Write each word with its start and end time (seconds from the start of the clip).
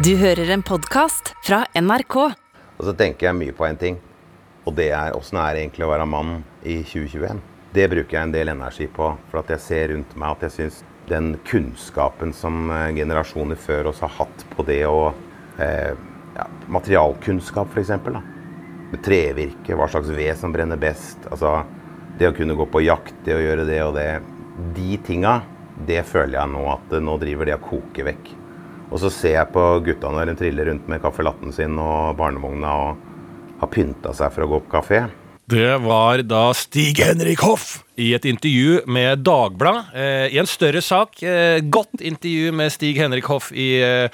Du 0.00 0.14
hører 0.16 0.48
en 0.48 0.62
podkast 0.64 1.34
fra 1.44 1.58
NRK. 1.76 2.14
Og 2.78 2.86
så 2.88 2.92
tenker 2.96 3.26
jeg 3.26 3.36
mye 3.36 3.52
på 3.52 3.66
en 3.66 3.76
ting, 3.76 3.98
og 4.64 4.72
det 4.78 4.86
er 4.96 5.12
åssen 5.12 5.36
er 5.36 5.58
egentlig 5.60 5.84
å 5.84 5.90
være 5.90 6.06
mann 6.08 6.30
i 6.64 6.78
2021. 6.88 7.42
Det 7.76 7.84
bruker 7.92 8.16
jeg 8.16 8.28
en 8.30 8.32
del 8.32 8.48
energi 8.48 8.86
på, 8.88 9.10
for 9.28 9.42
at 9.42 9.52
jeg 9.52 9.62
ser 9.66 9.92
rundt 9.92 10.14
meg 10.16 10.38
at 10.38 10.46
jeg 10.46 10.54
syns 10.54 10.80
den 11.10 11.34
kunnskapen 11.50 12.32
som 12.32 12.72
eh, 12.72 12.86
generasjoner 12.96 13.60
før 13.60 13.90
oss 13.92 14.00
har 14.00 14.14
hatt 14.22 14.46
på 14.54 14.64
det 14.70 14.80
å 14.88 15.10
eh, 15.60 15.92
ja, 16.38 16.48
Materialkunnskap, 16.72 17.76
f.eks. 17.76 17.92
Med 18.94 19.04
trevirke, 19.04 19.76
hva 19.76 19.92
slags 19.92 20.08
ved 20.16 20.32
som 20.40 20.56
brenner 20.56 20.80
best. 20.80 21.28
Altså 21.28 21.58
det 22.16 22.32
å 22.32 22.38
kunne 22.40 22.56
gå 22.56 22.70
på 22.72 22.86
jakt, 22.86 23.20
det 23.28 23.36
å 23.36 23.44
gjøre 23.44 23.68
det 23.68 23.82
og 23.84 23.98
det. 24.00 24.10
De 24.80 24.96
tinga, 25.04 25.42
det 25.84 26.06
føler 26.08 26.40
jeg 26.40 26.56
nå 26.56 26.68
at 26.78 26.96
eh, 26.96 27.04
nå 27.04 27.20
driver 27.20 27.52
det 27.52 27.60
å 27.60 27.66
koke 27.68 28.14
vekk. 28.14 28.38
Og 28.90 28.98
så 28.98 29.10
ser 29.14 29.36
jeg 29.36 29.52
på 29.54 29.64
gutta 29.86 30.10
når 30.10 30.32
de 30.32 30.36
triller 30.40 30.70
rundt 30.70 30.90
med 30.90 31.02
caffè 31.02 31.24
latten 31.26 31.54
sin 31.54 31.78
og 31.78 32.16
barnevogna 32.18 32.74
og 32.84 33.08
har 33.60 33.70
pynta 33.70 34.14
seg 34.16 34.32
for 34.34 34.46
å 34.46 34.50
gå 34.54 34.62
på 34.64 34.78
kafé. 34.78 35.04
Det 35.50 35.80
var 35.82 36.20
da 36.22 36.52
Stig 36.54 37.00
Henrik 37.02 37.40
Hoff 37.42 37.80
i 37.98 38.12
et 38.14 38.26
intervju 38.28 38.84
med 38.86 39.24
Dagbladet. 39.26 39.88
Eh, 39.98 40.26
I 40.36 40.38
en 40.38 40.46
større 40.46 40.82
sak. 40.84 41.22
Eh, 41.26 41.58
godt 41.66 41.98
intervju 41.98 42.52
med 42.54 42.70
Stig 42.70 43.00
Henrik 43.02 43.26
Hoff 43.26 43.50
i, 43.50 43.82
eh, 43.82 44.08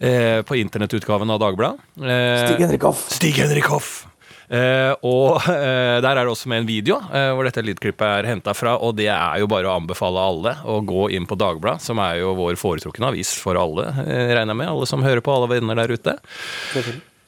eh 0.00 0.42
på 0.42 0.58
internettutgaven 0.60 1.30
av 1.30 1.40
Dagbladet. 1.40 1.80
Eh, 1.96 2.44
Stig 2.44 2.60
Henrik 2.60 2.82
Hoff. 2.82 3.08
Stig 3.08 3.40
Henrik 3.40 3.64
Hoff. 3.72 4.06
Eh, 4.46 4.92
og 5.02 5.42
eh, 5.50 5.98
der 6.04 6.12
er 6.12 6.22
det 6.22 6.30
også 6.30 6.50
med 6.52 6.62
en 6.62 6.68
video 6.68 7.00
eh, 7.10 7.32
hvor 7.34 7.48
dette 7.48 7.64
lydklippet 7.66 8.06
er 8.06 8.30
henta 8.30 8.54
fra. 8.56 8.76
Og 8.78 8.94
det 8.98 9.10
er 9.12 9.42
jo 9.42 9.50
bare 9.50 9.70
å 9.70 9.76
anbefale 9.80 10.22
alle 10.22 10.54
å 10.68 10.78
gå 10.86 11.08
inn 11.16 11.26
på 11.28 11.38
Dagbladet, 11.40 11.84
som 11.86 12.00
er 12.02 12.20
jo 12.22 12.36
vår 12.38 12.58
foretrukne 12.60 13.10
avis 13.10 13.34
for 13.40 13.58
alle, 13.60 13.90
regner 14.06 14.54
jeg 14.54 14.62
med. 14.62 14.70
Alle 14.70 14.88
som 14.88 15.04
hører 15.04 15.24
på, 15.24 15.34
alle 15.34 15.50
venner 15.56 15.82
der 15.82 15.96
ute. 15.96 16.18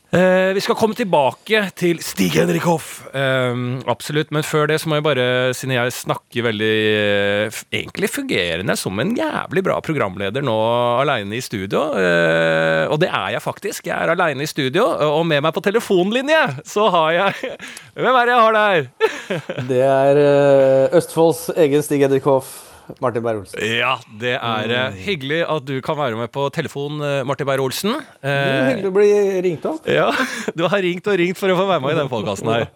Eh, 0.09 0.55
vi 0.57 0.61
skal 0.65 0.77
komme 0.79 0.97
tilbake 0.97 1.67
til 1.77 1.99
Stig 2.01 2.33
Henrik 2.39 2.65
Hoff. 2.65 3.03
Eh, 3.13 3.59
absolutt. 3.93 4.31
Men 4.33 4.47
før 4.47 4.71
det 4.71 4.79
så 4.81 4.89
må 4.89 4.97
jeg 4.97 5.05
bare, 5.05 5.27
siden 5.57 5.75
jeg 5.77 5.93
snakker 5.93 6.47
veldig 6.49 6.77
eh, 6.89 7.59
Egentlig 7.75 8.09
fungerende 8.09 8.77
som 8.81 8.97
en 9.03 9.13
jævlig 9.17 9.63
bra 9.67 9.77
programleder 9.85 10.45
nå 10.45 10.57
aleine 11.03 11.37
i 11.37 11.43
studio. 11.45 11.91
Eh, 12.01 12.87
og 12.89 12.97
det 13.03 13.11
er 13.13 13.35
jeg 13.37 13.45
faktisk. 13.45 13.91
Jeg 13.91 13.97
er 13.99 14.15
aleine 14.15 14.47
i 14.47 14.49
studio, 14.49 14.87
og 14.89 15.27
med 15.29 15.45
meg 15.45 15.53
på 15.57 15.65
telefonlinje 15.65 16.41
så 16.69 16.89
har 16.95 17.11
jeg 17.19 17.53
Hvem 17.99 18.15
er 18.15 18.31
det 18.31 18.35
jeg 18.37 18.47
har 18.47 18.57
der? 18.57 18.89
Det 19.69 19.83
er 19.85 20.23
eh, 20.23 20.97
Østfolds 20.97 21.51
egen 21.57 21.85
Stig 21.85 22.01
Henrik 22.07 22.25
Hoff. 22.29 22.68
Martin 23.03 23.25
Beyer-Olsen. 23.25 23.61
Ja, 23.63 23.95
det 24.21 24.35
er 24.37 24.73
mm. 24.73 24.99
hyggelig 25.05 25.41
at 25.45 25.67
du 25.69 25.77
kan 25.85 25.99
være 25.99 26.19
med 26.19 26.33
på 26.35 26.47
telefon, 26.55 27.01
eh, 27.05 27.21
Martin 27.29 27.49
Beyer-Olsen. 27.49 27.97
Eh, 28.23 28.69
Hyggelig 28.73 28.91
å 28.91 28.95
bli 28.97 29.09
ringt 29.47 29.67
opp. 29.69 29.89
ja, 29.89 30.09
du 30.59 30.67
har 30.67 30.85
ringt 30.85 31.09
og 31.11 31.19
ringt 31.21 31.41
for 31.41 31.53
å 31.53 31.59
få 31.59 31.67
være 31.69 31.85
med 31.85 31.95
i 31.95 31.99
denne 31.99 32.13
podkasten 32.13 32.53
her. 32.53 32.69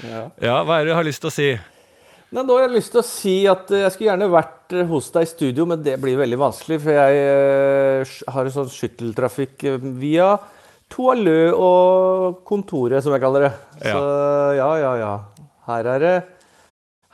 Ja. 0.00 0.22
Ja, 0.40 0.56
hva 0.64 0.78
er 0.78 0.88
det 0.88 0.94
du 0.94 0.98
har 0.98 1.06
lyst 1.06 1.22
til 1.24 1.30
å 1.30 1.34
si? 1.34 1.50
Nei, 2.30 2.44
nå 2.46 2.54
har 2.56 2.68
jeg 2.68 2.76
lyst 2.76 2.94
til 2.94 3.02
å 3.02 3.06
si 3.06 3.36
at 3.50 3.70
eh, 3.74 3.84
jeg 3.84 3.94
skulle 3.94 4.10
gjerne 4.12 4.30
vært 4.32 4.76
hos 4.90 5.10
deg 5.14 5.26
i 5.26 5.30
studio, 5.30 5.68
men 5.70 5.84
det 5.86 5.96
blir 6.02 6.18
veldig 6.20 6.40
vanskelig, 6.40 6.80
for 6.84 6.94
jeg 6.94 8.10
har 8.34 8.50
en 8.50 8.54
sånn 8.54 8.70
skytteltrafikk 8.70 9.66
via 9.98 10.34
Toalø 10.90 11.52
og 11.54 12.42
kontoret, 12.46 13.02
som 13.02 13.14
jeg 13.14 13.22
kaller 13.22 13.46
det. 13.46 13.50
Ja. 13.84 13.94
Så 13.94 14.04
ja, 14.58 14.70
ja, 14.82 14.92
ja. 14.98 15.12
Her 15.70 15.88
er 15.94 16.02
det 16.02 16.14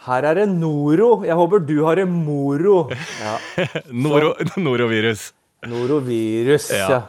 her 0.07 0.27
er 0.31 0.41
det 0.41 0.47
Noro. 0.53 1.11
Jeg 1.27 1.37
håper 1.39 1.62
du 1.67 1.77
har 1.87 1.99
det 2.01 2.07
moro. 2.11 2.87
Ja. 3.21 3.37
Noro, 4.07 4.35
norovirus. 4.57 5.31
Norovirus, 5.67 6.71
Ja. 6.75 6.89
ja. 6.91 7.03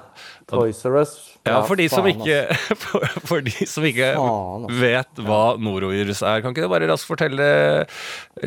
Toys 0.48 0.80
R 0.88 1.02
Us. 1.02 1.16
Ja, 1.48 1.58
for 1.68 1.76
de 1.80 1.86
som 1.92 2.04
faen, 2.06 2.22
ikke, 2.24 2.56
for, 2.84 3.04
for 3.28 3.44
de 3.44 3.66
som 3.68 3.84
ikke 3.88 4.14
Faen, 4.16 4.68
vet 4.80 5.20
hva 5.24 5.42
norovirus 5.60 6.22
er, 6.24 6.42
kan 6.44 6.52
ikke 6.56 6.64
du 6.66 6.72
bare 6.72 6.88
raskt 6.90 7.08
fortelle 7.08 7.48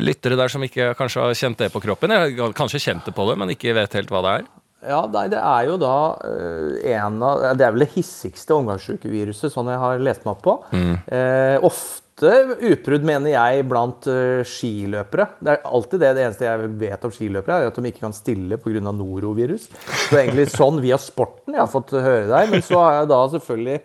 lyttere 0.01 0.37
der 0.37 0.49
som 0.53 0.65
ikke 0.65 0.91
kanskje 0.97 1.21
har 1.27 1.37
kjent 1.37 1.61
det 1.61 1.69
på 1.73 1.81
kroppen? 1.81 2.13
Eller 2.13 2.53
kanskje 2.57 2.81
kjent 2.81 3.05
det 3.09 3.13
på 3.17 3.25
det, 3.29 3.37
men 3.41 3.53
ikke 3.53 3.73
vet 3.77 3.97
helt 3.97 4.13
hva 4.13 4.21
det 4.25 4.33
er? 4.39 4.49
Ja, 4.91 5.03
nei, 5.13 5.27
det 5.29 5.37
er 5.45 5.67
jo 5.69 5.75
da 5.77 5.93
eh, 6.25 6.93
en 6.97 7.19
av 7.21 7.43
Det 7.53 7.67
er 7.67 7.73
vel 7.75 7.83
det 7.85 7.91
hissigste 7.93 8.55
omgangssykeviruset, 8.57 9.53
sånn 9.53 9.69
jeg 9.69 9.81
har 9.81 10.01
lest 10.01 10.25
meg 10.25 10.33
opp 10.33 10.41
på. 10.47 10.55
Eh, 10.73 11.57
ofte 11.61 12.10
utbrudd, 12.27 13.05
mener 13.07 13.31
jeg, 13.33 13.63
blant 13.69 14.05
eh, 14.11 14.41
skiløpere. 14.47 15.25
Det 15.41 15.53
er 15.55 15.63
alltid 15.65 16.03
det. 16.03 16.11
Det 16.17 16.25
eneste 16.25 16.45
jeg 16.47 16.69
vet 16.81 17.07
om 17.07 17.13
skiløpere, 17.15 17.57
er 17.57 17.71
at 17.71 17.79
de 17.79 17.89
ikke 17.91 18.03
kan 18.05 18.13
stille 18.15 18.59
pga. 18.61 18.83
norovirus. 18.91 19.65
Så 20.09 20.19
egentlig 20.19 20.49
sånn 20.53 20.81
via 20.83 20.99
sporten 21.01 21.55
jeg 21.57 21.63
har 21.63 21.71
fått 21.71 21.95
høre 21.97 22.27
deg. 22.29 22.51
Men 22.53 22.61
så 22.65 22.79
har 22.83 22.99
jeg 22.99 23.11
da 23.13 23.19
selvfølgelig 23.33 23.81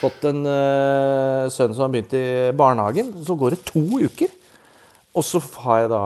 fått 0.00 0.28
en 0.30 0.42
uh, 0.46 1.46
sønn 1.52 1.74
som 1.76 1.86
har 1.86 1.94
begynt 1.94 2.14
i 2.18 2.26
barnehagen. 2.58 3.14
Så 3.26 3.36
går 3.38 3.56
det 3.56 3.62
to 3.68 3.84
uker, 4.02 4.30
og 5.14 5.26
så 5.26 5.42
har 5.64 5.84
jeg 5.84 5.90
da 5.94 6.02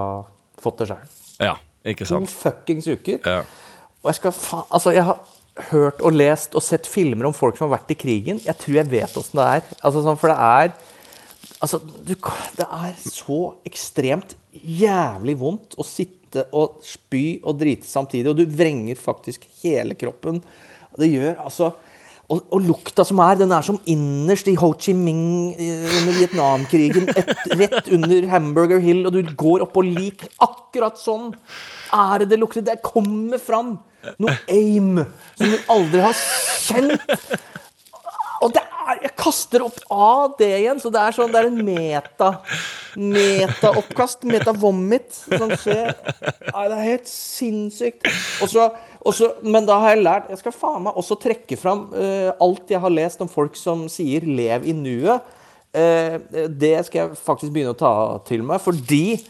fått 0.63 0.83
det 0.83 0.91
sjøl. 0.93 1.11
Ja, 1.43 1.57
ikke 1.87 2.07
To 2.09 2.17
sant? 2.19 2.33
fuckings 2.33 2.89
uker. 2.91 3.21
Ja. 3.25 3.43
Og 4.03 4.11
jeg 4.11 4.19
skal 4.19 4.35
faen 4.35 4.67
Altså, 4.71 4.93
jeg 4.97 5.07
har 5.07 5.21
hørt 5.71 6.01
og 6.01 6.15
lest 6.17 6.55
og 6.57 6.65
sett 6.65 6.87
filmer 6.89 7.29
om 7.29 7.35
folk 7.37 7.59
som 7.59 7.69
har 7.69 7.79
vært 7.79 7.93
i 7.93 7.99
krigen. 7.99 8.41
Jeg 8.45 8.57
tror 8.61 8.79
jeg 8.81 8.91
vet 8.93 9.17
åssen 9.21 9.41
det 9.41 9.49
er. 9.59 9.67
Altså, 9.83 10.03
sånn, 10.05 10.19
for 10.21 10.33
det 10.33 10.39
er 10.41 10.73
Altså, 11.63 11.79
du, 11.79 12.17
det 12.59 12.67
er 12.67 12.97
så 12.99 13.39
ekstremt 13.69 14.35
jævlig 14.53 15.37
vondt 15.39 15.77
å 15.79 15.87
sitte 15.87 16.49
og 16.57 16.81
spy 16.87 17.39
og 17.45 17.61
drite 17.61 17.87
samtidig, 17.87 18.33
og 18.33 18.41
du 18.41 18.59
vrenger 18.59 18.99
faktisk 18.99 19.47
hele 19.63 19.95
kroppen. 19.99 20.41
Det 20.99 21.09
gjør 21.13 21.39
altså 21.45 21.71
og, 22.33 22.41
og 22.55 22.63
lukta 22.65 23.05
som 23.05 23.21
er, 23.25 23.37
den 23.43 23.53
er 23.53 23.65
som 23.67 23.79
innerst 23.91 24.49
i 24.49 24.55
Ho 24.57 24.71
Chi 24.81 24.95
Minh 24.97 25.53
eh, 25.53 25.85
under 25.99 26.17
Vietnamkrigen. 26.17 27.11
Et, 27.13 27.33
rett 27.61 27.91
under 27.93 28.29
Hamburger 28.31 28.81
Hill, 28.81 29.05
og 29.09 29.17
du 29.17 29.35
går 29.37 29.67
oppå 29.67 29.85
lik. 29.85 30.25
Akkurat 30.41 31.01
sånn 31.01 31.33
er 31.93 32.23
det 32.23 32.31
det 32.33 32.41
lukter. 32.41 32.65
Det 32.65 32.79
kommer 32.85 33.43
fram 33.43 33.75
noe 34.23 34.37
aim 34.51 35.03
som 35.37 35.53
du 35.53 35.73
aldri 35.73 36.05
har 36.07 36.17
kjent. 36.63 37.19
Og 38.43 38.59
er, 38.59 38.99
jeg 39.07 39.15
kaster 39.19 39.65
opp 39.65 39.79
av 39.93 40.37
det 40.39 40.51
igjen, 40.59 40.81
så 40.83 40.91
det 40.93 41.03
er 41.03 41.17
sånn, 41.17 41.33
det 41.33 41.43
er 41.43 41.51
en 41.51 41.61
meta 41.67 42.31
Meta-oppkast, 42.93 44.27
meta-vomit, 44.29 45.15
som 45.25 45.53
skjer. 45.57 45.95
Nei, 46.51 46.65
det 46.69 46.77
er 46.77 46.83
helt 46.85 47.09
sinnssykt. 47.09 48.09
Og 48.45 48.51
så, 48.53 48.67
og 49.01 49.17
så, 49.17 49.31
men 49.47 49.65
da 49.69 49.79
har 49.81 49.95
jeg 49.95 50.03
lært 50.05 50.29
Jeg 50.33 50.43
skal 50.43 50.55
faen 50.55 50.85
meg 50.85 50.99
også 51.01 51.17
trekke 51.23 51.57
fram 51.57 51.87
uh, 51.95 52.35
alt 52.43 52.69
jeg 52.69 52.83
har 52.83 52.93
lest 52.93 53.23
om 53.25 53.31
folk 53.33 53.57
som 53.57 53.87
sier 53.93 54.27
'lev 54.27 54.69
i 54.69 54.77
nuet'. 54.77 55.39
Uh, 55.73 56.21
det 56.53 56.75
skal 56.85 56.99
jeg 57.01 57.17
faktisk 57.17 57.55
begynne 57.55 57.73
å 57.73 57.81
ta 57.81 57.95
til 58.29 58.45
meg, 58.45 58.61
fordi 58.61 59.23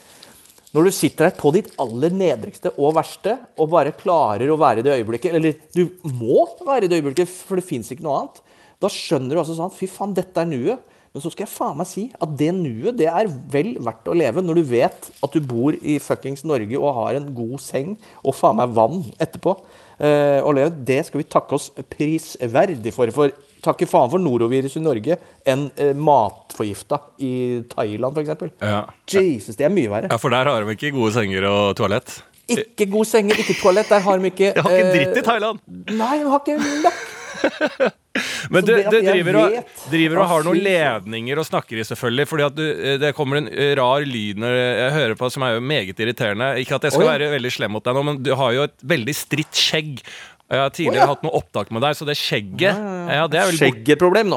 når 0.72 0.88
du 0.88 0.94
sitter 0.96 1.28
der 1.28 1.36
på 1.36 1.52
ditt 1.54 1.68
aller 1.80 2.14
nedrigste 2.16 2.72
og 2.80 2.96
verste, 2.96 3.36
og 3.60 3.70
bare 3.70 3.92
klarer 3.94 4.50
å 4.50 4.58
være 4.58 4.80
i 4.80 4.86
det 4.86 4.94
øyeblikket 4.96 5.34
Eller 5.36 5.58
du 5.76 5.84
må 6.16 6.46
være 6.64 6.86
i 6.86 6.90
det 6.90 6.98
øyeblikket, 6.98 7.28
for 7.28 7.60
det 7.60 7.68
fins 7.68 7.92
ikke 7.92 8.06
noe 8.06 8.22
annet. 8.22 8.40
Da 8.82 8.90
skjønner 8.90 9.36
du 9.36 9.42
altså 9.42 9.56
sånn 9.58 9.72
Fy 9.74 9.88
faen, 9.90 10.16
dette 10.16 10.42
er 10.42 10.50
nuet. 10.50 10.88
Men 11.12 11.20
så 11.20 11.28
skal 11.28 11.44
jeg 11.44 11.52
faen 11.52 11.76
meg 11.76 11.88
si 11.90 12.06
at 12.24 12.30
det 12.40 12.48
nuet, 12.56 12.96
det 12.96 13.04
er 13.10 13.28
vel 13.52 13.74
verdt 13.84 14.06
å 14.08 14.14
leve 14.16 14.40
når 14.40 14.62
du 14.62 14.68
vet 14.70 15.10
at 15.12 15.34
du 15.36 15.44
bor 15.44 15.76
i 15.76 15.98
fuckings 16.00 16.40
Norge 16.48 16.78
og 16.78 16.94
har 17.02 17.18
en 17.18 17.26
god 17.36 17.60
seng 17.60 17.98
og 18.22 18.32
faen 18.38 18.56
meg 18.62 18.72
vann 18.72 19.02
etterpå. 19.20 19.52
Eh, 20.00 20.40
og 20.40 20.56
leve, 20.56 20.72
det 20.88 21.02
skal 21.10 21.20
vi 21.20 21.28
takke 21.28 21.58
oss 21.58 21.68
prisverdig 21.92 22.94
for. 22.96 23.12
For 23.12 23.36
takke 23.62 23.86
faen 23.86 24.10
for 24.10 24.24
norovirus 24.24 24.78
i 24.80 24.82
Norge 24.82 25.20
enn 25.52 25.68
eh, 25.76 25.92
matforgifta 25.92 26.98
i 27.22 27.34
Thailand, 27.76 28.16
f.eks. 28.16 28.58
Ja. 28.64 28.82
Jesus, 29.12 29.58
det 29.60 29.68
er 29.68 29.74
mye 29.76 29.92
verre. 29.92 30.10
ja, 30.10 30.18
for 30.18 30.32
der 30.32 30.48
har 30.48 30.64
de 30.64 30.74
ikke 30.78 30.94
gode 30.96 31.12
senger 31.14 31.46
og 31.52 31.76
toalett. 31.78 32.22
Ikke 32.50 32.88
gode 32.90 33.06
senger, 33.12 33.38
ikke 33.38 33.60
toalett. 33.60 33.92
Der 33.92 34.00
har 34.02 34.18
de 34.18 34.32
ikke 34.32 34.48
Jeg 34.56 34.64
har 34.64 34.78
ikke 34.80 34.88
eh, 34.88 34.94
dritt 34.96 35.20
i 35.20 35.26
Thailand! 35.28 35.60
Nei, 35.92 36.14
de 36.24 36.32
har 36.32 36.40
ikke 36.40 36.56
løkk. 36.88 37.04
Men 38.52 38.66
du, 38.66 38.72
du 38.76 38.98
driver 38.98 39.38
og, 39.40 39.54
driver 39.88 40.20
og 40.20 40.28
har 40.28 40.44
noen 40.46 40.60
ledninger 40.64 41.40
og 41.40 41.46
snakker 41.48 41.80
i, 41.80 41.86
selvfølgelig. 41.88 42.26
Fordi 42.28 42.44
at 42.44 42.58
du, 42.58 42.64
eh, 42.72 42.98
det 43.00 43.14
kommer 43.16 43.40
en 43.40 43.48
eh, 43.48 43.72
rar 43.78 44.04
lyd 44.08 44.42
når 44.42 44.58
jeg 44.58 44.92
hører 44.98 45.16
på, 45.20 45.30
som 45.32 45.46
er 45.46 45.56
jo 45.56 45.64
meget 45.72 46.02
irriterende. 46.02 46.52
Ikke 46.62 46.76
at 46.76 46.88
jeg 46.88 46.96
skal 46.96 47.06
Oi. 47.06 47.14
være 47.14 47.32
veldig 47.38 47.54
slem 47.56 47.74
mot 47.76 47.86
deg 47.86 47.96
nå, 47.96 48.04
men 48.10 48.20
du 48.24 48.34
har 48.38 48.54
jo 48.56 48.68
et 48.68 48.76
veldig 48.94 49.16
stritt 49.16 49.64
skjegg. 49.64 50.04
Jeg 50.52 50.60
har 50.60 50.72
tidligere 50.74 51.00
oh, 51.00 51.06
ja. 51.06 51.12
hatt 51.14 51.22
noe 51.24 51.38
opptak 51.38 51.70
med 51.72 51.80
deg, 51.80 51.94
så 51.96 52.04
det 52.04 52.12
skjegget 52.20 52.76
ja, 53.08 53.22
det 53.30 53.38
er 53.40 53.54
Skjeggeproblem 53.56 54.28
nå. 54.28 54.36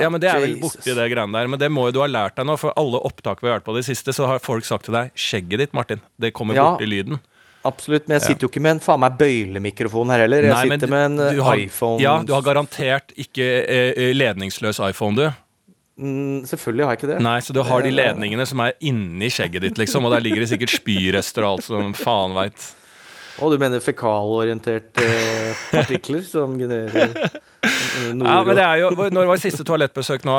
ja, 0.00 0.08
men 0.08 0.22
det 0.22 0.30
er 0.32 0.40
vel 0.40 0.54
borti 0.62 0.94
det 0.96 1.08
greiene 1.12 1.36
der. 1.36 1.50
Men 1.52 1.60
det 1.60 1.68
må 1.68 1.84
jo 1.90 1.98
du 1.98 2.00
ha 2.00 2.08
lært 2.08 2.38
deg 2.40 2.48
nå, 2.48 2.56
for 2.60 2.72
alle 2.80 3.02
opptak 3.04 3.42
vi 3.44 3.50
har 3.50 3.58
hørt 3.58 3.66
på 3.66 3.74
det 3.76 3.84
siste, 3.84 4.14
så 4.16 4.30
har 4.30 4.40
folk 4.40 4.64
sagt 4.64 4.88
til 4.88 4.96
deg 4.96 5.12
'skjegget 5.12 5.60
ditt, 5.60 5.76
Martin'. 5.76 6.00
Det 6.16 6.32
kommer 6.32 6.56
borti 6.56 6.88
lyden. 6.88 7.20
Absolutt, 7.68 8.06
men 8.08 8.16
jeg 8.16 8.22
sitter 8.30 8.46
jo 8.46 8.48
ikke 8.48 8.62
med 8.64 8.78
en 8.78 8.80
faen 8.80 9.00
meg 9.02 9.18
bøylemikrofon 9.20 10.08
her 10.14 10.22
heller. 10.24 10.46
Jeg 10.48 10.54
Nei, 10.54 10.62
sitter 10.70 10.86
du- 10.88 10.94
med 10.94 11.04
en 11.10 11.20
eh, 11.26 11.42
har, 11.44 11.60
iPhone. 11.60 12.00
Ja, 12.00 12.14
du 12.24 12.32
har 12.32 12.42
garantert 12.46 13.12
ikke 13.20 13.44
eh, 13.66 13.92
eh, 13.96 14.12
ledningsløs 14.16 14.80
iPhone, 14.88 15.16
du. 15.16 15.26
Mm, 16.00 16.46
selvfølgelig 16.48 16.84
har 16.86 16.94
jeg 16.94 16.98
ikke 17.02 17.10
det. 17.12 17.18
Nei, 17.26 17.36
så 17.44 17.52
du 17.52 17.60
har 17.68 17.82
de 17.84 17.90
ledningene 17.92 18.46
som 18.48 18.62
er 18.64 18.72
inni 18.88 19.28
skjegget 19.28 19.66
ditt, 19.66 19.76
liksom, 19.82 20.06
og 20.08 20.14
der 20.14 20.24
ligger 20.24 20.40
det 20.40 20.48
sikkert 20.54 20.72
spyrester 20.72 21.44
og 21.44 21.58
alt 21.58 21.66
som 21.68 21.92
faen 21.98 22.32
veit. 22.38 22.70
Og 23.44 23.52
du 23.52 23.58
mener 23.60 23.80
fekalorienterte 23.84 25.04
eh, 25.04 25.60
partikler 25.70 26.24
som 26.24 26.56
genererer 26.60 27.12
eh, 27.12 28.16
Ja, 28.16 28.40
men 28.44 28.56
det 28.56 28.64
er 28.64 28.80
jo, 28.82 28.90
Når 29.12 29.28
var 29.28 29.40
siste 29.40 29.64
toalettbesøk 29.68 30.24
nå? 30.28 30.38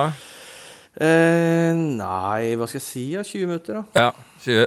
eh, 0.97 1.71
Nei, 1.77 2.55
hva 2.57 2.67
skal 2.67 2.81
jeg 2.81 2.85
si? 2.87 3.05
Ja, 3.15 3.23
20 3.25 3.47
minutter, 3.49 3.79
da. 3.81 4.07
Ja. 4.09 4.11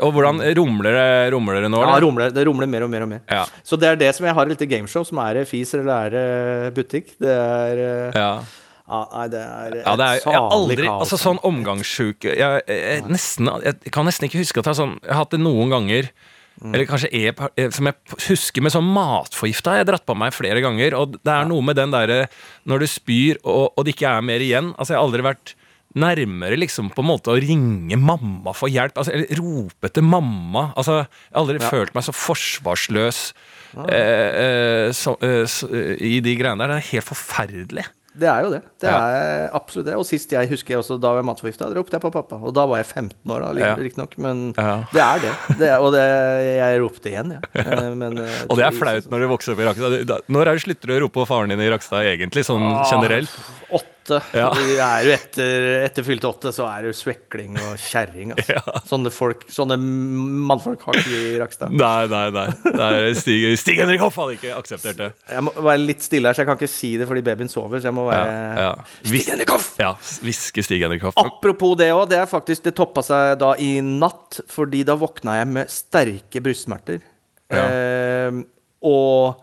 Og 0.01 0.11
hvordan 0.15 0.43
rumler 0.59 0.95
det, 0.99 1.07
rumler 1.35 1.63
det 1.65 1.71
nå? 1.73 1.81
Ja, 1.83 1.93
eller? 1.95 2.05
rumler, 2.07 2.35
det 2.35 2.45
rumler 2.47 2.71
mer 2.71 2.85
og 2.87 2.91
mer 2.93 3.07
og 3.07 3.11
mer. 3.11 3.23
Ja. 3.31 3.45
Så 3.67 3.79
det 3.81 3.89
er 3.91 3.97
det 4.01 4.11
som 4.17 4.27
jeg 4.29 4.37
har 4.37 4.47
et 4.47 4.55
lite 4.55 4.69
gameshow, 4.71 5.07
som 5.07 5.19
er 5.25 5.41
fiser 5.49 5.83
eller 5.83 6.15
er 6.21 6.71
butikk. 6.77 7.15
Det 7.21 7.33
er 7.33 7.81
eh, 7.83 8.21
Ja. 8.21 8.29
ja, 8.87 9.01
Nei, 9.15 9.25
det 9.33 9.41
er 9.41 9.79
Ja, 9.81 9.97
det 9.97 10.07
er, 10.07 10.21
jeg 10.23 10.37
har 10.39 10.53
aldri, 10.59 10.87
altså 10.93 11.19
sånn 11.19 11.41
omgangssjuke 11.43 12.37
jeg, 12.37 12.63
jeg, 12.69 12.79
jeg, 12.85 13.03
nesten, 13.09 13.49
jeg 13.65 13.93
kan 13.95 14.07
nesten 14.07 14.29
ikke 14.29 14.43
huske 14.43 14.61
at 14.61 14.69
jeg, 14.69 14.75
har 14.75 14.81
sånn, 14.83 14.95
jeg 15.03 15.11
har 15.15 15.23
hatt 15.25 15.35
det 15.35 15.41
noen 15.43 15.73
ganger 15.73 16.11
Eller 16.69 16.87
kanskje 16.87 17.11
eh, 17.19 17.71
som 17.75 17.89
jeg 17.91 18.19
husker 18.29 18.63
med 18.63 18.71
sånn 18.71 18.87
matforgifta. 18.95 19.75
Jeg 19.75 19.83
har 19.87 19.89
dratt 19.91 20.05
på 20.07 20.15
meg 20.15 20.37
flere 20.37 20.61
ganger. 20.63 20.95
Og 20.95 21.17
det 21.19 21.33
er 21.35 21.49
noe 21.51 21.65
med 21.67 21.75
den 21.81 21.91
derre 21.91 22.29
når 22.71 22.85
du 22.85 22.87
spyr 22.93 23.41
og, 23.43 23.73
og 23.75 23.83
det 23.85 23.97
ikke 23.97 24.13
er 24.13 24.23
mer 24.23 24.45
igjen. 24.45 24.71
Altså 24.79 24.95
Jeg 24.95 25.01
har 25.01 25.09
aldri 25.09 25.27
vært 25.27 25.57
nærmere 25.95 26.57
liksom 26.59 26.89
på 26.95 27.03
en 27.05 27.11
måte 27.13 27.31
å 27.31 27.39
ringe 27.41 27.97
mamma 28.01 28.53
for 28.57 28.69
hjelp. 28.73 28.97
Altså, 28.99 29.13
eller 29.15 29.39
rope 29.41 29.91
til 29.95 30.03
mamma. 30.03 30.73
Altså, 30.77 31.03
jeg 31.07 31.35
har 31.37 31.43
aldri 31.45 31.61
følt 31.63 31.95
meg 31.95 32.05
så 32.09 32.15
forsvarsløs 32.17 33.21
ja. 33.75 33.85
eh, 33.91 34.89
så, 34.95 35.17
eh, 35.23 35.45
så, 35.51 35.69
eh, 35.71 35.95
i 36.03 36.17
de 36.25 36.37
greiene 36.41 36.59
der. 36.65 36.75
Det 36.75 36.81
er 36.83 36.91
helt 36.95 37.11
forferdelig. 37.13 37.87
Det 38.15 38.29
er 38.31 38.45
jo 38.47 38.51
det. 38.53 38.61
Det 38.79 38.87
Ja. 38.87 38.99
er 39.11 39.49
absolutt 39.59 39.87
det. 39.89 39.95
Og 39.99 40.05
sist 40.07 40.31
jeg 40.31 40.47
husker 40.49 40.75
jeg 40.77 40.79
også, 40.85 41.01
da 41.03 41.09
var 41.11 41.19
jeg 41.19 41.27
matforgifta, 41.27 41.67
ropte 41.75 41.97
jeg 41.97 42.03
på 42.05 42.13
pappa. 42.15 42.37
Og 42.39 42.53
da 42.55 42.63
var 42.71 42.79
jeg 42.79 42.87
15 42.87 43.31
år, 43.35 43.59
Ja. 43.59 43.75
riktignok. 43.75 44.15
Men 44.19 44.55
Ja. 44.57 44.85
det 44.93 45.03
er 45.03 45.19
det. 45.19 45.59
det 45.59 45.69
er, 45.69 45.79
og 45.83 45.91
det, 45.93 46.05
jeg 46.59 46.81
ropte 46.81 47.11
igjen, 47.11 47.33
jeg. 47.35 47.43
Ja. 47.67 47.91
Men, 48.03 48.19
eh, 48.19 48.45
Og 48.51 48.57
det 48.57 48.67
er 48.67 48.71
flaut 48.71 49.11
når 49.11 49.19
du 49.19 49.29
vokser 49.35 49.53
opp 49.55 49.59
i 49.59 49.67
Rakstad. 49.67 50.23
Når 50.31 50.47
er 50.47 50.55
det 50.55 50.63
slutter 50.63 50.87
du 50.87 50.95
å 50.95 51.01
rope 51.03 51.19
på 51.19 51.27
faren 51.27 51.49
din 51.51 51.61
i 51.61 51.71
Rakstad, 51.71 52.07
egentlig? 52.07 52.45
Sånn 52.47 52.63
Ah. 52.63 52.87
generelt? 52.91 53.31
Åtte. 53.71 53.91
Ja. 54.35 54.49
Det 54.57 54.75
er 54.85 55.05
jo 55.07 55.13
etter, 55.15 55.67
etter 55.87 56.05
fylte 56.07 56.29
åtte, 56.29 56.51
så 56.53 56.67
er 56.69 56.89
jo 56.89 56.93
svekling 56.97 57.57
og 57.61 57.79
kjerring. 57.81 58.35
Altså. 58.35 58.75
Sånne, 58.91 59.13
folk, 59.15 59.45
sånne 59.53 59.79
mannfolk 59.81 60.83
har 60.85 60.99
ikke 61.01 61.11
vi 61.13 61.21
i 61.33 61.39
Rakstad. 61.41 61.73
Nei, 61.73 62.05
nei, 62.13 62.25
nei. 62.35 62.45
Det 62.67 62.89
er 62.89 63.09
Stig, 63.19 63.47
Stig 63.63 63.81
Henrik 63.81 64.03
Hoff 64.05 64.19
hadde 64.21 64.37
ikke 64.37 64.53
akseptert 64.59 65.01
det. 65.01 65.09
Jeg 65.33 65.47
må 65.47 65.55
være 65.57 65.83
litt 65.85 66.05
stille 66.05 66.29
her, 66.29 66.37
så 66.37 66.45
jeg 66.45 66.51
kan 66.51 66.61
ikke 66.61 66.71
si 66.75 66.93
det 67.01 67.09
fordi 67.11 67.25
babyen 67.27 67.51
sover. 67.53 67.81
Så 67.81 67.89
jeg 67.91 67.97
må 67.97 68.05
Ja, 68.11 68.21
være 68.21 68.67
ja. 68.67 68.75
Stig 69.07 69.25
Henrik 69.33 69.55
Hoff! 69.55 69.71
Ja, 69.81 69.93
Hviske 70.27 70.65
Stig 70.67 70.85
Henrik 70.85 71.07
Hoff. 71.09 71.19
Apropos 71.21 71.75
det 71.81 71.91
òg, 71.95 72.05
det 72.13 72.21
er 72.21 72.29
faktisk 72.31 72.65
Det 72.69 72.75
toppa 72.79 73.03
seg 73.07 73.39
da 73.41 73.55
i 73.61 73.73
natt, 73.85 74.43
fordi 74.53 74.85
da 74.87 74.95
våkna 75.01 75.39
jeg 75.41 75.51
med 75.57 75.73
sterke 75.73 76.43
brystsmerter. 76.45 77.01
Ja. 77.53 77.65
Eh, 77.69 78.41
og 78.85 79.41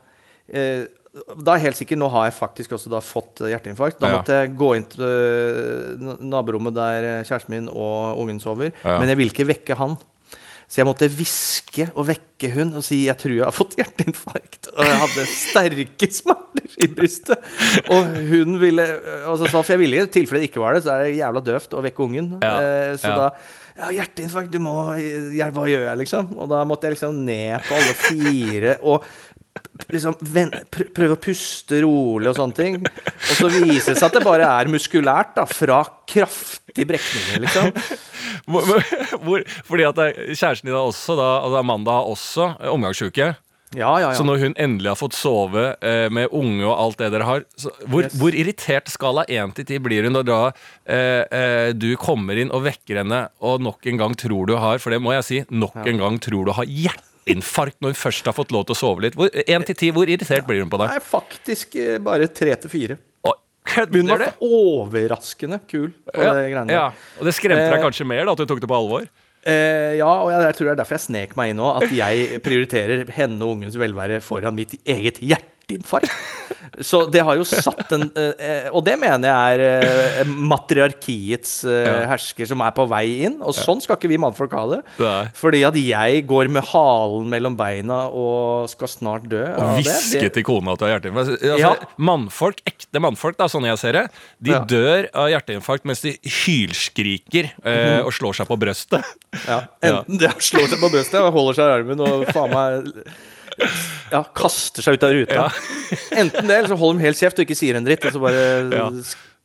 eh, 0.53 0.85
da 1.11 1.53
er 1.53 1.59
jeg 1.59 1.65
helt 1.65 1.79
sikker, 1.81 1.99
nå 1.99 2.07
har 2.13 2.29
jeg 2.29 2.37
faktisk 2.37 2.77
også 2.77 2.91
da 2.93 3.01
fått 3.03 3.41
hjerteinfarkt. 3.43 3.99
Da 3.99 4.13
måtte 4.13 4.37
jeg 4.43 4.53
gå 4.59 4.69
inn 4.77 4.85
til 4.93 5.03
eh, 5.03 6.13
naborommet 6.23 6.77
der 6.77 7.09
kjæresten 7.27 7.55
min 7.57 7.67
og 7.67 8.21
ungen 8.21 8.39
sover. 8.43 8.71
Men 8.85 9.11
jeg 9.11 9.19
ville 9.19 9.35
ikke 9.35 9.49
vekke 9.49 9.75
han. 9.79 9.97
Så 10.71 10.79
jeg 10.79 10.87
måtte 10.87 11.09
hviske 11.11 11.89
og 11.99 12.05
vekke 12.07 12.47
hun 12.53 12.69
og 12.79 12.83
si 12.87 13.01
jeg 13.03 13.19
tror 13.19 13.33
jeg 13.35 13.43
har 13.43 13.55
fått 13.55 13.73
hjerteinfarkt. 13.75 14.69
Og 14.71 14.87
jeg 14.87 14.99
hadde 15.01 15.25
sterke 15.27 16.07
smerter 16.15 16.77
i 16.79 16.87
brystet. 16.95 17.49
Og 17.91 18.07
hun 18.29 18.55
ville 18.61 18.85
altså, 19.27 19.49
så 19.51 19.65
For 19.65 19.75
jeg 19.75 19.81
ville 19.83 19.99
i 19.99 20.11
tilfelle 20.15 20.45
det 20.45 20.47
ikke 20.53 20.63
var 20.63 20.77
det, 20.77 20.85
så 20.85 20.93
er 20.95 21.09
det 21.09 21.17
jævla 21.17 21.43
døvt 21.43 21.75
å 21.75 21.83
vekke 21.83 22.07
ungen. 22.07 22.37
Ja, 22.39 22.53
Eh, 22.61 22.93
så 23.01 23.11
ja. 23.11 23.17
da 23.17 23.59
ja, 23.81 23.89
hjerteinfarkt, 23.97 24.51
du 24.51 24.59
må 24.63 24.73
ja, 25.33 25.47
Hva 25.51 25.63
gjør 25.67 25.85
jeg, 25.87 25.99
liksom? 26.03 26.31
Og 26.37 26.49
da 26.51 26.63
måtte 26.67 26.87
jeg 26.87 26.97
liksom 26.97 27.19
ned 27.25 27.67
på 27.67 27.77
alle 27.77 27.95
fire 27.97 28.73
og 28.83 29.07
liksom 29.89 30.15
prøve 30.93 31.15
å 31.15 31.19
puste 31.21 31.81
rolig 31.83 32.29
og 32.31 32.37
sånne 32.37 32.57
ting. 32.57 32.79
Og 32.85 33.35
så 33.39 33.49
viser 33.49 33.93
det 33.93 33.99
seg 34.01 34.07
at 34.09 34.17
det 34.19 34.23
bare 34.25 34.47
er 34.61 34.69
muskulært, 34.71 35.33
da. 35.37 35.45
Fra 35.49 35.81
kraftige 36.07 36.85
brekninger, 36.93 37.45
liksom. 37.47 37.71
Hvor, 38.51 38.65
hvor- 39.21 39.43
fordi 39.67 39.83
at 39.85 39.99
kjæresten 40.37 40.65
din 40.69 40.75
har 40.77 40.87
også, 40.87 41.15
da, 41.19 41.29
altså 41.45 41.59
Amanda 41.61 41.91
har 41.99 42.09
også 42.09 42.51
omgangsuke. 42.73 43.31
Ja, 43.35 43.39
Ja, 43.71 43.91
ja, 44.01 44.07
Så 44.17 44.25
når 44.27 44.41
hun 44.41 44.53
endelig 44.59 44.89
har 44.91 44.97
fått 44.99 45.13
sove 45.15 45.61
eh, 45.79 46.09
med 46.11 46.27
unge 46.35 46.65
og 46.67 46.73
alt 46.75 46.97
det 46.99 47.07
dere 47.13 47.23
har 47.23 47.45
så 47.55 47.69
hvor, 47.87 48.03
Yes. 48.03 48.17
hvor 48.19 48.35
irritert 48.35 48.89
skala 48.91 49.23
1 49.31 49.53
til 49.55 49.63
10 49.77 49.79
blir 49.85 50.03
hun 50.03 50.11
når 50.17 50.25
da 50.27 50.39
eh, 50.91 51.23
eh, 51.31 51.69
du 51.71 51.93
kommer 51.95 52.35
inn 52.35 52.51
og 52.51 52.65
vekker 52.65 52.99
henne 52.99 53.21
og 53.39 53.61
nok 53.63 53.87
en 53.87 54.01
gang 54.01 54.17
tror 54.19 54.49
du 54.51 54.57
har 54.59 54.75
For 54.83 54.91
det 54.91 54.99
må 54.99 55.13
jeg 55.15 55.23
si, 55.23 55.39
nok 55.55 55.77
en 55.87 56.01
gang 56.03 56.19
tror 56.19 56.49
du 56.49 56.51
har 56.57 56.67
hjerteinfarkt 57.31 57.79
når 57.81 57.93
hun 57.93 57.99
først 57.99 58.27
har 58.29 58.35
fått 58.35 58.51
lov 58.51 58.67
til 58.67 58.75
å 58.75 58.79
sove 58.79 59.05
litt. 59.05 59.15
1 59.15 59.65
til 59.69 59.75
10, 59.75 59.93
hvor 59.95 60.09
irritert 60.09 60.47
blir 60.47 60.61
hun 60.63 60.71
på 60.71 60.79
deg? 60.81 60.91
Nei, 60.91 61.01
faktisk 61.03 61.75
eh, 61.79 61.97
bare 62.03 62.27
tre 62.27 62.55
til 62.55 62.71
fire. 62.71 62.99
Hun 63.71 64.07
var 64.09 64.17
det? 64.17 64.31
overraskende 64.41 65.59
kul 65.69 65.91
på 65.93 66.23
Ja, 66.23 66.31
det 66.33 66.47
greiene 66.49 66.73
ja. 66.73 66.87
Og 67.21 67.27
det 67.27 67.35
skremte 67.37 67.67
deg 67.69 67.75
Eh, 67.77 67.83
kanskje 67.83 68.07
mer 68.09 68.25
da 68.25 68.33
at 68.33 68.41
du 68.41 68.47
tok 68.49 68.59
det 68.63 68.67
på 68.67 68.73
alvor? 68.73 69.05
Eh, 69.45 69.97
ja, 69.99 70.09
og 70.09 70.31
jeg, 70.33 70.41
jeg 70.47 70.57
tror 70.57 70.67
det 70.67 70.71
er 70.73 70.79
derfor 70.81 70.97
jeg 70.97 71.05
snek 71.05 71.35
meg 71.37 71.51
inn 71.53 71.61
nå. 71.61 71.69
At 71.77 71.93
jeg 71.93 72.41
prioriterer 72.41 73.05
henne 73.13 73.45
og 73.45 73.59
ungens 73.59 73.77
velvære 73.77 74.17
foran 74.25 74.57
mitt 74.57 74.73
eget 74.81 75.21
hjerteinfarkt. 75.71 76.11
Så 76.87 77.01
det 77.11 77.19
har 77.27 77.35
jo 77.35 77.43
satt 77.43 77.89
en 77.91 78.05
eh, 78.15 78.69
Og 78.71 78.79
det 78.85 78.93
mener 79.01 79.27
jeg 79.27 79.57
er 79.57 80.21
eh, 80.21 80.29
matriarkiets 80.29 81.57
eh, 81.67 82.05
hersker 82.07 82.47
som 82.47 82.61
er 82.63 82.71
på 82.75 82.85
vei 82.89 83.03
inn. 83.27 83.39
Og 83.43 83.51
sånn 83.57 83.81
skal 83.83 83.97
ikke 83.99 84.09
vi 84.11 84.19
mannfolk 84.21 84.53
ha 84.55 84.63
det. 84.71 84.79
Fordi 85.37 85.63
at 85.67 85.75
jeg 85.75 86.23
går 86.29 86.47
med 86.53 86.63
halen 86.71 87.27
mellom 87.33 87.57
beina 87.59 88.05
og 88.07 88.69
skal 88.71 88.91
snart 88.91 89.27
dø. 89.31 89.43
Og 89.51 89.81
hviske 89.81 90.31
til 90.37 90.45
kona 90.47 90.75
at 90.77 90.81
du 90.81 90.87
har 90.87 90.93
hjerteinfarkt. 90.95 91.33
Altså, 91.35 91.59
Ja. 91.61 91.73
Mannfolk, 92.01 92.61
ekte 92.67 93.01
mannfolk, 93.03 93.35
da, 93.37 93.49
sånn 93.51 93.67
jeg 93.67 93.77
ser 93.81 93.97
det, 93.99 94.05
de 94.39 94.51
Ja. 94.55 94.61
dør 94.65 95.09
av 95.13 95.27
hjerteinfarkt 95.33 95.85
mens 95.85 96.01
de 96.05 96.15
hylskriker 96.23 97.51
eh, 97.67 97.99
og 98.01 98.13
slår 98.15 98.39
seg 98.39 98.47
på 98.49 98.57
brøstet. 98.61 99.05
Ja, 99.47 99.61
enten 99.83 100.17
det 100.21 100.31
slår 100.43 100.71
seg 100.71 100.79
på 100.81 100.89
brøstet 100.91 101.19
og 101.21 101.33
holder 101.35 101.59
seg 101.59 101.67
i 101.67 101.75
armen 101.81 102.01
og 102.07 102.25
faen 102.31 102.55
meg 102.55 103.13
ja, 104.11 104.23
kaster 104.35 104.81
seg 104.85 104.97
ut 104.99 105.03
av 105.07 105.11
ruta. 105.15 105.49
Enten 106.17 106.47
det, 106.47 106.55
eller 106.61 106.71
så 106.73 106.77
holder 106.79 106.99
de 107.01 107.05
helt 107.09 107.19
kjeft 107.21 107.39
og 107.41 107.45
ikke 107.47 107.57
sier 107.59 107.77
en 107.79 107.85
dritt. 107.87 108.05
Og 108.09 108.15
så 108.15 108.21
bare 108.23 108.45
Ja. 108.71 108.87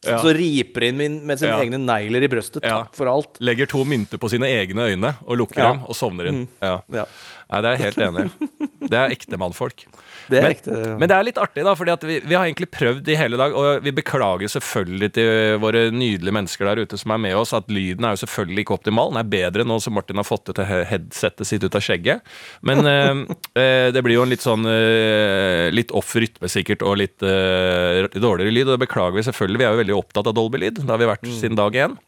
Ja. 0.06 0.18
Så 0.22 0.30
riper 0.36 0.84
inn 0.86 0.96
min- 1.00 1.22
med 1.26 1.38
sine 1.40 1.54
Ja. 1.56 1.62
egne 1.64 1.78
negler 1.82 2.22
i 2.22 2.28
brøstet. 2.30 2.62
Ja. 2.62 2.82
Takk 2.84 2.94
for 2.94 3.08
alt. 3.10 3.40
Legger 3.40 3.66
to 3.66 3.80
mynter 3.88 4.20
på 4.22 4.28
sine 4.30 4.46
egne 4.46 4.84
øyne 4.92 5.14
og 5.26 5.38
lukker 5.40 5.58
Ja. 5.58 5.72
dem 5.72 5.80
og 5.88 5.96
sovner 5.96 6.28
inn. 6.30 6.44
Ja. 6.62 6.80
Ja. 6.92 7.06
Nei, 7.50 7.60
det 7.64 7.66
er 7.72 7.76
jeg 7.76 7.84
helt 7.86 7.98
enig 8.04 8.26
i. 8.26 8.86
Det 8.86 8.92
er 9.00 9.10
ekte 9.16 9.38
mannfolk. 9.40 9.86
Det 10.30 10.42
men, 10.42 10.98
men 11.00 11.10
det 11.10 11.16
er 11.16 11.26
litt 11.28 11.38
artig, 11.40 11.62
da, 11.66 11.74
fordi 11.78 11.94
vi, 12.08 12.18
vi 12.26 12.34
har 12.34 12.46
egentlig 12.46 12.68
prøvd 12.74 13.10
i 13.12 13.18
hele 13.18 13.38
dag, 13.40 13.54
og 13.56 13.84
vi 13.84 13.92
beklager 13.94 14.50
selvfølgelig 14.50 15.10
til 15.16 15.60
våre 15.62 15.86
nydelige 15.94 16.34
mennesker 16.34 16.68
der 16.68 16.82
ute 16.82 16.98
som 17.00 17.14
er 17.14 17.22
med 17.22 17.36
oss, 17.38 17.54
at 17.56 17.70
lyden 17.72 18.06
er 18.06 18.16
jo 18.16 18.22
selvfølgelig 18.24 18.64
ikke 18.64 18.76
optimal. 18.78 19.12
Den 19.12 19.22
er 19.22 19.30
bedre 19.36 19.66
nå 19.68 19.78
som 19.82 19.96
Martin 19.96 20.20
har 20.20 20.26
fått 20.26 20.50
det 20.50 20.58
til 20.58 20.84
headsettet 20.90 21.48
sitt 21.48 21.66
ut 21.66 21.78
av 21.78 21.84
skjegget. 21.84 22.36
Men 22.66 22.82
eh, 22.90 23.22
eh, 23.60 23.88
det 23.94 24.02
blir 24.06 24.18
jo 24.18 24.26
en 24.26 24.34
litt 24.34 24.44
sånn 24.44 24.66
eh, 24.70 25.68
litt 25.74 25.94
off 25.96 26.14
rytme 26.18 26.50
sikkert, 26.50 26.84
og 26.86 26.98
litt 27.02 27.22
eh, 27.26 28.06
dårligere 28.16 28.54
lyd, 28.54 28.66
og 28.68 28.76
det 28.76 28.84
beklager 28.86 29.18
vi 29.18 29.26
selvfølgelig. 29.28 29.62
Vi 29.62 29.68
er 29.68 29.74
jo 29.74 29.82
veldig 29.84 29.98
opptatt 30.00 30.30
av 30.32 30.36
Dolby-lyd. 30.36 30.82
Det 30.82 30.92
har 30.92 31.02
vi 31.02 31.12
vært 31.12 31.30
siden 31.38 31.58
dag 31.58 31.82
én. 31.86 31.98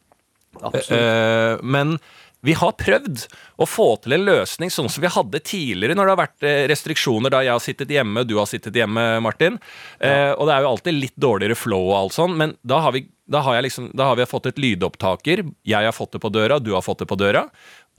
Absolutt. 0.59 0.95
Eh, 0.97 1.59
men 1.63 1.99
vi 2.45 2.55
har 2.55 2.75
prøvd 2.79 3.25
å 3.59 3.67
få 3.67 3.87
til 4.03 4.15
en 4.15 4.25
løsning 4.27 4.71
sånn 4.71 4.87
som 4.91 5.03
vi 5.03 5.11
hadde 5.11 5.41
tidligere 5.43 5.97
når 5.97 6.07
det 6.07 6.13
har 6.13 6.21
vært 6.21 6.47
eh, 6.47 6.63
restriksjoner 6.71 7.33
da 7.33 7.43
jeg 7.43 7.55
har 7.55 7.63
sittet 7.63 7.91
hjemme, 7.91 8.23
du 8.23 8.37
har 8.39 8.47
sittet 8.49 8.77
hjemme, 8.79 9.05
Martin. 9.23 9.59
Eh, 9.99 10.31
og 10.31 10.47
det 10.47 10.55
er 10.55 10.63
jo 10.63 10.73
alltid 10.73 10.95
litt 10.95 11.17
dårligere 11.19 11.59
flow 11.59 11.91
og 11.91 11.97
alt 11.97 12.15
sånn, 12.15 12.37
men 12.39 12.55
da 12.63 12.79
har, 12.85 12.95
vi, 12.95 13.03
da, 13.27 13.43
har 13.43 13.59
jeg 13.59 13.67
liksom, 13.67 13.91
da 13.97 14.07
har 14.11 14.19
vi 14.19 14.29
fått 14.29 14.47
et 14.53 14.61
lydopptaker. 14.61 15.43
Jeg 15.67 15.89
har 15.89 15.95
fått 15.95 16.15
det 16.15 16.23
på 16.23 16.31
døra, 16.31 16.61
du 16.63 16.71
har 16.77 16.85
fått 16.85 17.03
det 17.03 17.09
på 17.11 17.19
døra. 17.19 17.47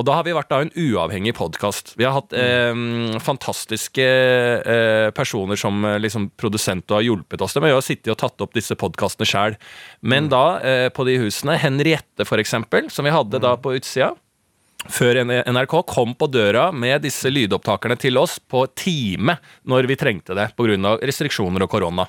Og 0.00 0.06
da 0.08 0.14
har 0.16 0.24
vi 0.24 0.32
vært 0.32 0.48
da 0.48 0.62
en 0.64 0.72
uavhengig 0.72 1.34
podkast. 1.36 1.92
Vi 2.00 2.06
har 2.06 2.14
hatt 2.16 2.32
eh, 2.32 2.72
fantastiske 3.20 4.06
eh, 4.64 5.10
personer 5.12 5.60
som 5.60 5.84
eh, 5.84 5.98
liksom 6.00 6.30
produsent 6.40 6.86
og 6.88 7.02
har 7.02 7.04
hjulpet 7.10 7.44
oss. 7.44 7.58
Vi 7.60 7.74
har 7.74 7.84
sittet 7.84 8.14
og 8.14 8.20
tatt 8.22 8.40
opp 8.40 8.56
disse 8.56 8.78
podkastene 8.80 9.28
sjøl. 9.28 9.58
Men 10.00 10.32
da, 10.32 10.44
eh, 10.64 10.88
på 10.88 11.04
de 11.04 11.18
husene, 11.20 11.58
Henriette 11.60 12.24
for 12.24 12.40
eksempel, 12.40 12.88
som 12.88 13.04
vi 13.04 13.12
hadde 13.12 13.42
da 13.44 13.52
på 13.60 13.76
utsida 13.76 14.14
før 14.88 15.20
NRK 15.26 15.74
kom 15.90 16.14
på 16.16 16.28
døra 16.32 16.70
med 16.72 17.02
disse 17.04 17.28
lydopptakerne 17.28 17.98
til 18.00 18.16
oss 18.20 18.38
på 18.40 18.64
time 18.78 19.36
når 19.68 19.88
vi 19.90 19.98
trengte 20.00 20.36
det 20.38 20.52
pga. 20.56 20.96
restriksjoner 21.02 21.66
og 21.66 21.70
korona. 21.70 22.06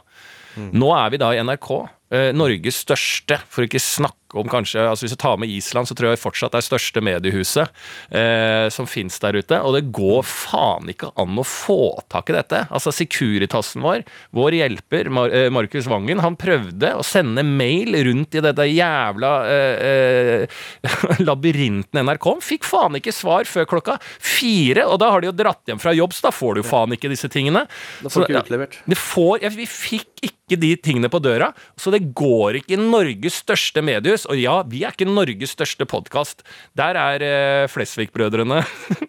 Nå 0.55 0.91
er 0.95 1.11
vi 1.13 1.19
da 1.21 1.31
i 1.31 1.39
NRK, 1.43 1.69
eh, 2.11 2.31
Norges 2.35 2.81
største, 2.83 3.39
for 3.47 3.63
ikke 3.63 3.79
snakke 3.79 4.19
snakke 4.31 4.39
om 4.39 4.49
kanskje 4.49 4.89
altså 4.89 5.05
Hvis 5.05 5.15
du 5.15 5.21
tar 5.21 5.37
med 5.37 5.49
Island, 5.49 5.87
så 5.87 5.95
tror 5.95 6.11
jeg 6.11 6.21
fortsatt 6.21 6.51
det 6.51 6.61
er 6.61 6.67
største 6.67 7.01
mediehuset 7.01 7.69
eh, 8.11 8.69
som 8.69 8.87
fins 8.87 9.19
der 9.19 9.35
ute. 9.35 9.59
Og 9.61 9.75
det 9.75 9.91
går 9.91 10.23
faen 10.23 10.89
ikke 10.89 11.11
an 11.15 11.37
å 11.37 11.43
få 11.43 12.01
tak 12.09 12.29
i 12.29 12.35
dette. 12.35 12.67
Altså 12.71 12.91
Securitasen 12.91 13.81
vår, 13.81 14.03
vår 14.31 14.57
hjelper, 14.61 15.09
Mar 15.09 15.31
eh, 15.31 15.49
Markus 15.51 15.87
Vangen, 15.87 16.21
han 16.21 16.37
prøvde 16.39 16.93
å 16.95 17.03
sende 17.03 17.43
mail 17.43 17.95
rundt 18.05 18.35
i 18.35 18.43
dette 18.43 18.67
jævla 18.67 19.31
eh, 19.49 20.45
eh, 20.45 21.21
labyrinten 21.27 22.01
NRK. 22.01 22.27
om. 22.31 22.41
fikk 22.41 22.67
faen 22.67 22.99
ikke 22.99 23.13
svar 23.15 23.47
før 23.49 23.67
klokka 23.75 23.97
fire, 24.01 24.85
og 24.87 24.99
da 25.01 25.11
har 25.11 25.21
de 25.21 25.31
jo 25.31 25.35
dratt 25.35 25.67
hjem 25.67 25.81
fra 25.81 25.95
jobb, 25.95 26.15
så 26.15 26.29
da 26.29 26.35
får 26.35 26.55
du 26.55 26.63
jo 26.63 26.69
faen 26.69 26.95
ikke 26.95 27.11
disse 27.11 27.29
tingene. 27.31 27.65
Da 28.01 28.11
får 28.11 28.25
du 28.25 28.31
ikke 28.31 28.45
utlevert. 28.45 28.79
det 28.85 28.99
får, 28.99 29.41
ja, 29.45 29.51
vi 29.55 29.67
fikk 29.69 30.21
ikke 30.21 30.59
de 30.59 30.71
tingene 30.83 31.09
på 31.11 31.21
døra, 31.23 31.51
så 31.79 31.93
det 31.93 32.03
går 32.17 32.61
ikke 32.61 32.75
i 32.75 32.81
Norges 32.81 33.39
største 33.41 33.83
mediehus. 33.85 34.20
Og 34.29 34.37
ja, 34.39 34.59
vi 34.67 34.83
er 34.85 34.91
ikke 34.93 35.07
Norges 35.09 35.53
største 35.55 35.85
podkast. 35.89 36.43
Der 36.77 36.97
er 36.99 37.23
eh, 37.25 37.67
Flesvig-brødrene, 37.71 38.61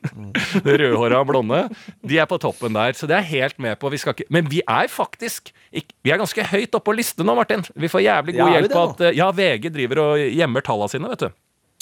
det 0.65 0.77
rødhåra 0.81 1.23
blonde, 1.29 1.63
de 2.07 2.19
er 2.23 2.27
på 2.31 2.39
toppen 2.43 2.73
der. 2.77 2.93
Så 2.99 3.09
det 3.11 3.17
er 3.19 3.27
helt 3.29 3.59
med 3.63 3.79
på. 3.81 3.91
Vi 3.93 4.01
skal 4.03 4.15
ikke, 4.17 4.29
men 4.33 4.49
vi 4.53 4.63
er 4.69 4.89
faktisk 4.93 5.53
ikke, 5.73 5.95
Vi 6.05 6.11
er 6.13 6.21
ganske 6.21 6.45
høyt 6.53 6.75
oppe 6.75 6.91
på 6.91 6.97
listen 6.99 7.27
nå, 7.27 7.35
Martin. 7.39 7.63
Vi 7.75 7.89
får 7.93 8.05
jævlig 8.07 8.35
god 8.39 8.45
Ja, 8.49 8.59
hjelp 8.61 8.77
av 8.77 8.91
at 8.97 9.01
eh, 9.11 9.17
Ja, 9.19 9.31
VG 9.33 9.71
driver 9.75 10.03
og 10.07 10.23
gjemmer 10.29 10.65
tallene 10.67 10.93
sine, 10.93 11.09
vet 11.13 11.27
du. 11.27 11.31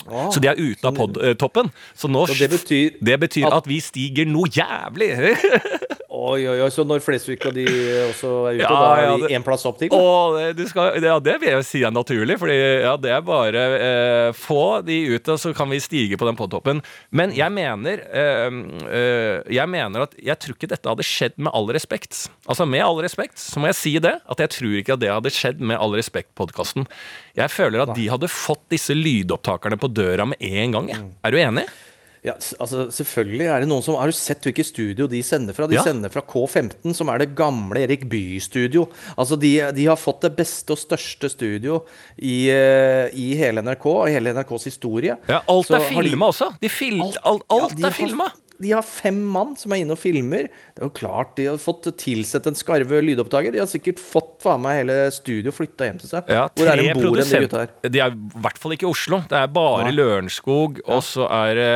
Ah, 0.08 0.30
Så 0.32 0.40
de 0.40 0.48
er 0.48 0.56
ute 0.56 0.86
av 0.88 0.94
podtoppen. 0.96 1.68
Så 1.92 2.08
nå 2.08 2.22
Så 2.30 2.36
det 2.40 2.48
betyr 2.54 2.94
det 3.04 3.18
betyr 3.20 3.44
at- 3.50 3.58
at 3.60 3.66
vi 3.68 3.80
stiger 3.84 4.24
noe 4.26 4.48
jævlig. 4.48 5.10
Oi, 6.20 6.42
oi, 6.50 6.56
oi, 6.60 6.68
så 6.74 6.84
når 6.84 7.00
Flesvig 7.00 7.38
og 7.48 7.54
de 7.56 7.64
også 8.10 8.30
er 8.50 8.58
ute, 8.58 8.60
Ja, 8.60 8.68
da 8.68 9.16
det- 9.16 9.28
de 9.30 9.34
én 9.38 9.44
plass 9.46 9.64
opp 9.64 9.78
til? 9.80 9.88
Og 9.96 10.36
det- 10.36 10.56
du 10.58 10.66
skal, 10.68 10.98
ja, 11.02 11.18
det 11.18 11.38
vil 11.40 11.48
jeg 11.54 11.64
si 11.64 11.82
er 11.82 11.90
naturlig, 11.90 12.36
Fordi 12.38 12.56
ja, 12.82 12.96
det 13.00 13.10
er 13.10 13.22
bare 13.22 13.62
eh, 13.80 14.32
få 14.36 14.84
de 14.84 14.98
ut, 15.16 15.28
og 15.32 15.38
så 15.40 15.54
kan 15.56 15.70
vi 15.70 15.78
stige 15.80 16.18
på 16.20 16.26
den 16.28 16.36
podtoppen. 16.36 16.82
Men 17.10 17.32
jeg 17.32 17.50
mener 17.50 18.02
eh, 18.12 18.50
eh, 18.90 19.42
Jeg 19.50 19.68
mener 19.68 20.02
at 20.02 20.14
jeg 20.20 20.38
tror 20.38 20.54
ikke 20.58 20.68
dette 20.68 20.88
hadde 20.92 21.02
skjedd 21.06 21.38
med 21.38 21.52
all 21.54 21.66
respekt. 21.72 22.28
Altså 22.48 22.66
Med 22.68 22.82
all 22.84 22.96
respekt 23.00 23.36
så 23.40 23.56
må 23.58 23.66
jeg 23.72 23.74
si 23.80 23.98
det, 23.98 24.20
at 24.28 24.38
jeg 24.38 24.50
tror 24.50 24.76
ikke 24.82 24.92
at 24.94 25.00
det 25.00 25.08
hadde 25.10 25.30
skjedd 25.32 25.60
med 25.60 25.78
All 25.80 25.92
respekt-podkasten. 25.96 26.86
Jeg 27.36 27.48
føler 27.48 27.82
at 27.88 27.94
de 27.96 28.08
hadde 28.10 28.28
fått 28.28 28.68
disse 28.68 28.90
lydopptakerne 28.94 29.78
på 29.80 29.88
døra 29.92 30.26
med 30.28 30.36
en 30.42 30.72
gang. 30.72 30.88
Jeg. 30.88 31.04
Er 31.24 31.30
du 31.30 31.38
enig? 31.38 31.66
Ja, 32.22 32.34
altså 32.60 32.90
selvfølgelig 32.92 33.46
er 33.48 33.62
det 33.62 33.68
noen 33.70 33.80
som 33.82 33.94
Har 33.96 34.10
du 34.10 34.12
sett 34.12 34.44
hvilket 34.44 34.66
studio 34.68 35.06
de 35.08 35.22
sender 35.24 35.56
fra? 35.56 35.66
De 35.70 35.78
Ja. 35.78 35.84
sender 35.86 36.10
fra 36.12 36.20
K15, 36.20 36.92
som 36.94 37.08
er 37.08 37.18
det 37.22 37.30
gamle 37.34 37.80
Erik 37.80 38.04
Bye-studio. 38.10 38.88
Altså 39.16 39.38
de, 39.40 39.54
de 39.72 39.86
har 39.88 39.96
fått 39.96 40.20
det 40.26 40.34
beste 40.36 40.74
og 40.76 40.78
største 40.82 41.30
studio 41.32 41.78
i, 42.20 42.50
eh, 42.52 43.08
i 43.16 43.30
hele 43.40 43.62
NRK, 43.64 43.86
og 43.86 44.08
hele 44.12 44.34
NRKs 44.36 44.64
historie. 44.68 45.16
Ja, 45.28 45.40
Alt 45.48 45.66
Så 45.70 45.78
er 45.80 45.88
filma 45.88 46.28
også. 46.28 46.50
De 46.60 46.68
fil, 46.68 47.00
alt 47.00 47.16
alt, 47.24 47.44
Ja, 47.50 47.68
de 47.76 47.86
er 47.88 47.96
filma. 47.96 48.28
De 48.60 48.72
har 48.74 48.84
fem 48.84 49.16
mann 49.32 49.54
som 49.56 49.72
er 49.72 49.82
inne 49.82 49.94
og 49.96 50.00
filmer. 50.00 50.48
Det 50.74 50.82
er 50.82 50.88
jo 50.88 50.92
klart 50.96 51.32
De 51.38 51.46
har 51.48 51.60
fått 51.60 51.88
tilsett 52.00 52.46
en 52.50 52.58
skarve 52.58 53.00
lydopptaker. 53.04 53.54
De 53.54 53.62
har 53.62 53.68
sikkert 53.70 54.00
fått 54.02 54.36
faen 54.44 54.60
meg 54.64 54.82
hele 54.82 54.96
studio 55.14 55.52
flytta 55.54 55.88
hjem 55.88 56.00
til 56.02 56.12
seg. 56.12 56.28
Ja, 56.32 56.46
Hvor 56.56 56.70
er 56.72 56.80
de 56.80 56.94
bor, 56.96 57.16
de 57.16 57.40
gutta 57.46 57.62
her? 57.64 57.72
De 57.88 58.02
er 58.04 58.14
i 58.14 58.42
hvert 58.44 58.60
fall 58.60 58.76
ikke 58.76 58.86
i 58.88 58.90
Oslo. 58.90 59.22
Det 59.30 59.38
er 59.40 59.50
bare 59.52 59.88
ja. 59.88 59.96
Lørenskog, 59.96 60.80
og 60.86 61.02
så 61.04 61.26
er 61.40 61.54
det 61.58 61.68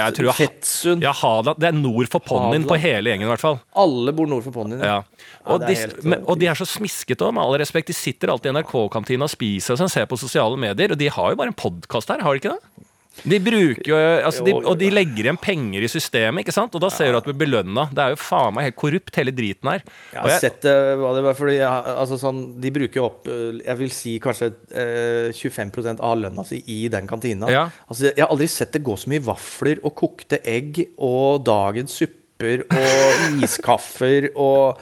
Jeg 0.00 0.16
tror 0.20 0.38
Fettsund. 0.40 1.04
ja, 1.04 1.14
Hadeland. 1.20 1.60
Det 1.60 1.70
er 1.70 1.78
nord 1.78 2.10
for 2.12 2.24
ponnien 2.24 2.66
på 2.68 2.78
hele 2.80 3.12
gjengen, 3.12 3.28
i 3.28 3.32
hvert 3.34 3.44
fall. 3.44 3.60
Alle 3.84 4.14
bor 4.16 4.28
nord 4.30 4.44
for 4.46 4.56
ponnien. 4.56 4.80
Ja. 4.84 5.00
Og, 5.46 5.64
ja, 5.64 5.72
de, 5.72 6.06
men, 6.08 6.24
og 6.28 6.40
de 6.40 6.48
er 6.50 6.58
så 6.58 6.66
smiskete 6.68 7.24
òg, 7.26 7.34
med 7.36 7.44
all 7.44 7.56
respekt. 7.60 7.88
De 7.90 7.96
sitter 7.96 8.32
alltid 8.32 8.52
i 8.52 8.58
NRK-kantina 8.58 9.28
og 9.28 9.32
spiser 9.32 9.76
og 9.76 9.80
sånn, 9.82 9.92
ser 9.92 10.08
på 10.10 10.18
sosiale 10.20 10.56
medier, 10.60 10.92
og 10.92 11.00
de 11.00 11.08
har 11.12 11.32
jo 11.32 11.40
bare 11.40 11.52
en 11.52 11.56
podkast 11.56 12.12
her, 12.12 12.24
har 12.24 12.36
de 12.36 12.42
ikke 12.42 12.56
det? 12.56 12.86
De 13.24 13.36
bruker 13.42 13.90
jo, 13.90 13.96
altså 14.24 14.44
de, 14.46 14.52
Og 14.54 14.76
de 14.80 14.88
legger 14.92 15.26
igjen 15.26 15.38
penger 15.40 15.84
i 15.84 15.90
systemet, 15.90 16.44
ikke 16.44 16.54
sant? 16.54 16.74
Og 16.76 16.82
da 16.82 16.90
ser 16.94 17.12
du 17.12 17.18
at 17.18 17.26
du 17.26 17.32
blir 17.32 17.42
belønna. 17.42 17.88
Det 17.92 18.04
er 18.04 18.14
jo 18.14 18.20
faen 18.22 18.54
meg 18.56 18.68
helt 18.68 18.78
korrupt, 18.80 19.12
hele 19.18 19.34
driten 19.34 19.72
her. 19.72 19.82
Jeg 20.14 20.20
har 20.20 20.32
jeg, 20.34 20.42
sett 20.46 20.68
eh, 20.70 20.92
hva 21.00 21.12
det 21.16 21.24
var, 21.26 21.36
fordi 21.38 21.56
jeg, 21.58 21.96
altså 21.96 22.20
sånn, 22.20 22.40
De 22.62 22.72
bruker 22.74 23.04
opp 23.04 23.28
eh, 23.30 23.60
jeg 23.64 23.80
vil 23.82 23.92
si 23.94 24.14
kanskje 24.22 24.52
eh, 24.72 25.36
25 25.36 25.98
av 25.98 26.16
lønna 26.22 26.46
si 26.48 26.62
i 26.70 26.80
den 26.92 27.10
kantina. 27.10 27.50
Ja. 27.52 27.66
Altså, 27.88 28.08
jeg 28.10 28.22
har 28.22 28.32
aldri 28.32 28.48
sett 28.50 28.72
det 28.76 28.84
gå 28.86 28.96
så 29.00 29.12
mye 29.12 29.24
vafler 29.26 29.82
og 29.84 29.96
kokte 29.98 30.40
egg 30.48 30.80
og 30.96 31.44
dagens 31.46 31.98
supper 32.40 32.62
og 32.72 33.42
iskaffer 33.44 34.28
og 34.34 34.80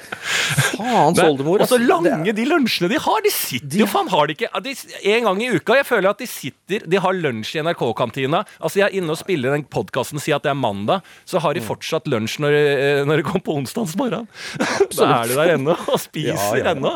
Faens 0.78 1.18
oldemor. 1.22 1.62
Og 1.62 1.68
så 1.70 1.78
lange 1.80 2.32
de 2.34 2.44
lunsjene 2.48 2.90
de 2.92 2.98
har! 3.02 3.22
De 3.24 3.32
sitter 3.34 3.82
jo 3.82 3.88
faen 3.90 4.08
har 4.12 4.28
de 4.28 4.36
ikke 4.36 4.62
de, 4.64 4.74
En 5.12 5.26
gang 5.26 5.42
i 5.42 5.50
uka. 5.56 5.76
Jeg 5.78 5.86
føler 5.88 6.10
at 6.10 6.22
de 6.22 6.28
sitter 6.30 6.86
De 6.88 7.00
har 7.02 7.16
lunsj 7.16 7.56
i 7.58 7.62
NRK-kantina. 7.66 8.44
Altså 8.60 8.82
Jeg 8.82 8.86
er 8.88 8.98
inne 9.00 9.14
og 9.14 9.20
spiller 9.20 9.54
den 9.56 9.66
podkasten, 9.68 10.22
sier 10.22 10.38
at 10.38 10.46
det 10.46 10.52
er 10.52 10.58
mandag, 10.58 11.04
så 11.28 11.42
har 11.42 11.56
de 11.56 11.64
fortsatt 11.64 12.08
lunsj 12.10 12.38
når, 12.44 12.56
eh, 12.58 13.02
når 13.08 13.20
det 13.22 13.26
kommer 13.28 13.44
på 13.48 13.58
onsdagens 13.60 13.96
morgen. 13.98 14.28
Så 14.94 15.06
er 15.06 15.28
de 15.30 15.36
der 15.38 15.54
ennå 15.56 15.74
og 15.74 15.98
spiser 16.00 16.32
Ja, 16.32 16.48
ja, 16.56 16.62
ja. 16.62 16.72
ennå. 16.74 16.94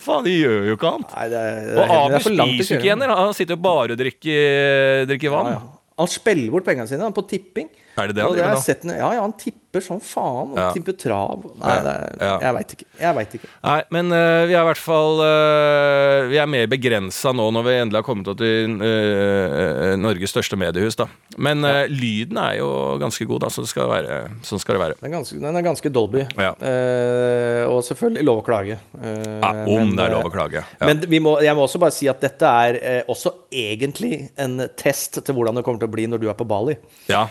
Faen, 0.00 0.24
de 0.26 0.34
gjør 0.36 0.68
jo 0.70 0.76
ikke 0.76 0.90
annet. 0.96 1.14
Nei, 1.16 1.28
det 1.32 1.42
det 1.68 1.76
Og 1.78 1.94
Abu 1.96 2.16
er 2.16 2.24
spiser 2.26 2.78
ikke 2.78 2.88
igjen. 2.90 3.04
Han 3.12 3.36
sitter 3.36 3.56
jo 3.56 3.62
bare 3.64 3.96
og 3.96 4.00
drikker, 4.00 5.06
drikker 5.10 5.34
vann. 5.34 5.54
Han 6.00 6.10
spiller 6.10 6.52
bort 6.54 6.66
pengene 6.66 6.88
sine 6.90 7.10
på 7.14 7.24
tipping. 7.30 7.68
Er 7.92 8.08
det 8.08 8.16
det 8.16 8.24
han 8.24 8.32
driver 8.32 8.54
med 8.56 8.68
jeg 8.72 8.98
ja, 9.02 9.08
ja, 9.12 9.20
han 9.20 9.34
tipper 9.36 9.82
som 9.84 9.98
faen. 10.00 10.52
Han 10.54 10.58
Ja. 10.58 10.68
tipper 10.72 10.94
trav. 10.96 11.44
Nei, 11.60 11.76
det 11.84 11.92
er, 11.92 12.16
Ja. 12.20 12.38
jeg 12.40 12.54
veit 12.56 12.72
ikke. 12.72 12.86
Ikke. 13.32 13.48
Nei, 13.64 13.82
men 13.90 14.12
uh, 14.12 14.46
vi 14.48 14.54
er 14.54 14.62
i 14.62 14.68
hvert 14.68 14.80
fall 14.80 15.20
uh, 15.20 16.28
Vi 16.30 16.38
er 16.38 16.46
mer 16.46 16.66
begrensa 16.70 17.32
nå 17.34 17.50
når 17.52 17.64
vi 17.66 17.74
endelig 17.80 18.00
har 18.00 18.06
kommet 18.06 18.28
opp 18.28 18.38
til 18.40 18.76
uh, 18.80 19.96
Norges 20.00 20.32
største 20.32 20.56
mediehus. 20.56 20.96
da 20.96 21.06
Men 21.36 21.62
lyden 21.88 22.38
er 22.38 22.58
jo 22.60 22.98
ganske 23.00 23.26
god, 23.28 23.44
da, 23.44 23.50
så 23.52 23.64
det 23.64 23.68
skal 23.72 23.88
være, 23.88 24.18
sånn 24.46 24.60
skal 24.60 24.76
det 24.76 24.82
være. 24.82 24.98
Den 25.00 25.10
er 25.10 25.16
ganske, 25.16 25.40
den 25.40 25.56
er 25.56 25.64
ganske 25.64 25.92
Dolby. 25.92 26.26
Ja. 26.36 26.52
Og 27.68 27.80
selvfølgelig 27.86 28.24
lov 28.24 28.42
å 28.42 28.44
klage. 28.46 28.78
Ja, 29.02 29.52
om 29.64 29.88
men, 29.88 29.96
det 29.96 30.04
er 30.06 30.14
lov 30.16 30.28
å 30.28 30.32
klage. 30.32 30.64
Men 30.80 31.00
vi 31.08 31.20
må, 31.24 31.38
jeg 31.44 31.56
må 31.56 31.64
også 31.64 31.80
bare 31.82 31.94
si 31.96 32.08
at 32.12 32.20
dette 32.22 32.44
er 32.48 33.08
også 33.10 33.34
egentlig 33.48 34.28
en 34.36 34.68
test 34.76 35.20
til 35.24 35.34
hvordan 35.36 35.58
det 35.58 35.64
kommer 35.66 35.82
til 35.82 35.90
å 35.90 35.96
bli 35.96 36.06
når 36.10 36.22
du 36.22 36.28
er 36.32 36.38
på 36.38 36.48
Bali. 36.48 36.76
ja. 37.08 37.26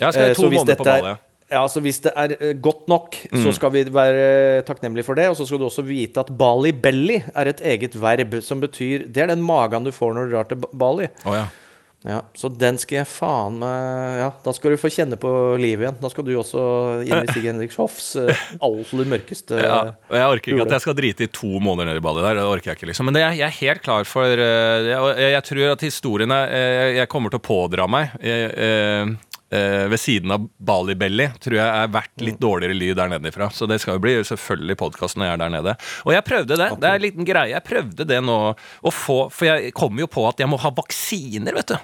Jeg 0.00 0.12
skal 0.14 0.28
Eh, 0.30 0.34
to 0.34 0.50
måneder 0.50 0.76
på 0.78 0.84
dette 0.84 1.06
er- 1.14 1.24
Ja, 1.50 1.62
så 1.66 1.80
Hvis 1.80 2.02
det 2.04 2.12
er 2.14 2.34
eh, 2.40 2.52
godt 2.60 2.88
nok, 2.88 3.14
Mm. 3.32 3.42
så 3.44 3.54
skal 3.54 3.70
vi 3.72 3.84
være 3.84 4.62
takknemlige 4.68 5.04
for 5.04 5.14
det. 5.14 5.28
Og 5.30 5.36
så 5.36 5.46
skal 5.46 5.58
du 5.58 5.64
også 5.64 5.82
vite 5.82 6.20
at 6.20 6.28
Bali 6.36 6.72
belly 6.72 7.22
er 7.34 7.48
et 7.48 7.60
eget 7.64 7.94
verb 7.96 8.42
som 8.42 8.60
betyr 8.60 9.06
Det 9.10 9.16
er 9.22 9.26
den 9.28 9.40
magen 9.42 9.84
du 9.84 9.90
får 9.90 10.12
når 10.14 10.28
du 10.28 10.34
drar 10.36 10.44
til 10.48 10.56
Bali. 10.72 11.08
Oh, 11.24 11.32
ja. 11.34 11.46
Ja, 12.06 12.20
Så 12.36 12.46
den 12.56 12.76
skal 12.78 12.98
jeg 12.98 13.06
faen 13.08 13.58
meg 13.58 14.18
Ja, 14.20 14.30
da 14.44 14.52
skal 14.52 14.70
du 14.70 14.76
få 14.76 14.86
kjenne 14.88 15.16
på 15.18 15.58
livet 15.58 15.82
igjen. 15.88 15.96
Da 16.00 16.08
skal 16.08 16.24
du 16.24 16.30
også 16.38 17.02
inn 17.02 17.24
i 17.24 17.32
Stig 17.32 17.42
Henrik 17.48 17.72
Hoffs 17.74 18.14
eh, 18.14 18.36
aller 18.62 19.04
mørkeste 19.10 19.58
Ja, 19.64 19.94
jeg 20.12 20.22
orker 20.30 20.52
ikke 20.52 20.62
at 20.68 20.70
jeg 20.76 20.80
skal 20.84 20.94
drite 20.94 21.24
i 21.26 21.26
to 21.32 21.58
måneder 21.58 21.86
nede 21.90 21.96
i 21.96 22.04
Bali 22.04 22.22
der. 22.22 22.34
Det 22.38 22.44
orker 22.44 22.70
jeg 22.70 22.76
ikke, 22.78 22.86
liksom. 22.92 23.04
Men 23.10 23.14
det, 23.14 23.24
jeg 23.38 23.48
er 23.48 23.56
helt 23.66 23.82
klar 23.82 24.04
for 24.06 24.22
eh, 24.30 24.92
jeg, 24.92 25.32
jeg 25.32 25.42
tror 25.50 25.72
at 25.72 25.80
historien 25.80 26.30
eh, 26.30 26.94
Jeg 27.00 27.08
kommer 27.08 27.30
til 27.34 27.40
å 27.40 27.46
pådra 27.48 27.88
meg 27.90 28.10
eh, 28.20 28.46
eh, 28.46 29.02
eh, 29.02 29.06
ved 29.48 30.00
siden 30.00 30.32
av 30.34 30.42
Bali 30.60 30.92
Belly 30.98 31.30
tror 31.40 31.56
jeg 31.56 31.64
er 31.64 31.92
verdt 31.92 32.24
litt 32.24 32.40
dårligere 32.42 32.76
lyd 32.76 32.98
der 32.98 33.12
nede 33.14 33.30
ifra. 33.30 33.48
Så 33.54 33.68
det 33.70 33.78
skal 33.80 33.96
jo 33.96 34.02
bli 34.04 34.16
selvfølgelig 34.28 34.76
podkast 34.80 35.16
når 35.16 35.30
jeg 35.30 35.36
er 35.36 35.42
der 35.44 35.54
nede. 35.56 35.76
Og 36.04 36.12
jeg 36.12 36.26
prøvde 36.26 36.58
det. 36.60 36.70
Det 36.76 36.90
er 36.90 36.98
en 37.00 37.06
liten 37.06 37.28
greie. 37.28 37.54
Jeg 37.54 37.64
prøvde 37.64 38.08
det 38.08 38.18
nå 38.24 38.40
å 38.52 38.92
få 38.92 39.20
For 39.32 39.48
jeg 39.48 39.72
kom 39.76 39.96
jo 40.00 40.08
på 40.10 40.26
at 40.28 40.42
jeg 40.42 40.50
må 40.50 40.60
ha 40.60 40.72
vaksiner, 40.76 41.56
vet 41.56 41.72
du. 41.72 41.78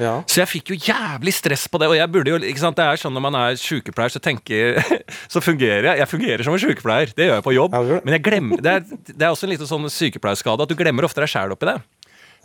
Ja. 0.00 0.12
Så 0.28 0.40
jeg 0.40 0.48
fikk 0.48 0.72
jo 0.72 0.78
jævlig 0.78 1.34
stress 1.36 1.66
på 1.70 1.80
det. 1.80 1.88
Og 1.92 1.96
jeg 1.98 2.10
burde 2.12 2.32
jo, 2.32 2.40
ikke 2.48 2.62
sant, 2.62 2.78
det 2.78 2.86
er 2.86 3.00
sånn 3.00 3.14
når 3.16 3.24
man 3.26 3.38
er 3.42 3.58
sykepleier, 3.60 4.12
så 4.14 4.22
tenker 4.22 4.80
Så 5.32 5.42
fungerer 5.44 5.90
jeg. 5.90 6.02
Jeg 6.02 6.10
fungerer 6.10 6.46
som 6.46 6.56
en 6.56 6.62
sykepleier. 6.62 7.12
Det 7.16 7.28
gjør 7.28 7.38
jeg 7.38 7.46
på 7.48 7.56
jobb. 7.56 7.76
Men 8.02 8.16
jeg 8.16 8.24
glemmer, 8.26 8.62
det, 8.64 8.78
er, 8.78 9.02
det 9.12 9.26
er 9.26 9.32
også 9.32 9.48
en 9.48 9.54
liten 9.54 9.68
sånn 9.68 9.90
sykepleierskade 9.92 10.64
at 10.64 10.72
du 10.72 10.78
glemmer 10.78 11.08
ofte 11.08 11.22
deg 11.24 11.32
sjæl 11.32 11.56
oppi 11.56 11.68
det. 11.68 11.78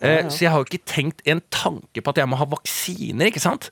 Eh, 0.02 0.28
Så 0.30 0.44
jeg 0.46 0.52
har 0.54 0.62
jo 0.62 0.68
ikke 0.68 0.86
tenkt 0.86 1.24
en 1.26 1.40
tanke 1.50 2.04
på 2.06 2.12
at 2.14 2.20
jeg 2.22 2.30
må 2.30 2.38
ha 2.38 2.46
vaksiner, 2.46 3.32
ikke 3.32 3.42
sant. 3.42 3.70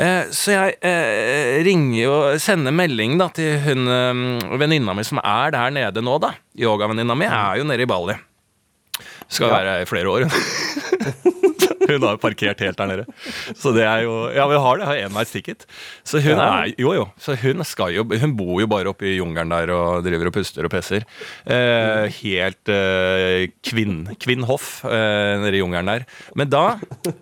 Eh, 0.00 0.30
så 0.32 0.54
jeg 0.54 0.78
eh, 0.80 1.58
ringer 1.66 1.98
jo 2.00 2.14
Sender 2.40 2.72
melding 2.72 3.18
da 3.20 3.28
til 3.36 3.58
hun 3.66 3.84
eh, 3.92 4.56
venninna 4.60 4.94
mi 4.96 5.04
som 5.04 5.20
er 5.20 5.52
der 5.52 5.74
nede 5.76 6.00
nå, 6.04 6.16
da. 6.24 6.32
Yogavenninna 6.58 7.16
mi 7.18 7.28
er 7.28 7.60
jo 7.60 7.68
nede 7.68 7.84
i 7.84 7.90
Bali. 7.90 8.16
Skal 9.28 9.52
være 9.52 9.74
her 9.76 9.84
i 9.84 9.90
flere 9.90 10.08
år. 10.08 10.24
hun 10.28 11.44
har 11.88 12.16
jo 12.16 12.20
parkert 12.22 12.62
helt 12.64 12.78
der 12.80 12.90
nede. 12.90 13.04
Så 13.56 13.72
det 13.76 13.84
er 13.86 14.04
jo 14.06 14.16
Ja, 14.34 14.46
vi 14.50 14.58
har 14.58 14.78
det. 14.80 14.86
Jeg 14.88 14.88
Har 14.88 15.10
enveisticket. 15.10 15.66
Så 16.06 16.22
hun 16.24 16.40
er 16.42 16.72
Jo, 16.78 16.94
jo. 16.96 17.06
Så 17.20 17.36
hun 17.38 17.64
skal 17.64 17.94
jo 17.94 18.04
Hun 18.08 18.34
bor 18.38 18.58
jo 18.62 18.68
bare 18.70 18.90
oppe 18.90 19.06
i 19.08 19.16
jungelen 19.18 19.52
der 19.52 19.72
og 19.74 20.04
driver 20.06 20.30
og 20.30 20.36
puster 20.36 20.66
og 20.66 20.72
pesser. 20.72 21.06
Eh, 21.46 22.08
helt 22.20 22.72
eh, 22.72 23.48
kvinn, 23.64 24.08
kvinnhoff 24.20 24.84
eh, 24.88 25.36
nede 25.42 25.56
i 25.58 25.62
jungelen 25.62 25.92
der. 25.92 26.06
Men 26.38 26.50
da 26.52 26.64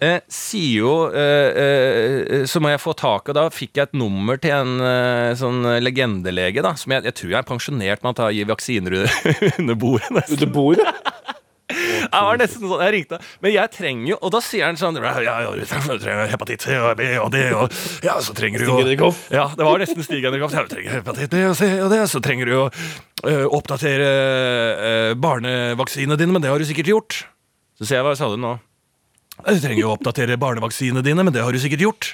eh, 0.01 0.21
sier 0.33 0.87
jo 0.87 0.95
eh, 1.11 1.61
eh, 1.67 2.47
Så 2.49 2.63
må 2.63 2.73
jeg 2.73 2.83
få 2.83 2.97
tak 2.97 3.31
av 3.31 3.39
Da 3.39 3.47
fikk 3.53 3.77
jeg 3.77 3.91
et 3.91 3.99
nummer 3.99 4.41
til 4.41 4.55
en 4.57 4.81
eh, 4.81 5.35
sånn 5.39 5.63
legendelege, 5.83 6.65
da. 6.65 6.75
Som 6.79 6.97
jeg, 6.97 7.07
jeg 7.11 7.19
tror 7.21 7.35
jeg 7.35 7.41
er 7.43 7.51
pensjonert 7.51 8.07
med 8.07 8.23
å 8.23 8.31
gi 8.33 8.47
gir 8.47 8.51
vaksiner 8.51 8.97
under 9.61 9.75
bordet. 9.75 10.11
nesten. 10.11 10.37
Under 10.39 10.53
bordet? 10.53 11.16
Jeg 12.07 12.27
var 12.29 12.41
nesten 12.41 12.63
sånn, 12.63 12.83
jeg 12.85 12.95
ringte 12.95 13.19
Men 13.45 13.53
jeg 13.55 13.73
trenger 13.75 14.11
jo 14.13 14.19
Og 14.21 14.33
da 14.35 14.41
sier 14.45 14.67
han 14.69 14.79
sånn 14.81 14.99
Ja, 15.03 15.13
ja, 15.23 15.51
du 15.53 15.65
trenger 15.67 16.31
hepatitt 16.31 16.67
C 16.67 16.77
og 16.79 16.97
B 16.99 17.09
og 17.21 17.31
D 17.35 17.43
og 17.57 17.75
Ja, 18.07 18.17
så 18.25 18.35
trenger 18.37 18.63
du 18.63 18.69
jo. 18.71 19.11
Ja, 19.35 19.47
det 19.57 19.67
var 19.67 19.81
nesten 19.83 20.05
Stig 20.07 20.25
Henrik 20.27 20.45
Hoff. 20.47 20.55
Ja, 20.57 20.65
du 20.67 20.73
trenger 20.73 20.99
hepatitt 20.99 21.33
B 21.33 21.43
og 21.49 21.57
C 21.59 21.69
og 21.83 21.91
D, 21.93 22.01
så 22.11 22.23
trenger 22.25 22.49
du 22.49 22.55
jo 22.55 22.65
øh, 22.69 23.47
oppdatere 23.57 24.11
øh, 24.11 25.15
barnevaksinene 25.21 26.19
dine, 26.21 26.37
men 26.37 26.45
det 26.45 26.53
har 26.53 26.63
du 26.63 26.69
sikkert 26.69 26.93
gjort. 26.93 27.19
Så 27.77 27.89
sier 27.89 28.01
jeg 28.01 28.07
hva 28.07 28.15
sa 28.19 28.31
du 28.33 28.39
nå? 28.41 28.55
Du 29.45 29.59
trenger 29.61 29.83
jo 29.83 29.93
oppdatere 29.93 30.39
barnevaksinene 30.41 31.05
dine, 31.05 31.27
men 31.27 31.35
det 31.35 31.45
har 31.45 31.53
du 31.53 31.61
sikkert 31.61 31.85
gjort. 31.85 32.13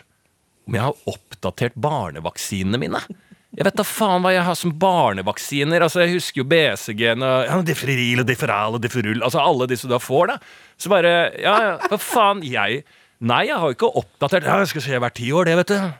Om 0.67 0.79
jeg 0.79 0.87
har 0.89 1.13
oppdatert 1.13 1.77
barnevaksinene 1.79 2.81
mine? 2.83 3.03
Jeg 3.53 3.67
vet 3.67 3.77
da 3.77 3.85
faen 3.85 4.23
hva 4.25 4.31
jeg 4.33 4.45
har 4.47 4.57
som 4.57 4.73
barnevaksiner. 4.81 5.85
Altså, 5.85 6.01
Jeg 6.07 6.15
husker 6.17 6.41
jo 6.41 6.49
BCG-en 6.49 7.25
og 7.27 7.49
ja, 7.51 7.59
Deferil 7.69 8.23
og 8.23 8.29
Deferal 8.31 8.79
og 8.79 8.81
Deferull. 8.81 9.21
Altså 9.21 9.43
alle 9.43 9.67
disse 9.69 9.89
du 9.89 9.93
da 9.93 10.01
får, 10.01 10.33
da. 10.33 10.39
Så 10.81 10.93
bare 10.93 11.13
Ja, 11.37 11.57
ja, 11.67 11.75
hva 11.91 11.99
faen? 12.01 12.41
Jeg 12.49 12.83
Nei, 13.23 13.45
jeg 13.47 13.55
har 13.55 13.69
jo 13.71 13.77
ikke 13.77 13.93
oppdatert 14.01 14.49
Ja, 14.49 14.57
jeg 14.65 14.73
skal 14.73 14.83
se 14.83 14.99
hvert 15.05 15.15
ti 15.15 15.29
år, 15.31 15.47
det, 15.47 15.59
vet 15.61 15.71
du. 15.71 15.93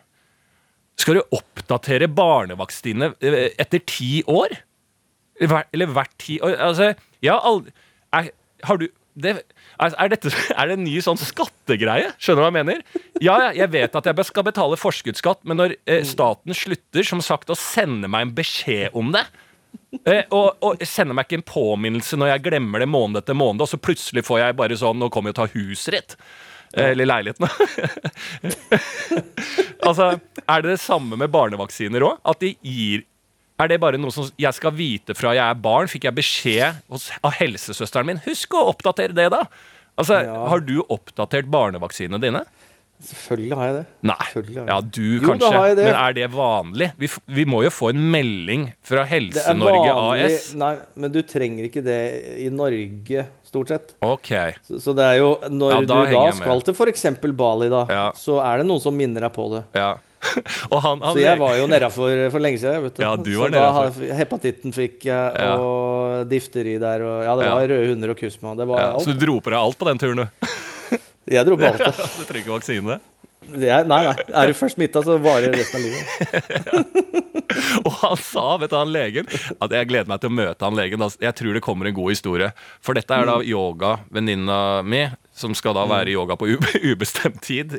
Skal 1.03 1.21
du 1.21 1.37
oppdatere 1.37 2.09
barnevaksine 2.11 3.13
eh, 3.23 3.53
etter 3.63 3.85
ti 3.87 4.25
år? 4.27 4.57
Eller 5.43 5.93
hvert 5.93 6.17
ti 6.19 6.41
år? 6.43 6.57
Altså, 6.71 6.93
jeg 7.23 7.33
har 7.33 7.47
aldri 7.47 7.73
Har 8.65 8.81
du 8.81 8.89
det, 9.13 9.43
er, 9.83 9.95
er, 9.99 10.11
dette, 10.13 10.33
er 10.59 10.71
det 10.71 10.77
en 10.79 10.85
ny 10.87 10.97
sånn 11.05 11.21
skattegreie? 11.21 12.13
Skjønner 12.19 12.41
du 12.41 12.45
hva 12.45 12.51
jeg 12.51 12.59
mener? 12.59 12.83
Ja, 13.23 13.37
jeg 13.57 13.71
vet 13.73 13.97
at 13.99 14.09
jeg 14.09 14.29
skal 14.29 14.47
betale 14.47 14.79
forskuddsskatt, 14.81 15.43
men 15.49 15.61
når 15.61 15.77
eh, 15.85 16.05
staten 16.09 16.57
slutter 16.57 17.07
som 17.07 17.23
sagt 17.25 17.53
å 17.53 17.59
sende 17.59 18.11
meg 18.11 18.29
en 18.29 18.37
beskjed 18.37 18.97
om 18.99 19.13
det 19.15 19.25
eh, 20.05 20.25
og, 20.31 20.63
og 20.63 20.87
sender 20.89 21.17
meg 21.17 21.29
ikke 21.29 21.41
en 21.41 21.51
påminnelse 21.53 22.19
når 22.21 22.35
jeg 22.35 22.47
glemmer 22.49 22.85
det 22.85 22.91
måned 22.91 23.23
etter 23.23 23.39
måned, 23.39 23.65
og 23.65 23.71
så 23.71 23.81
plutselig 23.81 24.27
får 24.29 24.45
jeg 24.45 24.59
bare 24.63 24.79
sånn 24.79 25.01
Nå 25.03 25.11
kommer 25.13 25.33
jeg 25.33 25.39
og 25.39 25.43
tar 25.43 25.55
huset 25.57 25.99
ditt. 25.99 26.19
Eh, 26.73 26.93
Eller 26.93 27.09
leiligheten. 27.09 27.47
altså, 29.87 30.13
er 30.47 30.65
det 30.65 30.75
det 30.75 30.83
samme 30.83 31.19
med 31.21 31.33
barnevaksiner 31.33 32.05
òg? 32.07 32.21
At 32.29 32.45
de 32.45 32.55
gir 32.65 33.09
er 33.61 33.69
det 33.71 33.83
bare 33.83 33.99
noe 34.01 34.11
som 34.11 34.27
jeg 34.41 34.57
skal 34.57 34.73
vite 34.75 35.15
fra 35.15 35.35
jeg 35.37 35.45
er 35.45 35.59
barn? 35.63 35.91
Fikk 35.91 36.09
jeg 36.09 36.17
beskjed 36.17 36.81
hos, 36.91 37.11
av 37.23 37.37
helsesøsteren 37.37 38.09
min? 38.09 38.23
Husk 38.25 38.57
å 38.59 38.65
oppdatere 38.73 39.15
det, 39.15 39.29
da! 39.35 39.45
Altså, 39.99 40.23
Ja. 40.25 40.47
Har 40.49 40.61
du 40.61 40.79
oppdatert 40.89 41.51
barnevaksinene 41.53 42.21
dine? 42.21 42.45
Selvfølgelig 43.03 43.57
har 43.59 43.67
jeg 43.67 43.75
det. 43.75 43.87
Nei. 44.07 44.15
Har 44.15 44.43
jeg 44.47 44.67
Ja, 44.69 44.81
du 44.81 45.03
Jo, 45.19 45.33
kanskje. 45.33 45.75
Men 45.77 45.95
er 45.99 46.13
det 46.15 46.29
vanlig? 46.31 46.93
Vi, 47.03 47.09
vi 47.35 47.45
må 47.51 47.63
jo 47.65 47.71
få 47.75 47.89
en 47.91 47.99
melding 48.13 48.69
fra 48.87 49.03
Helse-Norge 49.11 49.91
AS. 49.91 50.53
nei, 50.55 50.77
men 50.95 51.11
du 51.11 51.21
trenger 51.27 51.67
ikke 51.67 51.83
det 51.83 51.99
i 52.39 52.49
Norge, 52.55 53.27
stort 53.45 53.69
sett. 53.75 53.95
Ok. 54.07 54.31
Så, 54.69 54.79
så 54.79 54.95
det 54.95 55.03
er 55.03 55.19
jo 55.19 55.33
Når 55.51 55.73
Ja, 55.75 55.81
du 55.81 55.87
da 55.91 56.05
jeg 56.05 56.15
med. 56.31 56.35
skal 56.45 56.63
til 56.63 56.75
f.eks. 56.79 57.05
Bali, 57.35 57.69
da, 57.75 57.87
Ja. 57.91 58.13
så 58.15 58.39
er 58.41 58.59
det 58.63 58.67
noen 58.71 58.81
som 58.81 58.97
minner 58.97 59.21
deg 59.27 59.33
på 59.35 59.51
det. 59.57 59.65
Ja. 59.75 59.97
Han, 60.73 61.01
han 61.03 61.15
Så 61.17 61.21
jeg 61.21 61.39
var 61.41 61.57
jo 61.59 61.67
nedafor 61.71 62.13
for 62.31 62.41
lenge 62.45 62.59
siden. 62.63 62.83
Vet 62.87 62.97
du. 62.97 63.03
Ja, 63.03 63.13
du 63.19 63.31
så 63.35 63.41
var 63.43 63.51
da 63.51 63.59
nedafor. 63.59 64.09
har- 64.09 64.19
Hepatitten 64.23 64.73
fikk 64.77 65.05
jeg, 65.09 65.37
Ja. 65.43 65.55
og 65.59 66.29
difteri 66.31 66.77
der, 66.81 67.03
og 67.03 67.25
ja, 67.27 67.37
det 67.41 67.47
Ja. 67.49 67.55
var 67.59 67.67
røde 67.73 67.89
hunder 67.91 68.11
og 68.15 68.21
kusma. 68.21 68.57
Det 68.57 68.67
var 68.71 68.81
ja, 68.85 68.93
Så 69.03 69.13
du 69.13 69.19
dro 69.27 69.41
på 69.41 69.51
deg 69.51 69.59
alt 69.59 69.79
på 69.79 69.89
den 69.91 69.99
turen, 69.99 70.17
du? 70.23 70.53
Jeg 71.37 71.47
dro 71.47 71.57
på 71.57 71.67
alt. 71.73 71.81
Ja, 71.87 71.91
Du 72.19 72.25
trenger 72.29 72.45
ikke 72.47 72.57
vaksine? 72.61 73.01
Det 73.43 73.69
er, 73.75 73.83
nei, 73.91 74.05
nei. 74.07 74.15
Er 74.39 74.47
du 74.47 74.55
først 74.55 74.77
smitta, 74.79 75.03
så 75.03 75.17
varer 75.19 75.51
det 75.51 75.59
resten 75.59 75.81
av 75.81 75.87
livet. 75.91 77.03
Og 77.83 77.93
han 78.01 78.17
sa, 78.23 78.45
vet 78.63 78.71
du, 78.71 78.77
han 78.79 78.93
legen 78.95 79.27
At 79.61 79.73
jeg 79.75 79.89
gleder 79.91 80.09
meg 80.09 80.21
til 80.23 80.31
å 80.31 80.35
møte 80.37 80.63
han 80.65 80.77
legen. 80.79 81.03
Altså, 81.03 81.19
Jeg 81.21 81.35
tror 81.41 81.53
det 81.59 81.63
kommer 81.65 81.91
en 81.91 81.97
god 81.97 82.13
historie. 82.15 82.53
For 82.81 82.95
dette 82.97 83.11
er 83.19 83.27
da 83.29 83.41
yoga-venninna 83.43 84.61
mi, 84.87 85.03
som 85.35 85.55
skal 85.57 85.73
da 85.75 85.87
være 85.89 86.11
i 86.13 86.17
yoga 86.17 86.37
på 86.37 86.47
ubestemt 86.93 87.41
tid. 87.43 87.79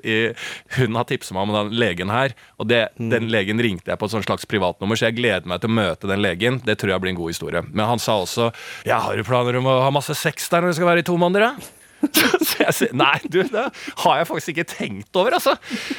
Hun 0.77 0.95
har 0.97 1.05
tipsa 1.09 1.35
meg 1.37 1.45
om 1.47 1.53
den 1.55 1.75
legen 1.79 2.09
her, 2.13 2.33
og 2.59 2.67
det, 2.71 2.83
Mm. 2.99 3.09
den 3.11 3.27
legen 3.31 3.59
ringte 3.61 3.91
jeg 3.93 3.99
på 4.01 4.05
et 4.09 4.25
slags 4.25 4.45
privatnummer, 4.49 4.97
så 4.99 5.07
jeg 5.09 5.17
gleder 5.17 5.47
meg 5.49 5.61
til 5.61 5.69
å 5.71 5.73
møte 5.77 6.07
den 6.09 6.21
legen. 6.21 6.59
Det 6.65 6.75
tror 6.81 6.91
jeg 6.93 7.01
blir 7.03 7.13
en 7.13 7.19
god 7.21 7.31
historie. 7.33 7.61
Men 7.71 7.85
han 7.89 7.99
sa 8.01 8.19
også 8.21 8.51
Ja, 8.85 8.99
har 9.05 9.15
du 9.17 9.23
planer 9.23 9.57
om 9.59 9.65
å 9.69 9.77
ha 9.85 9.89
masse 9.93 10.15
sex 10.17 10.49
der 10.49 10.61
når 10.61 10.73
du 10.73 10.77
skal 10.81 10.89
være 10.91 11.03
i 11.05 11.07
to 11.07 11.15
måneder, 11.17 11.53
da? 11.53 11.79
Så 12.43 12.59
jeg 12.65 12.73
sier 12.75 12.95
nei, 12.99 13.15
du, 13.31 13.39
det 13.47 13.61
har 14.03 14.17
jeg 14.19 14.27
faktisk 14.27 14.49
ikke 14.53 14.65
tenkt 14.73 15.15
over, 15.15 15.37
altså. 15.37 15.53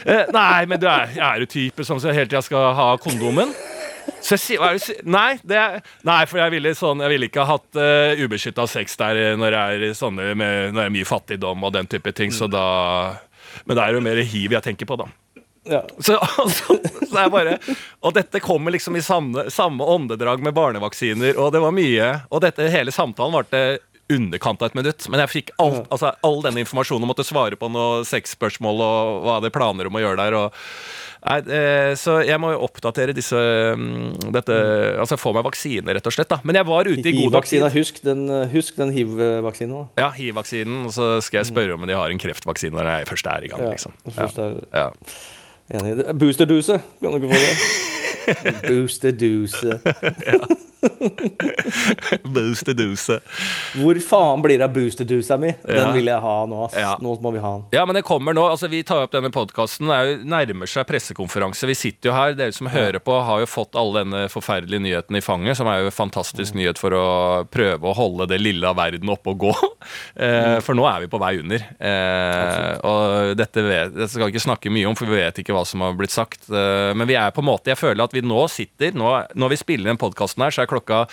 Eh, 0.04 0.26
nei, 0.36 0.66
men 0.68 0.80
du 0.82 0.84
er, 0.90 1.14
er 1.16 1.40
jo 1.40 1.46
type 1.48 1.86
som 1.88 1.96
så 2.02 2.12
hele 2.12 2.28
tida 2.28 2.42
skal 2.44 2.74
ha 2.76 2.90
kondomen. 3.00 3.54
Så 4.24 4.36
jeg 4.36 4.42
sier, 4.42 4.62
er? 4.64 5.02
Nei, 5.08 5.36
det 5.44 5.60
nei, 6.06 6.20
for 6.28 6.40
jeg 6.40 6.54
ville, 6.56 6.74
sånn, 6.76 7.02
jeg 7.04 7.12
ville 7.12 7.28
ikke 7.30 7.44
ha 7.44 7.56
hatt 7.56 7.80
uh, 7.80 8.24
ubeskytta 8.24 8.66
sex 8.70 8.96
der 9.00 9.20
eh, 9.20 9.34
når 9.40 9.54
det 9.54 9.62
er, 9.64 9.84
sånne, 9.96 10.30
med, 10.38 10.72
når 10.72 10.80
det 10.80 10.86
er 10.86 10.96
mye 10.96 11.08
fattigdom 11.08 11.66
og 11.66 11.74
den 11.76 11.90
type 11.90 12.12
ting, 12.16 12.32
så 12.34 12.48
da 12.50 12.64
Men 13.64 13.76
det 13.76 13.84
er 13.84 13.94
jo 13.94 14.02
mer 14.02 14.18
hiv 14.24 14.56
jeg 14.56 14.64
tenker 14.64 14.88
på, 14.88 14.96
da. 14.98 15.06
Ja. 15.70 15.80
Så, 15.98 16.18
altså, 16.42 16.76
så 17.08 17.18
er 17.22 17.30
bare 17.32 17.56
Og 18.04 18.12
dette 18.16 18.40
kommer 18.44 18.74
liksom 18.74 18.96
i 18.98 19.04
samme, 19.04 19.46
samme 19.50 19.84
åndedrag 19.84 20.42
med 20.44 20.56
barnevaksiner, 20.56 21.38
og 21.40 21.52
det 21.54 21.62
var 21.64 21.72
mye 21.72 22.10
Og 22.28 22.42
dette 22.44 22.68
hele 22.72 22.92
samtalen 22.92 23.36
varte 23.36 23.64
underkant 24.12 24.60
av 24.62 24.68
et 24.70 24.74
minutt. 24.76 25.06
Men 25.08 25.20
jeg 25.24 25.30
fikk 25.32 25.50
alt, 25.62 25.86
altså, 25.94 26.10
all 26.26 26.42
denne 26.44 26.60
informasjonen 26.64 27.06
og 27.06 27.10
måtte 27.14 27.24
svare 27.26 27.56
på 27.56 27.70
noen 27.72 28.04
sexspørsmål 28.08 28.82
og 28.84 29.22
hva 29.24 29.38
hadde 29.38 29.50
planer 29.54 29.88
om 29.88 29.96
å 29.96 30.02
gjøre 30.02 30.18
der. 30.20 30.36
Og, 30.36 30.58
nei, 31.24 31.38
eh, 31.56 31.92
så 31.96 32.18
jeg 32.26 32.38
må 32.42 32.50
jo 32.52 32.60
oppdatere 32.66 33.14
disse 33.16 33.34
mm, 33.78 34.30
dette, 34.34 34.58
Altså 35.00 35.16
få 35.20 35.32
meg 35.36 35.46
vaksine, 35.46 35.88
rett 35.96 36.06
og 36.10 36.12
slett. 36.16 36.28
da 36.28 36.40
Men 36.44 36.56
jeg 36.60 36.68
var 36.68 36.84
ute 36.90 37.08
i 37.08 37.14
god 37.16 37.32
vaksine. 37.38 37.70
husk 37.72 38.02
den, 38.04 38.26
eh, 38.28 38.48
husk 38.52 38.76
den 38.76 38.92
hiv-vaksinen. 38.92 39.88
Ja, 40.00 40.10
hiv-vaksinen. 40.12 40.84
Og 40.90 40.92
så 40.92 41.08
skal 41.24 41.40
jeg 41.42 41.52
spørre 41.54 41.74
om 41.78 41.86
de 41.88 41.96
har 41.96 42.10
en 42.12 42.20
kreftvaksine 42.20 42.76
når 42.76 42.90
jeg 42.98 43.08
først 43.14 43.26
er 43.32 43.44
i 43.48 43.48
gang. 43.54 43.64
Ja, 43.64 43.72
liksom 43.72 43.96
først 44.10 44.36
ja. 44.36 44.50
er- 44.50 44.68
Ja. 44.84 44.90
Enig. 45.72 46.04
Boosterduse, 46.20 46.76
kan 47.00 47.14
du 47.14 47.16
ikke 47.24 47.32
få 47.32 47.40
det? 47.40 47.54
Boosterduse. 48.68 49.80
Boosteduse. 52.34 53.20
Hvor 53.78 53.98
faen 54.04 54.42
blir 54.44 54.58
det 54.60 54.66
av 54.68 54.72
boosterdusa 54.74 55.38
mi? 55.40 55.52
Den 55.64 55.76
Ja. 55.80 55.90
vil 55.92 56.06
jeg 56.10 56.20
ha 56.20 56.34
nå. 56.46 56.64
ass. 56.66 56.74
Ja. 56.78 56.96
Nå 57.00 57.16
må 57.22 57.32
vi 57.32 57.38
ha 57.42 57.52
den. 57.58 57.64
Ja, 57.72 57.84
men 57.86 57.94
det 57.94 58.02
kommer 58.04 58.34
nå. 58.34 58.44
altså 58.50 58.68
Vi 58.70 58.82
tar 58.82 59.04
opp 59.06 59.12
denne 59.12 59.30
podkasten. 59.30 59.88
Det 59.88 60.24
nærmer 60.24 60.66
seg 60.70 60.86
pressekonferanse. 60.88 61.66
Vi 61.66 61.74
sitter 61.74 62.10
jo 62.10 62.14
her. 62.14 62.34
Dere 62.34 62.52
som 62.52 62.66
hører 62.66 62.98
på, 63.00 63.16
har 63.24 63.40
jo 63.44 63.46
fått 63.50 63.74
alle 63.76 64.04
denne 64.04 64.24
forferdelige 64.32 64.80
nyheten 64.82 65.16
i 65.16 65.20
fanget, 65.24 65.56
som 65.56 65.66
er 65.70 65.80
jo 65.84 65.90
en 65.92 65.96
fantastisk 65.96 66.54
nyhet 66.54 66.78
for 66.80 66.90
å 66.96 67.04
prøve 67.50 67.90
å 67.90 67.94
holde 67.96 68.26
det 68.30 68.40
lille 68.40 68.66
av 68.68 68.76
verden 68.76 69.08
oppe 69.10 69.30
og 69.34 69.38
gå. 69.48 69.54
Eh, 70.16 70.60
for 70.64 70.72
nå 70.78 70.84
er 70.88 71.02
vi 71.02 71.08
på 71.12 71.18
vei 71.20 71.34
under. 71.42 71.60
Eh, 71.76 72.78
og 72.88 73.34
dette, 73.36 73.60
vet, 73.66 73.90
dette 73.92 74.08
skal 74.08 74.28
vi 74.30 74.32
ikke 74.32 74.44
snakke 74.46 74.70
mye 74.72 74.86
om, 74.88 74.94
for 74.96 75.10
vi 75.10 75.18
vet 75.18 75.40
ikke 75.42 75.52
hva 75.52 75.64
som 75.68 75.82
har 75.84 75.92
blitt 75.98 76.14
sagt. 76.14 76.46
Eh, 76.48 76.92
men 76.96 77.04
vi 77.10 77.16
er 77.20 77.34
på 77.34 77.42
en 77.42 77.48
måte 77.50 77.68
Jeg 77.72 77.76
føler 77.80 78.00
at 78.06 78.14
vi 78.14 78.22
nå 78.24 78.46
sitter 78.48 78.94
nå, 78.96 79.10
Når 79.36 79.52
vi 79.52 79.58
spiller 79.60 79.90
den 79.90 80.00
podkasten 80.00 80.44
her, 80.46 80.54
så 80.54 80.62
er 80.62 80.70
klokka 80.74 81.04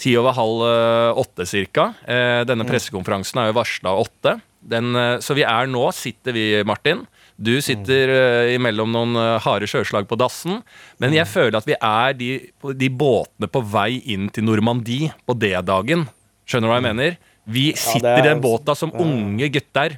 ti 0.00 0.16
over 0.20 0.36
halv 0.36 0.64
eh, 0.68 1.20
åtte 1.22 1.46
cirka. 1.48 1.92
Eh, 2.02 2.42
denne 2.48 2.66
pressekonferansen 2.68 3.42
er 3.42 3.52
jo 3.52 3.58
varsla 3.60 3.94
åtte. 4.02 4.38
Den, 4.62 4.94
eh, 4.96 5.18
så 5.22 5.36
vi 5.38 5.46
er 5.46 5.70
nå, 5.70 5.84
sitter 5.96 6.36
vi, 6.36 6.46
Martin. 6.66 7.04
Du 7.42 7.54
sitter 7.64 8.10
uh, 8.12 8.54
imellom 8.54 8.92
noen 8.92 9.16
uh, 9.18 9.40
harde 9.42 9.66
sjøslag 9.66 10.06
på 10.06 10.18
dassen. 10.20 10.60
Men 11.02 11.14
jeg 11.16 11.26
føler 11.30 11.56
at 11.58 11.66
vi 11.66 11.74
er 11.74 12.14
de, 12.14 12.30
de 12.78 12.90
båtene 12.92 13.48
på 13.50 13.62
vei 13.72 14.02
inn 14.14 14.28
til 14.30 14.46
Normandie 14.46 15.10
på 15.26 15.34
D-dagen. 15.40 16.04
Skjønner 16.46 16.68
du 16.68 16.72
hva 16.72 16.78
jeg 16.78 16.86
mener? 16.86 17.16
Vi 17.50 17.64
sitter 17.74 18.20
i 18.20 18.26
den 18.28 18.42
båta 18.44 18.76
som 18.78 18.92
unge 18.94 19.48
gutter. 19.50 19.96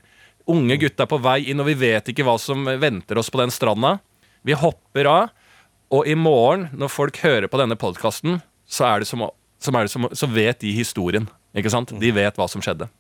Unge 0.49 0.79
gutter 0.81 1.09
på 1.11 1.19
vei 1.25 1.41
inn, 1.51 1.61
og 1.61 1.69
vi 1.69 1.77
vet 1.85 2.09
ikke 2.09 2.25
hva 2.25 2.39
som 2.41 2.65
venter 2.81 3.21
oss 3.21 3.33
på 3.33 3.43
den 3.43 3.53
stranda. 3.53 3.99
Vi 4.45 4.57
hopper 4.57 5.09
av, 5.11 5.35
og 5.93 6.09
i 6.09 6.17
morgen, 6.17 6.69
når 6.77 6.93
folk 6.93 7.21
hører 7.25 7.49
på 7.51 7.61
denne 7.61 7.77
podkasten, 7.81 8.41
så 8.67 8.89
er 8.91 9.05
det 9.05 9.11
som 9.11 9.27
som 9.65 9.77
er 9.79 9.87
det 9.87 9.95
som, 9.95 10.09
så 10.13 10.29
vet 10.29 10.61
de 10.61 10.73
historien. 10.77 11.29
Ikke 11.57 11.73
sant? 11.73 11.95
De 12.01 12.11
vet 12.13 12.37
hva 12.37 12.49
som 12.51 12.61
skjedde. 12.65 12.91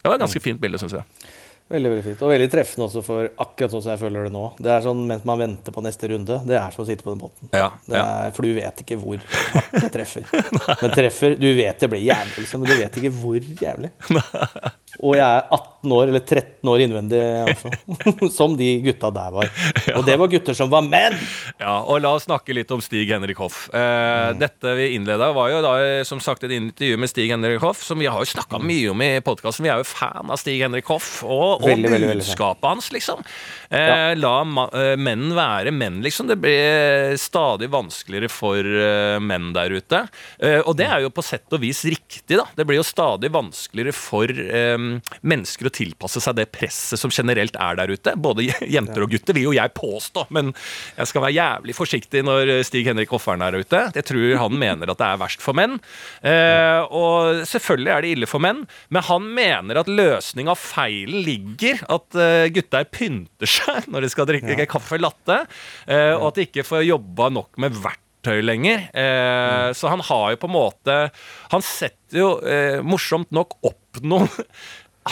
Det 0.00 0.08
var 0.08 0.16
et 0.16 0.22
ganske 0.24 0.40
fint 0.40 0.60
bilde, 0.60 0.80
syns 0.80 0.94
jeg. 0.96 1.32
Veldig 1.72 1.90
veldig 1.90 2.04
fint. 2.04 2.22
Og 2.24 2.28
veldig 2.28 2.46
treffende 2.52 2.86
også 2.86 3.00
for 3.04 3.28
akkurat 3.40 3.72
sånn 3.72 3.82
som 3.86 3.92
jeg 3.94 4.00
føler 4.02 4.26
det 4.26 4.32
nå. 4.34 4.42
Det 4.60 4.68
er 4.68 4.82
sånn 4.84 5.00
mens 5.08 5.24
man 5.24 5.40
venter 5.40 5.72
på 5.72 5.82
neste 5.84 6.10
runde. 6.12 6.36
Det 6.44 6.58
er 6.60 6.74
som 6.74 6.84
å 6.84 6.86
sitte 6.88 7.06
på 7.06 7.14
den 7.14 7.22
båten. 7.22 7.48
Ja, 7.56 7.70
Det 7.88 7.96
ja. 7.96 8.02
er, 8.26 8.34
for 8.36 8.44
du 8.44 8.52
vet 8.56 8.82
ikke 8.84 8.98
hvor 9.00 9.16
det 9.72 9.90
treffer. 9.94 10.28
Men 10.82 10.92
treffer 10.92 11.38
Du 11.40 11.48
vet 11.56 11.80
det 11.80 11.88
blir 11.92 12.04
jævlig, 12.04 12.36
liksom, 12.44 12.64
men 12.64 12.68
du 12.72 12.82
vet 12.82 12.98
ikke 13.00 13.12
hvor 13.16 13.48
jævlig. 13.64 13.90
Og 15.04 15.16
jeg 15.16 15.24
er 15.24 15.48
18 15.48 15.73
år 15.92 16.08
eller 16.12 16.24
13 16.24 16.70
år 16.70 16.84
innvendig 16.86 17.20
altså. 17.44 17.72
Som 18.38 18.56
de 18.58 18.70
gutta 18.84 19.10
der 19.14 19.34
var. 19.34 19.50
Og 19.96 20.04
det 20.06 20.16
var 20.20 20.32
gutter 20.32 20.56
som 20.56 20.70
var 20.72 20.84
menn! 20.86 21.16
Ja, 21.60 21.80
og 21.82 22.00
La 22.04 22.14
oss 22.16 22.26
snakke 22.28 22.54
litt 22.56 22.70
om 22.74 22.82
Stig 22.84 23.10
Henrik 23.12 23.40
Hoff. 23.42 23.66
Eh, 23.74 24.04
Mm. 24.04 24.38
Dette 24.40 24.74
vi 24.74 24.88
innleda, 24.94 25.30
var 25.32 25.50
jo 25.50 25.60
da 25.64 25.74
som 26.06 26.20
sagt 26.22 26.44
et 26.46 26.54
intervju 26.54 26.98
med 27.00 27.10
Stig 27.10 27.30
Henrik 27.32 27.62
Hoff, 27.64 27.82
som 27.84 28.00
vi 28.00 28.08
har 28.10 28.22
jo 28.22 28.28
snakka 28.28 28.60
mye 28.62 28.90
om 28.92 29.02
i 29.04 29.10
podkasten. 29.24 29.66
Vi 29.66 29.72
er 29.72 29.82
jo 29.82 29.88
fan 29.88 30.30
av 30.32 30.40
Stig 30.40 30.62
Henrik 30.62 30.88
Hoff 30.90 31.22
og, 31.26 31.62
og 31.62 31.68
Veldig, 31.68 31.90
veldig, 31.92 32.10
veldig 32.12 32.24
budskapet 32.24 32.68
hans, 32.68 32.90
liksom. 32.94 33.22
Eh, 33.74 34.12
La 34.18 34.34
eh, 34.44 34.94
menn 35.00 35.28
være 35.36 35.72
menn, 35.74 36.00
liksom. 36.04 36.28
Det 36.30 36.38
blir 36.42 37.16
stadig 37.20 37.70
vanskeligere 37.72 38.30
for 38.32 38.58
eh, 38.60 39.18
menn 39.22 39.52
der 39.56 39.76
ute. 39.78 40.04
Eh, 40.38 40.60
og 40.62 40.76
det 40.80 40.88
er 40.90 41.04
jo 41.04 41.12
på 41.14 41.24
sett 41.26 41.54
og 41.54 41.62
vis 41.64 41.84
riktig, 41.88 42.38
da. 42.38 42.46
Det 42.56 42.66
blir 42.68 42.80
jo 42.80 42.86
stadig 42.86 43.32
vanskeligere 43.34 43.94
for 43.96 44.30
eh, 44.30 44.78
mennesker 45.24 45.70
å 45.70 45.73
tilpasse 45.74 46.22
seg 46.24 46.36
det 46.38 46.48
presset 46.54 47.00
som 47.00 47.12
generelt 47.14 47.56
er 47.60 47.78
der 47.80 47.92
ute. 47.94 48.14
Både 48.20 48.46
jenter 48.76 49.06
og 49.06 49.14
gutter, 49.14 49.36
vil 49.36 49.48
jo 49.48 49.56
jeg 49.56 49.74
påstå, 49.76 50.26
men 50.34 50.52
jeg 50.98 51.10
skal 51.10 51.24
være 51.26 51.36
jævlig 51.38 51.76
forsiktig 51.78 52.24
når 52.26 52.52
Stig 52.66 52.86
Henrik 52.88 53.12
Hoffern 53.14 53.44
er 53.46 53.58
ute. 53.60 53.84
Jeg 53.94 54.08
tror 54.10 54.36
han 54.44 54.58
mener 54.60 54.90
at 54.92 55.00
det 55.00 55.08
er 55.08 55.22
verst 55.24 55.44
for 55.44 55.56
menn. 55.56 55.78
Eh, 56.24 56.80
og 56.90 57.44
selvfølgelig 57.48 57.94
er 57.94 58.04
det 58.04 58.14
ille 58.16 58.30
for 58.30 58.42
menn, 58.44 58.64
men 58.94 59.06
han 59.08 59.30
mener 59.36 59.80
at 59.82 59.90
løsninga 59.90 60.54
av 60.54 60.60
feilen 60.60 61.22
ligger 61.24 61.80
at 61.86 62.10
gutta 62.14 62.52
gutter 62.54 62.86
pynter 62.90 63.50
seg 63.50 63.88
når 63.92 64.04
de 64.06 64.08
skal 64.12 64.28
drikke 64.28 64.66
kaffe 64.70 64.98
latte, 65.00 65.42
eh, 65.86 66.14
og 66.16 66.30
at 66.30 66.38
de 66.40 66.46
ikke 66.48 66.64
får 66.66 66.86
jobba 66.86 67.28
nok 67.34 67.58
med 67.62 67.76
verktøy 67.76 68.40
lenger. 68.44 68.86
Eh, 68.94 69.72
Så 69.76 69.90
han 69.92 70.00
har 70.00 70.30
jo 70.32 70.40
på 70.40 70.48
en 70.48 70.54
måte 70.54 70.94
Han 71.52 71.62
setter 71.64 72.18
jo 72.18 72.28
eh, 72.40 72.80
morsomt 72.82 73.30
nok 73.34 73.58
opp 73.62 74.00
noen 74.02 74.28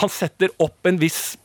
Han 0.01 0.09
setter 0.09 0.53
opp 0.63 0.89
en 0.89 0.97
viss 1.01 1.35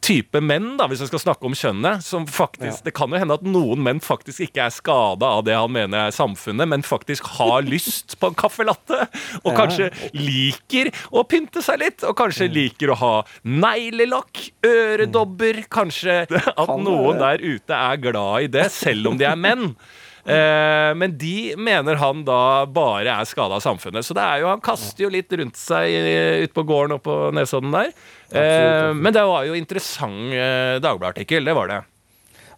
type 0.00 0.40
menn, 0.40 0.76
da, 0.78 0.86
hvis 0.88 1.02
vi 1.04 1.08
skal 1.10 1.20
snakke 1.20 1.44
om 1.48 1.54
kjønnet. 1.56 2.04
Som 2.04 2.26
faktisk, 2.30 2.84
Det 2.84 2.94
kan 2.96 3.12
jo 3.12 3.20
hende 3.20 3.36
at 3.36 3.44
noen 3.44 3.82
menn 3.84 4.00
faktisk 4.00 4.46
ikke 4.46 4.66
er 4.66 4.74
skada 4.74 5.28
av 5.38 5.44
det 5.44 5.56
han 5.56 5.72
mener 5.72 6.06
er 6.06 6.14
samfunnet, 6.14 6.68
men 6.68 6.84
faktisk 6.86 7.28
har 7.38 7.62
lyst 7.74 8.16
på 8.20 8.30
en 8.30 8.38
caffè 8.38 8.64
latte. 8.64 9.02
Og 9.42 9.52
kanskje 9.56 9.90
liker 10.16 10.92
å 11.12 11.24
pynte 11.28 11.64
seg 11.64 11.82
litt. 11.84 12.06
Og 12.08 12.16
kanskje 12.18 12.50
liker 12.52 12.94
å 12.94 13.00
ha 13.02 13.12
neglelakk, 13.44 14.46
øredobber. 14.66 15.64
Kanskje 15.72 16.22
at 16.30 16.76
noen 16.80 17.20
der 17.20 17.42
ute 17.42 17.76
er 17.76 18.00
glad 18.00 18.48
i 18.48 18.52
det, 18.52 18.70
selv 18.72 19.12
om 19.12 19.20
de 19.20 19.28
er 19.28 19.38
menn. 19.38 19.74
Eh, 20.22 20.94
men 20.94 21.16
de 21.18 21.54
mener 21.58 21.98
han 21.98 22.22
da 22.26 22.64
bare 22.70 23.10
er 23.10 23.24
skada 23.28 23.54
av 23.58 23.62
samfunnet. 23.64 24.06
Så 24.06 24.14
det 24.14 24.22
er 24.22 24.38
jo, 24.42 24.50
han 24.52 24.62
kaster 24.62 25.04
jo 25.06 25.10
litt 25.12 25.32
rundt 25.38 25.56
seg 25.58 25.90
eh, 25.90 26.42
ute 26.44 26.54
på 26.54 26.62
gården 26.68 26.96
og 26.98 27.02
på 27.06 27.14
Nesodden 27.34 27.72
der. 27.74 27.88
Eh, 28.30 28.92
men 28.94 29.12
det 29.14 29.24
var 29.26 29.42
jo 29.48 29.54
interessant 29.58 30.34
eh, 30.36 30.78
Dagbladet-artikkel. 30.82 31.44
Det 31.48 31.56
var 31.58 31.66
det. 31.72 31.80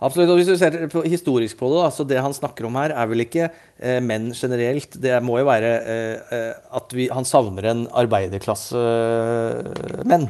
Absolutt. 0.04 0.30
og 0.32 0.36
Hvis 0.40 0.50
du 0.50 0.56
ser 0.60 0.72
på, 0.92 1.00
historisk 1.08 1.54
på 1.60 1.66
det, 1.72 1.78
da, 1.80 1.88
så 1.94 2.02
det 2.08 2.18
han 2.22 2.36
snakker 2.36 2.62
om 2.68 2.76
her, 2.80 2.90
er 2.92 3.06
vel 3.10 3.20
ikke 3.24 3.44
eh, 3.48 4.00
menn 4.04 4.26
generelt. 4.36 4.92
Det 5.00 5.14
må 5.24 5.32
jo 5.40 5.46
være 5.48 5.70
eh, 5.80 6.16
eh, 6.36 6.52
at 6.76 6.86
vi, 6.96 7.04
han 7.12 7.24
savner 7.28 7.64
en 7.70 7.82
arbeiderklassemenn. 8.02 10.26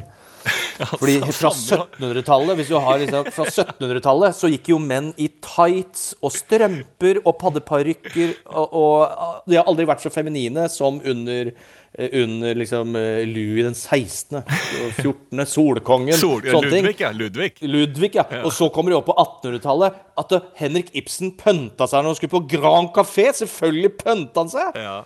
Fordi 0.99 1.15
fra 1.33 1.51
1700-tallet 1.51 2.59
hvis 2.59 2.71
du 2.71 2.75
har 2.81 2.99
liksom, 3.01 3.29
Fra 3.33 3.45
1700-tallet 3.47 4.35
så 4.37 4.49
gikk 4.51 4.69
jo 4.73 4.79
menn 4.81 5.13
i 5.21 5.29
tights 5.43 6.11
og 6.21 6.33
strømper 6.35 7.21
og 7.23 7.37
paddeparykker. 7.41 8.35
Og, 8.51 8.75
og 8.75 9.49
de 9.49 9.59
har 9.59 9.65
aldri 9.69 9.87
vært 9.89 10.03
så 10.05 10.11
feminine 10.13 10.67
som 10.71 10.99
under, 10.99 11.51
eh, 11.97 12.17
under 12.21 12.59
liksom 12.59 12.95
eh, 12.99 13.23
Louis 13.29 13.65
den 13.65 13.77
16., 13.77 14.43
14., 14.99 15.45
Solkongen. 15.49 16.19
Sol, 16.19 16.43
sånne 16.43 16.71
ting. 16.73 16.85
Ludvig, 16.85 17.01
ja. 17.01 17.11
Ludvig. 17.15 17.51
Ludvig, 17.63 18.13
ja. 18.19 18.27
Og 18.43 18.53
så 18.55 18.69
kommer 18.73 18.93
de 18.93 18.99
opp 18.99 19.09
på 19.09 19.17
1800-tallet. 19.17 19.99
At 20.21 20.37
Henrik 20.59 20.93
Ibsen 20.95 21.35
pønta 21.39 21.89
seg 21.89 22.03
når 22.03 22.13
han 22.13 22.21
skulle 22.21 22.37
på 22.37 22.45
Grand 22.57 22.93
Café. 22.95 23.31
Selvfølgelig 23.43 23.95
pønta 24.03 24.45
han 24.45 24.55
seg! 24.55 24.81
Ja. 24.85 25.01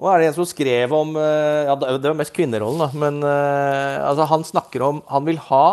Og 0.00 0.08
er 0.10 0.18
det 0.24 0.28
en 0.32 0.36
som 0.40 0.46
skrev 0.50 0.92
om 0.96 1.14
eh, 1.20 1.64
Ja, 1.70 1.74
det 1.78 2.02
var 2.10 2.16
mest 2.18 2.34
kvinnerollen, 2.34 2.80
da. 2.82 2.88
Men 2.98 3.20
eh, 3.22 3.98
altså, 4.08 4.26
han 4.32 4.42
snakker 4.48 4.82
om 4.82 5.02
Han 5.12 5.26
vil 5.28 5.38
ha 5.50 5.66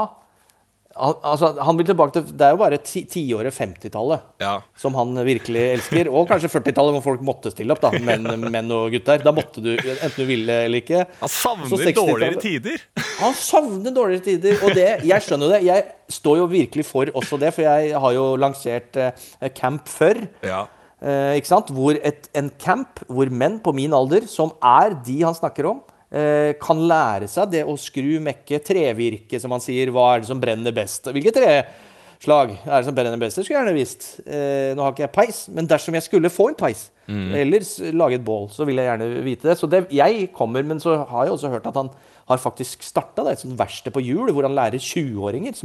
han, 0.91 1.13
altså, 1.23 1.53
han 1.63 1.77
vil 1.79 1.87
tilbake 1.87 2.11
til 2.17 2.25
Det 2.35 2.43
er 2.45 2.51
jo 2.51 2.57
bare 2.59 2.77
ti- 2.83 3.05
tiåret 3.09 3.55
50-tallet 3.55 4.25
Ja. 4.43 4.57
som 4.77 4.93
han 4.99 5.13
virkelig 5.23 5.61
elsker. 5.77 6.09
Og 6.11 6.27
kanskje 6.27 6.49
40-tallet, 6.51 6.97
hvor 6.97 7.05
folk 7.05 7.21
måtte 7.25 7.49
stille 7.53 7.71
opp, 7.71 7.79
da. 7.81 7.93
Menn, 8.03 8.27
menn 8.51 8.73
og 8.75 8.91
gutter. 8.91 9.23
Da 9.23 9.31
måtte 9.33 9.63
du, 9.63 9.69
enten 9.79 10.17
du 10.19 10.27
ville 10.27 10.57
eller 10.65 10.81
ikke. 10.83 11.05
Han 11.21 11.31
savner 11.31 11.95
dårligere 11.95 12.41
tider. 12.43 12.83
Han 13.21 13.33
savner 13.39 13.95
dårligere 13.95 14.25
tider. 14.27 14.59
Og 14.67 14.75
det, 14.75 14.89
jeg 15.07 15.25
skjønner 15.29 15.55
det. 15.55 15.61
Jeg 15.69 15.87
står 16.11 16.41
jo 16.43 16.49
virkelig 16.51 16.85
for 16.91 17.13
også 17.23 17.39
det, 17.39 17.53
for 17.55 17.63
jeg 17.69 17.95
har 18.03 18.17
jo 18.19 18.27
lansert 18.43 18.99
eh, 18.99 19.49
camp 19.55 19.87
før. 19.89 20.19
Ja. 20.43 20.65
Eh, 21.01 21.39
ikke 21.39 21.49
sant? 21.49 21.71
Hvor 21.73 21.97
et, 21.97 22.27
en 22.37 22.51
camp 22.61 23.01
hvor 23.09 23.29
menn 23.33 23.57
på 23.63 23.73
min 23.73 23.93
alder, 23.97 24.27
som 24.29 24.53
er 24.61 24.93
de 25.05 25.17
han 25.23 25.37
snakker 25.37 25.69
om, 25.71 25.79
eh, 26.13 26.53
kan 26.61 26.77
lære 26.77 27.29
seg 27.31 27.49
det 27.55 27.63
å 27.65 27.77
skru, 27.79 28.19
mekke, 28.21 28.61
trevirke, 28.61 29.39
som 29.41 29.53
han 29.55 29.63
sier. 29.63 29.89
Hva 29.93 30.11
er 30.13 30.21
det 30.21 30.29
som 30.29 30.41
brenner 30.41 30.75
best? 30.75 31.09
Hvilke 31.09 31.33
treslag 31.33 32.53
er 32.59 32.75
det 32.75 32.85
som 32.85 32.97
brenner 32.97 33.21
best? 33.21 33.39
Det 33.39 33.47
skulle 33.47 33.57
jeg 33.57 33.65
gjerne 33.65 33.79
visst. 33.79 34.09
Eh, 34.27 34.71
nå 34.77 34.85
har 34.85 34.93
ikke 34.93 35.07
jeg 35.07 35.15
peis, 35.17 35.43
men 35.49 35.69
dersom 35.69 35.97
jeg 35.97 36.05
skulle 36.05 36.33
få 36.33 36.51
en 36.51 36.59
peis, 36.59 36.89
eller 37.11 37.65
lage 37.97 38.15
et 38.15 38.23
bål, 38.23 38.45
så 38.53 38.63
vil 38.63 38.77
jeg 38.79 38.87
gjerne 38.87 39.25
vite 39.25 39.49
det. 39.49 39.57
Så 39.59 39.67
det, 39.67 39.87
jeg 39.91 40.29
kommer, 40.37 40.63
men 40.63 40.79
så 40.79 41.01
har 41.09 41.25
jeg 41.25 41.33
også 41.33 41.49
hørt 41.51 41.65
at 41.67 41.81
han 41.81 41.89
har 42.31 42.41
faktisk 42.41 42.83
starta 42.85 43.27
et 43.29 43.43
sånt 43.43 43.59
verksted 43.59 43.93
på 43.95 44.03
hjul, 44.03 44.31
hvor 44.31 44.47
han 44.47 44.57
lærer 44.57 44.81
20-åringer, 44.81 45.59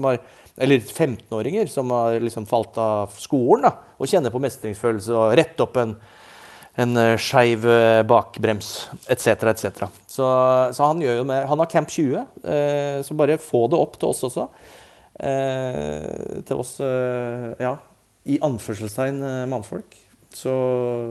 eller 0.56 0.82
15-åringer, 0.82 1.70
som 1.72 1.90
har 1.94 2.20
liksom 2.22 2.46
falt 2.50 2.78
av 2.80 3.16
skolen, 3.20 3.66
da, 3.68 3.72
og 3.96 4.10
kjenner 4.10 4.34
på 4.34 4.42
mestringsfølelse 4.42 5.16
og 5.16 5.34
rette 5.38 5.66
opp 5.66 5.82
en 5.82 5.96
en 6.76 6.96
uh, 7.00 7.14
skeiv 7.16 7.62
eh, 7.72 8.02
bakbrems, 8.04 8.90
etc., 9.08 9.46
etc. 9.48 9.86
Så, 10.12 10.26
så 10.76 10.88
han 10.90 11.00
gjør 11.00 11.22
jo 11.22 11.28
med 11.28 11.46
Han 11.48 11.62
har 11.62 11.70
Camp 11.72 11.88
20, 11.88 12.26
eh, 12.44 12.98
så 13.00 13.16
bare 13.16 13.38
få 13.40 13.62
det 13.72 13.78
opp 13.80 13.96
til 13.96 14.10
oss 14.10 14.20
også. 14.28 14.44
Eh, 15.16 16.42
til 16.44 16.60
oss, 16.60 16.76
eh, 16.84 17.54
ja, 17.64 17.76
i 18.28 18.36
anførselstegn 18.44 19.22
eh, 19.24 19.46
mannfolk. 19.48 19.96
Så 20.36 20.52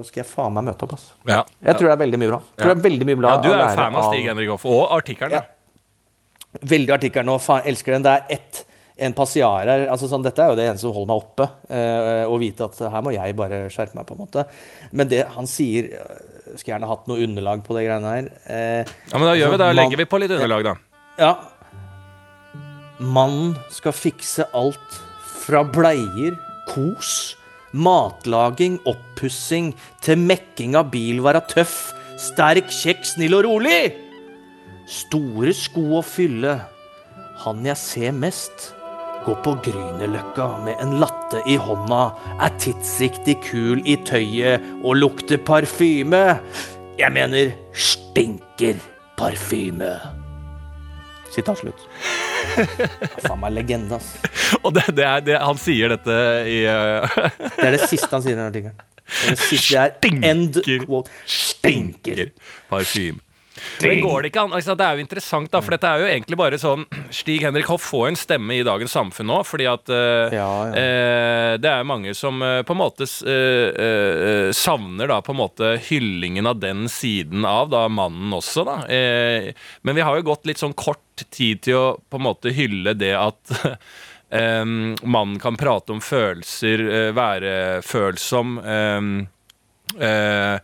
skal 0.06 0.22
jeg 0.22 0.30
faen 0.30 0.54
meg 0.54 0.68
møte 0.68 0.86
opp, 0.86 0.94
altså. 1.00 1.16
Ja. 1.30 1.40
Jeg 1.66 1.80
tror 1.80 1.90
det 1.90 1.96
er 1.96 2.02
veldig 2.04 2.20
mye 2.22 2.30
bra. 2.36 2.40
Jeg 2.52 2.62
tror 2.62 2.72
det 2.72 2.78
er 2.78 2.86
veldig 2.86 3.08
mye 3.10 3.20
bra 3.24 3.32
ja, 3.34 3.42
du 3.42 3.48
er 3.50 3.58
jo 3.64 3.70
fan 3.80 3.96
av 3.98 4.08
Stig 4.12 4.28
Henrik 4.30 4.52
Hoff, 4.54 4.66
og 4.70 4.84
artikkelen. 5.00 5.34
Ja. 5.40 6.62
Veldig 6.76 6.94
artikkelen 7.00 7.32
og 7.34 7.42
faen, 7.44 7.66
elsker 7.72 7.96
den. 7.98 8.06
Det 8.06 8.14
er 8.20 8.38
ett 8.38 8.62
en 9.06 9.12
passiar 9.18 9.68
her. 9.68 9.82
altså 9.92 10.08
sånn, 10.08 10.24
Dette 10.24 10.40
er 10.40 10.54
jo 10.54 10.56
det 10.56 10.68
eneste 10.70 10.86
som 10.86 10.94
holder 10.96 11.10
meg 11.10 11.24
oppe. 11.26 11.48
Eh, 11.68 12.22
å 12.32 12.38
vite 12.40 12.64
at 12.70 12.78
her 12.94 13.02
må 13.04 13.12
jeg 13.12 13.36
bare 13.36 13.64
skjerpe 13.74 13.98
meg, 13.98 14.06
på 14.08 14.16
en 14.16 14.22
måte. 14.24 14.46
Men 14.96 15.10
det 15.12 15.26
han 15.36 15.50
sier 15.52 15.90
eh, 15.98 16.22
Skulle 16.56 16.76
gjerne 16.78 16.88
hatt 16.88 17.10
noe 17.12 17.26
underlag 17.26 17.66
på 17.66 17.76
det 17.76 17.84
greiene 17.90 18.14
her. 18.14 18.30
Eh, 18.46 18.94
Ja, 19.12 19.18
men 19.20 19.28
da 19.28 19.34
gjør 19.36 19.52
vi 19.52 19.60
det. 19.60 19.68
Man- 19.68 19.80
legger 19.82 20.00
vi 20.00 20.06
på 20.14 20.22
litt 20.22 20.32
underlag, 20.38 20.70
da. 20.70 20.76
ja. 21.20 21.34
Mannen 23.00 23.58
skal 23.76 23.92
fikse 23.92 24.46
alt 24.56 25.00
fra 25.44 25.66
bleier, 25.68 26.38
kos, 26.72 27.36
matlaging, 27.76 28.80
oppussing 28.88 29.74
til 30.06 30.22
mekking 30.22 30.78
av 30.80 30.90
bil 30.94 31.22
være 31.26 31.44
tøff, 31.52 31.76
sterk, 32.22 32.72
kjekk, 32.72 33.04
snill 33.08 33.38
og 33.40 33.46
rolig. 33.50 33.82
Store 34.90 35.54
sko 35.56 36.00
å 36.00 36.04
fylle. 36.06 36.58
Han 37.44 37.66
jeg 37.68 37.78
ser 37.82 38.16
mest, 38.16 38.72
går 39.26 39.40
på 39.46 39.56
Grünerløkka 39.66 40.50
med 40.66 40.82
en 40.84 40.98
latte 41.02 41.42
i 41.50 41.58
hånda, 41.60 42.04
er 42.40 42.60
tidsriktig 42.62 43.40
kul 43.50 43.82
i 43.84 43.98
tøyet 44.08 44.64
og 44.82 45.02
lukter 45.02 45.42
parfyme. 45.42 46.28
Jeg 47.00 47.12
mener 47.12 47.56
stinker 47.76 48.80
parfyme. 49.20 49.98
Sitat 51.36 51.60
slutt. 51.60 51.86
Faen 53.26 53.40
meg 53.42 53.56
legende, 53.58 54.00
ass. 54.00 54.14
Og 54.62 54.72
det, 54.76 54.88
det 54.96 55.04
er, 55.04 55.24
det, 55.26 55.38
han 55.42 55.60
sier 55.60 55.92
dette 55.92 56.18
i 56.48 56.62
uh... 56.70 57.18
Det 57.60 57.68
er 57.68 57.76
det 57.76 57.84
siste 57.90 58.12
han 58.14 58.24
sier 58.24 58.38
i 58.38 58.40
den 58.40 58.48
artikkelen. 58.48 58.92
Stinker! 59.06 59.76
er 59.78 59.92
er 60.32 60.40
Stinker. 60.56 61.12
Stinker. 61.28 62.26
parfyme. 62.72 63.25
Men 63.82 64.02
går 64.04 64.24
det 64.24 64.32
ikke 64.32 64.46
an? 64.46 64.54
Altså, 64.56 64.76
det 64.78 64.86
er 64.86 64.98
jo 64.98 65.04
interessant, 65.04 65.52
da, 65.52 65.62
for 65.64 65.76
dette 65.76 65.90
er 65.90 66.02
jo 66.02 66.10
egentlig 66.10 66.40
bare 66.40 66.60
sånn 66.62 66.86
Stig 67.14 67.44
Henrik 67.46 67.70
Hoff 67.72 67.86
får 67.92 68.08
en 68.10 68.20
stemme 68.20 68.58
i 68.58 68.64
dagens 68.66 68.96
samfunn 68.96 69.30
nå, 69.30 69.42
fordi 69.48 69.68
at 69.70 69.92
uh, 69.92 70.34
Ja, 70.34 70.50
ja. 70.70 70.74
Uh, 70.76 71.52
det 71.62 71.72
er 71.72 71.88
mange 71.88 72.16
som 72.18 72.42
uh, 72.44 72.62
på 72.66 72.76
en 72.76 72.82
måte 72.82 73.08
savner 74.56 75.10
da 75.10 75.20
på 75.24 75.34
en 75.34 75.40
måte 75.40 75.76
hyllingen 75.88 76.48
av 76.50 76.60
den 76.62 76.90
siden 76.92 77.46
av 77.48 77.70
da 77.74 77.86
mannen 77.92 78.34
også, 78.36 78.66
da. 78.68 78.76
Men 78.86 79.98
vi 79.98 80.04
har 80.06 80.18
jo 80.18 80.26
gått 80.28 80.48
litt 80.50 80.62
sånn 80.62 80.76
kort 80.78 81.26
tid 81.34 81.64
til 81.66 81.80
å 81.80 81.86
på 82.10 82.20
en 82.20 82.28
måte 82.28 82.54
hylle 82.56 82.96
det 82.98 83.16
at 83.20 83.56
Um, 84.36 84.96
mannen 85.06 85.38
kan 85.40 85.56
prate 85.56 85.94
om 85.94 86.00
følelser, 86.02 86.82
uh, 86.82 87.12
være 87.16 87.52
følsom. 87.86 88.58
Um, 88.66 89.12
Eh, 89.94 90.60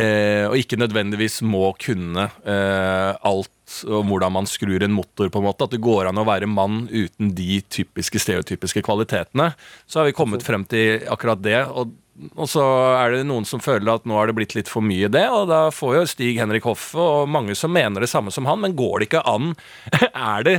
eh, 0.00 0.44
og 0.48 0.56
ikke 0.58 0.78
nødvendigvis 0.80 1.40
må 1.46 1.72
kunne 1.80 2.28
eh, 2.44 3.10
alt 3.14 3.50
om 3.88 4.10
hvordan 4.12 4.34
man 4.34 4.48
skrur 4.48 4.82
en 4.84 4.94
motor, 4.94 5.30
på 5.32 5.40
en 5.40 5.46
måte. 5.48 5.66
At 5.66 5.74
det 5.74 5.82
går 5.84 6.10
an 6.10 6.20
å 6.20 6.26
være 6.28 6.50
mann 6.50 6.84
uten 6.92 7.32
de 7.36 7.60
typiske 7.72 8.20
stereotypiske 8.22 8.84
kvalitetene. 8.84 9.52
Så 9.86 10.00
har 10.00 10.08
vi 10.08 10.16
kommet 10.16 10.44
frem 10.46 10.66
til 10.68 11.04
akkurat 11.10 11.42
det. 11.44 11.60
Og, 11.72 11.94
og 12.36 12.50
så 12.50 12.64
er 13.00 13.16
det 13.16 13.24
noen 13.28 13.48
som 13.48 13.62
føler 13.64 13.94
at 13.94 14.04
nå 14.08 14.18
har 14.18 14.30
det 14.30 14.36
blitt 14.38 14.56
litt 14.58 14.70
for 14.70 14.84
mye 14.84 15.10
det, 15.12 15.24
og 15.32 15.48
da 15.50 15.66
får 15.74 15.96
jo 15.96 16.04
Stig 16.12 16.38
Henrik 16.42 16.68
Hoffe 16.68 17.00
og 17.00 17.30
mange 17.32 17.56
som 17.58 17.72
mener 17.74 18.04
det 18.04 18.12
samme 18.12 18.34
som 18.34 18.46
han, 18.50 18.60
men 18.62 18.76
går 18.78 19.00
det 19.00 19.10
ikke 19.10 19.24
an? 19.30 19.54
er 20.12 20.46
det 20.46 20.58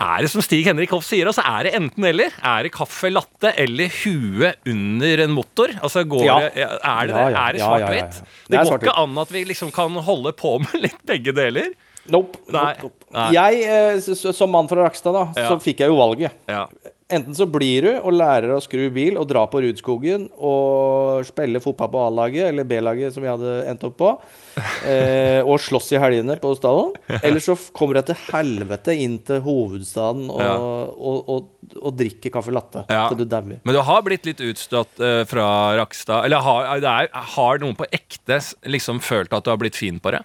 er 0.00 0.24
det 0.24 0.30
som 0.32 0.42
Stig 0.44 0.64
Henrik 0.64 0.92
Hoff 0.94 1.04
sier, 1.04 1.28
altså 1.28 1.44
er 1.44 1.66
det 1.68 1.74
enten-eller? 1.76 2.32
Er 2.42 2.64
det 2.66 2.72
kaffe 2.72 3.10
latte 3.12 3.52
eller 3.60 3.92
hue 4.00 4.52
under 4.72 5.24
en 5.26 5.34
motor? 5.36 5.74
Altså 5.82 6.06
går 6.08 6.24
Ja. 6.24 6.38
det, 6.40 6.52
Er 6.56 7.06
det, 7.06 7.14
Ja, 7.14 7.28
ja. 7.28 7.52
Det 7.52 7.60
svart-hvitt? 7.60 8.22
Det 8.48 8.64
går 8.64 8.78
ikke 8.80 8.96
an 9.02 9.18
at 9.18 9.32
vi 9.32 9.44
liksom 9.44 9.72
kan 9.72 9.92
holde 9.92 10.32
på 10.32 10.58
med 10.64 10.80
litt 10.88 11.02
begge 11.06 11.34
deler? 11.36 11.72
Nope. 12.10 12.38
Nei. 12.48 12.74
nope, 12.80 12.88
nope. 12.88 13.12
Nei. 13.12 13.28
Jeg, 13.36 13.62
eh, 13.68 14.32
som 14.32 14.50
mann 14.50 14.68
fra 14.70 14.86
Rakstad, 14.86 15.12
da, 15.14 15.26
så 15.46 15.60
fikk 15.62 15.84
jeg 15.84 15.92
jo 15.92 15.98
valget. 16.00 16.32
Ja. 16.48 16.66
Enten 17.10 17.34
så 17.34 17.46
blir 17.50 17.82
du 17.82 17.88
og 18.06 18.12
lærer 18.14 18.52
å 18.54 18.60
skru 18.62 18.84
bil 18.94 19.16
og 19.18 19.26
dra 19.30 19.40
på 19.50 19.60
Rudskogen 19.64 20.28
og 20.38 21.24
spille 21.26 21.58
fotball 21.62 21.90
på 21.90 22.02
A-laget, 22.06 22.44
eller 22.52 22.66
B-laget 22.70 23.12
som 23.16 23.24
vi 23.24 23.30
hadde 23.32 23.54
endt 23.70 23.82
opp 23.88 23.96
på, 23.98 24.10
eh, 24.90 25.40
og 25.42 25.58
slåss 25.62 25.90
i 25.96 26.00
helgene 26.02 26.36
på 26.40 26.52
stadion. 26.58 26.94
Eller 27.20 27.42
så 27.42 27.56
kommer 27.76 27.98
jeg 28.00 28.10
til 28.12 28.20
helvete 28.30 28.94
inn 28.94 29.18
til 29.26 29.42
hovedstaden 29.46 30.28
og, 30.30 30.40
Ja. 30.44 30.54
og, 30.56 31.28
og, 31.34 31.50
og 31.82 31.98
drikker 31.98 32.30
caffè 32.38 32.54
latte 32.54 32.86
Ja. 32.88 33.08
til 33.10 33.24
du 33.24 33.26
dauer. 33.30 33.58
Men 33.66 33.74
du 33.76 33.82
har 33.90 34.02
blitt 34.06 34.26
litt 34.30 34.40
utstøtt 34.46 35.02
eh, 35.02 35.22
fra 35.30 35.46
Rakstad. 35.82 36.24
Eller 36.28 36.46
har, 36.46 36.72
det 36.82 36.94
er, 36.94 37.10
har 37.36 37.58
noen 37.62 37.74
på 37.78 37.90
ekte 37.90 38.38
liksom 38.70 39.02
følt 39.02 39.32
at 39.34 39.44
du 39.46 39.50
har 39.50 39.58
blitt 39.60 39.78
fin 39.78 39.98
på 40.00 40.14
det? 40.14 40.22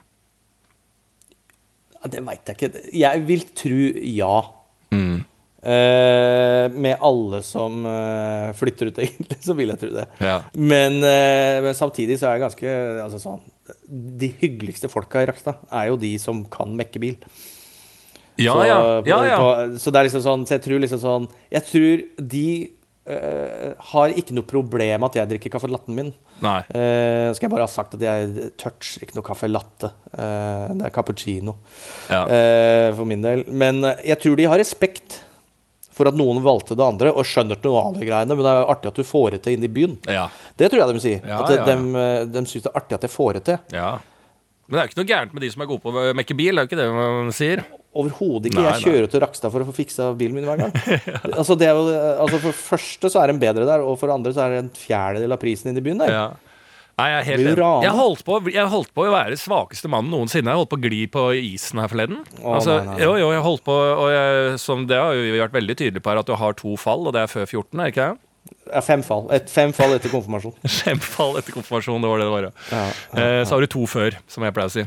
Ja, 1.97 2.09
Det 2.13 2.21
veit 2.25 2.51
jeg 2.51 2.59
ikke. 2.59 2.83
Jeg 2.93 3.25
vil 3.25 3.47
tro 3.57 3.79
ja. 4.05 4.35
Mm. 4.93 5.23
Eh, 5.65 6.69
med 6.77 6.99
alle 7.01 7.39
som 7.41 7.79
uh, 7.89 8.51
flytter 8.53 8.91
ut, 8.91 8.99
egentlig, 9.05 9.39
så 9.41 9.55
vil 9.57 9.71
jeg 9.73 9.81
tro 9.81 9.89
det. 9.95 10.03
Ja. 10.21 10.35
Men, 10.53 10.99
uh, 11.01 11.57
men 11.65 11.73
samtidig 11.73 12.19
så 12.21 12.29
er 12.29 12.37
jeg 12.37 12.43
ganske 12.43 12.75
altså 13.01 13.21
sånn 13.23 13.41
De 14.21 14.29
hyggeligste 14.43 14.91
folka 14.93 15.23
i 15.23 15.29
Rakstad 15.31 15.63
er 15.73 15.89
jo 15.89 15.97
de 15.97 16.11
som 16.21 16.43
kan 16.53 16.75
mekke 16.77 17.01
bil. 17.01 17.17
Ja, 18.37 18.53
så, 18.53 18.67
ja. 18.67 18.77
ja, 19.09 19.19
ja. 19.25 19.41
På, 19.41 19.49
så 19.81 19.89
det 19.89 19.99
er 20.03 20.07
liksom 20.09 20.21
sånn 20.25 20.41
Så 20.43 20.57
jeg 20.57 20.63
tror 20.65 20.81
liksom 20.83 20.99
sånn 20.99 21.27
Jeg 21.53 21.63
tror 21.69 22.01
de 22.19 22.47
har 23.93 24.15
ikke 24.17 24.33
noe 24.35 24.49
problem 24.49 25.05
at 25.05 25.15
jeg 25.15 25.29
drikker 25.29 25.51
kaffe 25.53 25.69
latten 25.69 25.93
min. 25.93 26.07
Nei. 26.41 26.55
Skal 26.65 27.45
jeg 27.45 27.51
bare 27.53 27.67
ha 27.67 27.69
sagt 27.69 27.93
at 27.93 28.01
jeg 28.01 28.47
toucher 28.57 29.05
ikke 29.05 29.13
noe 29.19 29.27
kaffe 29.27 29.45
latte. 29.45 29.91
Det 30.09 30.87
er 30.87 30.93
cappuccino 30.95 31.53
Ja. 32.09 32.23
for 32.97 33.05
min 33.05 33.21
del. 33.21 33.45
Men 33.45 33.85
jeg 34.01 34.17
tror 34.23 34.41
de 34.41 34.49
har 34.49 34.57
respekt 34.57 35.19
for 35.95 36.09
at 36.09 36.17
noen 36.19 36.41
valgte 36.43 36.75
det 36.77 36.83
andre, 36.85 37.13
og 37.15 37.27
skjønner 37.27 37.61
noe 37.63 37.83
av 37.85 37.99
de 37.99 38.07
greiene. 38.07 38.35
Men 38.35 38.47
det 38.47 38.51
er 38.51 38.73
artig 38.73 38.91
at 38.91 38.99
du 38.99 39.07
får 39.07 39.37
det 39.37 39.43
til 39.45 39.55
inn 39.55 39.67
i 39.67 39.71
byen. 39.71 39.95
Ja. 40.11 40.27
Det 40.59 40.71
tror 40.71 40.83
jeg 40.83 40.97
de 40.97 41.05
sier. 41.05 41.23
Ja, 41.23 41.39
at 41.39 41.53
de, 41.53 41.61
ja, 41.61 41.63
ja. 41.63 42.19
de, 42.25 42.33
de 42.35 42.45
syns 42.51 42.67
det 42.67 42.73
er 42.73 42.81
artig 42.81 42.99
at 42.99 43.07
jeg 43.07 43.15
får 43.15 43.39
det 43.39 43.47
til. 43.51 43.63
ja. 43.79 43.93
Men 44.65 44.77
det 44.77 44.79
er 44.79 44.87
jo 44.87 44.89
ikke 44.89 44.97
noe 44.97 45.09
gærent 45.11 45.33
med 45.35 45.43
de 45.45 45.49
som 45.53 45.61
er 45.61 45.67
gode 45.69 45.83
på 45.83 45.91
å 45.93 46.03
mekke 46.17 46.35
bil, 46.37 46.57
det 46.57 46.61
er 46.61 46.65
jo 46.65 46.69
ikke 46.71 46.77
det 46.79 46.85
man 46.95 47.27
sier? 47.37 47.59
Overhodet 47.95 48.49
ikke. 48.49 48.63
Nei, 48.63 48.71
jeg 48.73 48.87
kjører 48.89 49.11
til 49.13 49.21
Rakstad 49.21 49.53
for 49.53 49.61
å 49.61 49.67
få 49.67 49.75
fiksa 49.77 50.07
bilen 50.17 50.39
min 50.39 50.47
hver 50.47 50.63
gang. 50.63 50.73
altså, 51.39 51.53
det 51.59 51.69
jo, 51.69 51.83
altså 51.93 52.39
For 52.39 52.49
det 52.49 52.57
første 52.57 53.11
så 53.13 53.21
er 53.21 53.31
den 53.31 53.41
bedre 53.43 53.67
der, 53.69 53.85
og 53.85 53.99
for 54.01 54.09
det 54.09 54.15
andre 54.17 54.33
så 54.33 54.41
er 54.41 54.55
det 54.55 54.63
en 54.63 54.71
fjerdedel 54.73 55.37
av 55.37 55.39
prisen 55.43 55.69
inn 55.69 55.77
i 55.77 55.85
byen 55.85 56.01
der. 56.01 56.15
Ja. 56.97 57.03
Nei, 57.03 57.07
jeg 57.11 57.19
er 57.19 57.25
helt 57.27 57.47
enig. 57.49 57.83
Jeg 57.83 57.91
holdt, 57.91 58.21
på, 58.23 58.35
jeg 58.55 58.67
holdt 58.71 58.91
på 58.95 59.03
å 59.03 59.11
være 59.11 59.35
svakeste 59.35 59.89
mannen 59.91 60.13
noensinne. 60.15 60.47
Jeg 60.53 60.61
holdt 60.61 60.69
på 60.71 60.77
å 60.79 60.83
gli 60.85 61.01
på 61.11 61.23
isen 61.35 61.81
her 61.83 61.89
forleden. 61.91 62.21
Å, 62.39 62.53
altså, 62.55 62.77
nei, 62.79 62.85
nei, 62.85 62.93
nei. 62.95 63.01
Jo, 63.03 63.15
jo, 63.19 63.31
jeg 63.35 63.43
holdt 63.43 63.63
på 63.67 63.75
og 63.75 64.05
jeg, 64.13 64.59
som 64.63 64.85
Det 64.87 64.95
har 65.01 65.11
vi 65.19 65.33
vært 65.41 65.57
veldig 65.57 65.75
tydelige 65.81 66.05
på 66.05 66.13
her, 66.13 66.21
at 66.23 66.29
du 66.31 66.35
har 66.39 66.55
to 66.55 66.77
fall, 66.79 67.03
og 67.09 67.13
det 67.17 67.25
er 67.25 67.27
før 67.33 67.43
14, 67.49 67.81
er 67.83 67.91
ikke 67.91 68.05
det? 68.07 68.21
Ja, 68.69 68.81
fem 68.85 69.01
fall. 69.03 69.25
Et, 69.33 69.47
fem 69.49 69.71
fall 69.73 69.95
etter 69.97 70.11
konfirmasjon. 70.13 70.53
Fem 70.85 70.99
fall 71.01 71.35
etter 71.39 71.51
konfirmasjon, 71.55 71.99
det 72.05 72.09
var 72.11 72.21
det 72.21 72.27
det 72.29 72.33
var. 72.35 72.47
ja. 72.47 72.53
Ja, 72.71 72.85
Eh, 73.25 73.41
så 73.45 73.55
har 73.57 73.65
du 73.65 73.67
to 73.75 73.83
før, 73.89 74.15
som 74.31 74.45
jeg 74.45 74.53
pleier 74.55 74.69
å 74.69 74.73
si. 74.75 74.85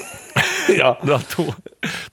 ja. 0.80 0.92
Du 1.02 1.12
har 1.12 1.24
to, 1.30 1.44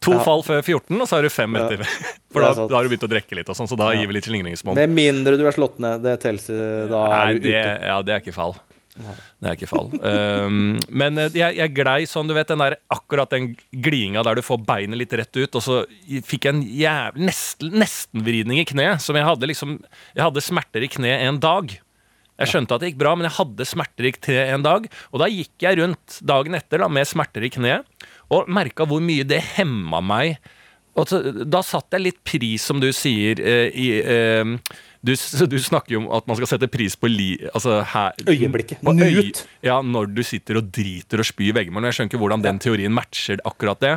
to 0.03 0.13
Ja. 0.17 0.19
fall 0.25 0.43
før 0.45 0.61
14, 0.65 0.99
og 1.01 1.07
så 1.07 1.15
har 1.19 1.23
du 1.25 1.29
fem 1.33 1.55
Ja. 1.55 1.63
etter. 1.69 1.85
For 2.33 2.41
da, 2.41 2.51
da 2.65 2.75
har 2.75 2.83
du 2.83 2.89
begynt 2.91 3.05
å 3.07 3.11
drikke 3.11 3.37
litt, 3.37 3.49
og 3.49 3.55
sånn, 3.57 3.69
så 3.69 3.77
da 3.79 3.91
gir 3.93 4.09
vi 4.09 4.17
litt 4.17 4.27
slingringsmonn. 4.27 4.75
Med 4.75 4.89
mindre 4.93 5.37
du 5.37 5.45
er 5.47 5.53
slått 5.55 5.77
ned. 5.83 6.01
Det 6.03 6.17
telles 6.25 6.49
eh, 6.49 6.87
da 6.89 7.03
Nei, 7.13 7.39
det, 7.43 7.53
ja, 7.85 8.01
det 8.01 8.17
er 8.17 8.23
ikke 8.25 8.33
fall. 8.35 8.57
Det 8.93 9.47
er 9.49 9.55
ikke 9.57 9.69
fall. 9.71 9.87
Um, 10.05 10.75
men 10.93 11.17
eh, 11.17 11.33
jeg, 11.33 11.57
jeg 11.57 11.73
glei 11.73 12.03
sånn, 12.09 12.29
du 12.29 12.35
vet, 12.37 12.51
den 12.51 12.61
der, 12.61 12.75
akkurat 12.93 13.31
den 13.33 13.53
glidinga 13.71 14.21
der 14.25 14.37
du 14.37 14.43
får 14.45 14.61
beinet 14.67 14.99
litt 15.01 15.15
rett 15.17 15.39
ut, 15.39 15.57
og 15.57 15.65
så 15.65 15.79
fikk 16.27 16.45
jeg 16.45 16.53
en 16.53 16.61
jævlig 16.67 17.29
nesten, 17.31 17.73
nestenvridning 17.81 18.61
i 18.61 18.67
kneet. 18.69 19.01
Som 19.03 19.17
jeg 19.17 19.25
hadde 19.27 19.49
liksom 19.49 19.79
Jeg 20.13 20.23
hadde 20.23 20.45
smerter 20.45 20.85
i 20.85 20.91
kneet 20.93 21.25
en 21.25 21.41
dag. 21.41 21.73
Jeg 22.41 22.49
skjønte 22.49 22.75
at 22.75 22.81
det 22.81 22.91
gikk 22.91 23.01
bra, 23.01 23.13
men 23.17 23.27
jeg 23.27 23.37
hadde 23.39 23.69
smerter 23.69 24.09
i 24.09 24.13
kneet 24.15 24.53
en 24.53 24.65
dag. 24.65 24.87
Og 25.11 25.21
da 25.21 25.29
gikk 25.31 25.65
jeg 25.65 25.79
rundt 25.81 26.19
dagen 26.25 26.57
etter 26.57 26.81
da, 26.81 26.89
med 26.89 27.09
smerter 27.09 27.45
i 27.45 27.51
kneet, 27.53 28.09
og 28.33 28.49
merka 28.49 28.87
hvor 28.89 29.01
mye 29.05 29.25
det 29.27 29.41
hemma 29.55 30.01
meg. 30.05 30.37
Og 30.97 31.09
så, 31.09 31.19
da 31.49 31.63
satte 31.65 31.97
jeg 31.97 32.07
litt 32.11 32.23
pris, 32.25 32.61
som 32.61 32.81
du 32.81 32.91
sier, 32.93 33.41
eh, 33.41 33.69
i 33.73 33.87
eh, 34.01 34.57
du, 35.03 35.11
du 35.51 35.57
snakker 35.59 35.91
jo 35.97 35.99
om 36.03 36.07
at 36.15 36.27
man 36.29 36.37
skal 36.39 36.47
sette 36.53 36.69
pris 36.71 36.95
på 36.95 37.09
li... 37.11 37.33
Altså 37.53 37.81
her, 37.93 38.13
Øyeblikket. 38.27 38.79
øy- 38.83 39.33
Ja, 39.67 39.81
når 39.83 40.13
du 40.15 40.21
sitter 40.23 40.57
og 40.61 40.69
driter 40.71 41.19
og 41.19 41.25
spyr 41.27 41.49
i 41.51 41.55
veggmål. 41.59 41.83
Jeg 41.89 41.97
skjønner 41.97 42.11
ikke 42.13 42.21
hvordan 42.23 42.43
den 42.45 42.59
teorien 42.63 42.93
matcher 42.95 43.37
akkurat 43.45 43.79
det. 43.83 43.93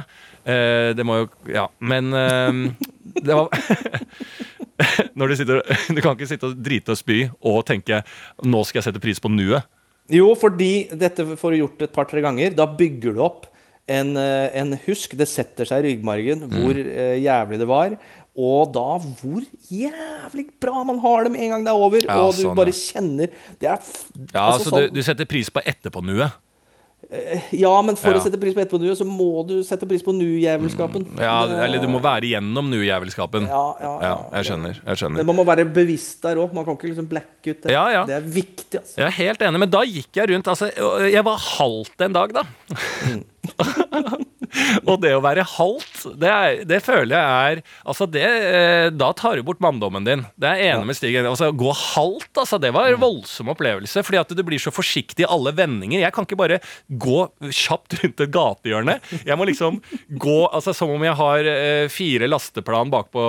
Uh, 0.46 0.90
det 0.94 1.06
må 1.06 1.20
jo 1.22 1.28
Ja, 1.54 1.66
men 1.80 2.12
uh, 2.14 2.72
det 3.26 3.34
var 3.34 3.48
Når 5.18 5.28
du 5.32 5.36
sitter 5.38 5.62
Du 5.96 6.00
kan 6.04 6.14
ikke 6.16 6.28
sitte 6.30 6.50
og 6.50 6.58
drite 6.62 6.94
og 6.94 7.00
spy 7.00 7.22
og 7.40 7.62
tenke 7.68 8.02
'nå 8.44 8.62
skal 8.66 8.80
jeg 8.82 8.88
sette 8.90 9.02
pris 9.02 9.18
på 9.22 9.30
nuet'. 9.32 9.64
Jo, 10.12 10.34
fordi 10.38 10.86
dette 10.94 11.24
får 11.38 11.50
du 11.50 11.56
gjort 11.64 11.82
et 11.82 11.92
par-tre 11.94 12.20
ganger. 12.22 12.52
Da 12.54 12.66
bygger 12.66 13.16
du 13.16 13.22
opp 13.24 13.46
en, 13.90 14.12
eh, 14.16 14.50
en 14.60 14.76
husk. 14.86 15.16
Det 15.18 15.26
setter 15.26 15.66
seg 15.66 15.82
i 15.82 15.88
ryggmargen 15.88 16.44
hvor 16.50 16.74
Mm. 16.78 16.90
eh, 16.94 17.16
jævlig 17.24 17.58
det 17.58 17.66
var. 17.66 17.96
Og 18.36 18.72
da 18.74 18.98
hvor 19.00 19.44
jævlig 19.72 20.46
bra 20.60 20.82
man 20.84 20.98
har 21.00 21.24
det 21.24 21.32
med 21.32 21.40
en 21.46 21.50
gang 21.54 21.64
det 21.64 21.72
er 21.72 21.84
over. 21.86 22.02
Ja, 22.04 22.18
og 22.20 22.34
du 22.36 22.42
sånn, 22.44 22.56
bare 22.58 22.68
ja. 22.74 22.80
kjenner 22.92 23.30
Det 23.58 23.68
er 23.70 23.78
Ja, 24.34 24.50
altså, 24.52 24.66
så 24.66 24.70
sånn- 24.74 24.90
du, 24.90 24.98
du 24.98 25.02
setter 25.02 25.24
pris 25.24 25.48
på 25.48 25.62
etterpå-nuet. 25.64 26.32
ja, 27.54 27.70
men 27.86 27.94
for 27.94 28.10
Ja. 28.10 28.18
å 28.18 28.22
sette 28.24 28.38
pris 28.40 28.52
på 28.56 28.60
etterpå-nuet, 28.64 28.98
så 28.98 29.04
må 29.06 29.46
du 29.46 29.60
sette 29.62 29.86
pris 29.86 30.02
på 30.02 30.12
nu-jævelskapen. 30.16 31.04
Ja, 31.20 31.46
Det- 31.46 31.58
eller 31.64 31.78
du 31.80 31.86
må 31.88 32.00
være 32.02 32.22
igjennom 32.26 32.68
nu-jævelskapen. 32.68 33.46
ja, 33.46 33.74
ja, 33.80 33.92
Ja, 34.02 34.16
jeg 34.34 34.44
skjønner. 34.50 34.74
jeg 34.84 34.96
skjønner 34.96 35.16
Men 35.22 35.26
man 35.26 35.36
må 35.36 35.44
være 35.46 35.64
bevisst 35.72 36.20
der 36.22 36.36
òg. 36.36 36.52
Man 36.52 36.64
kan 36.64 36.74
ikke 36.76 36.88
liksom 36.92 37.06
blacke 37.08 37.50
ut 37.54 37.62
det. 37.62 37.70
Ja, 37.70 37.88
ja. 37.90 38.04
Det 38.04 38.16
er 38.16 38.26
viktig, 38.28 38.80
altså. 38.80 38.96
Jeg 38.96 39.06
er 39.06 39.10
helt 39.22 39.38
enig, 39.40 39.58
men 39.60 39.70
da 39.70 39.80
gikk 39.84 40.12
jeg 40.12 40.28
rundt 40.30 40.44
altså, 40.48 40.70
Jeg 41.10 41.24
var 41.24 41.38
halvt 41.38 42.00
en 42.00 42.12
dag, 42.12 42.32
da. 42.32 42.42
og 44.88 45.00
det 45.02 45.12
å 45.16 45.22
være 45.24 45.44
halvt, 45.56 46.06
det, 46.20 46.30
er, 46.30 46.60
det 46.68 46.80
føler 46.84 47.16
jeg 47.16 47.24
er 47.26 47.62
Altså, 47.86 48.06
det 48.10 48.22
eh, 48.24 48.88
Da 48.94 49.10
tar 49.16 49.38
du 49.38 49.44
bort 49.46 49.60
manndommen 49.62 50.06
din. 50.06 50.24
Det 50.40 50.48
er 50.48 50.60
jeg 50.60 50.74
enig 50.74 50.88
med 50.90 50.98
Stig. 50.98 51.16
Altså, 51.20 51.50
gå 51.56 51.72
halvt, 51.72 52.30
altså, 52.42 52.58
det 52.62 52.72
var 52.74 52.90
en 52.90 53.00
voldsom 53.00 53.50
opplevelse. 53.52 54.02
Fordi 54.06 54.20
at 54.20 54.34
du 54.36 54.42
blir 54.46 54.62
så 54.62 54.72
forsiktig 54.74 55.24
i 55.24 55.28
alle 55.28 55.52
vendinger. 55.56 56.02
Jeg 56.02 56.14
kan 56.14 56.26
ikke 56.26 56.38
bare 56.40 56.60
gå 56.88 57.18
kjapt 57.44 57.98
rundt 58.00 58.22
et 58.24 58.34
gatehjørne. 58.34 58.98
Jeg 59.26 59.38
må 59.38 59.48
liksom 59.48 59.80
gå 60.26 60.38
altså, 60.46 60.74
som 60.76 60.92
om 60.94 61.06
jeg 61.06 61.18
har 61.20 61.50
eh, 61.52 61.86
fire 61.92 62.30
lasteplan 62.30 62.92
bakpå 62.92 63.22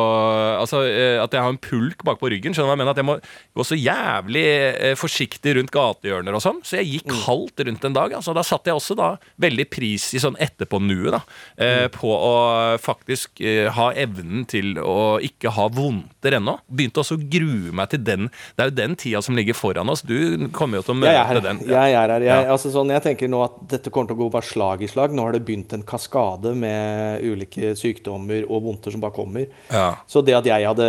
Altså 0.58 0.84
eh, 0.88 1.18
at 1.22 1.34
jeg 1.34 1.44
har 1.44 1.54
en 1.54 1.62
pulk 1.62 2.04
bakpå 2.08 2.32
ryggen. 2.34 2.56
Skjønner 2.56 2.72
du 2.72 2.74
hva 2.74 2.78
jeg 2.78 2.84
mener? 2.84 2.96
At 2.96 3.02
jeg 3.04 3.10
må 3.10 3.18
gå 3.58 3.68
så 3.68 3.78
jævlig 3.78 4.46
eh, 4.48 4.96
forsiktig 5.00 5.58
rundt 5.60 5.74
gatehjørner 5.74 6.38
og 6.38 6.44
sånn. 6.44 6.62
Så 6.66 6.80
jeg 6.80 6.92
gikk 6.98 7.14
halvt 7.28 7.66
rundt 7.68 7.88
en 7.90 7.98
dag. 7.98 8.18
Altså, 8.20 8.36
da 8.38 8.46
satte 8.46 8.72
jeg 8.72 8.80
også 8.80 8.98
da 8.98 9.14
veldig 9.42 9.68
pris 9.72 10.10
i 10.18 10.22
sånn 10.22 10.38
etterpå-nuet, 10.42 11.17
da. 11.18 11.22
Eh, 11.64 11.88
På 11.94 12.12
å 12.14 12.34
faktisk 12.82 13.42
eh, 13.42 13.68
ha 13.74 13.90
evnen 13.98 14.46
til 14.50 14.78
å 14.82 15.18
ikke 15.24 15.52
ha 15.58 15.68
vondter 15.74 16.38
ennå. 16.38 16.58
Begynte 16.70 17.02
også 17.04 17.18
å 17.18 17.24
grue 17.32 17.74
meg 17.76 17.92
til 17.94 18.04
den. 18.08 18.30
Det 18.56 18.66
er 18.66 18.72
jo 18.72 18.78
den 18.80 18.96
tida 19.00 19.22
som 19.26 19.38
ligger 19.38 19.58
foran 19.58 19.90
oss. 19.94 20.04
Du 20.06 20.48
kommer 20.56 20.80
jo 20.82 20.88
til 20.88 20.96
å 20.96 21.00
møte 21.02 21.14
Jeg 21.16 21.44
den. 21.44 21.62
Ja. 21.68 21.86
Jeg, 21.88 21.98
er 21.98 22.14
her. 22.16 22.26
Jeg, 22.28 22.46
Ja. 22.48 22.52
altså 22.54 22.72
sånn, 22.74 22.92
jeg 22.94 23.04
tenker 23.06 23.30
nå 23.32 23.44
at 23.46 23.58
dette 23.72 23.92
kommer 23.94 24.12
til 24.12 24.18
å 24.18 24.22
gå 24.26 24.30
bare 24.34 24.48
slag 24.48 24.84
i 24.84 24.90
slag. 24.92 25.14
Nå 25.16 25.26
har 25.28 25.36
det 25.38 25.44
begynt 25.48 25.74
en 25.74 25.86
kaskade 25.88 26.54
med 26.58 27.24
ulike 27.26 27.74
sykdommer 27.78 28.46
og 28.50 28.64
vondter 28.68 28.94
som 28.94 29.04
bare 29.04 29.16
kommer. 29.16 29.48
Ja. 29.72 29.96
Så 30.10 30.24
det 30.26 30.36
at 30.38 30.48
jeg 30.50 30.68
hadde 30.68 30.88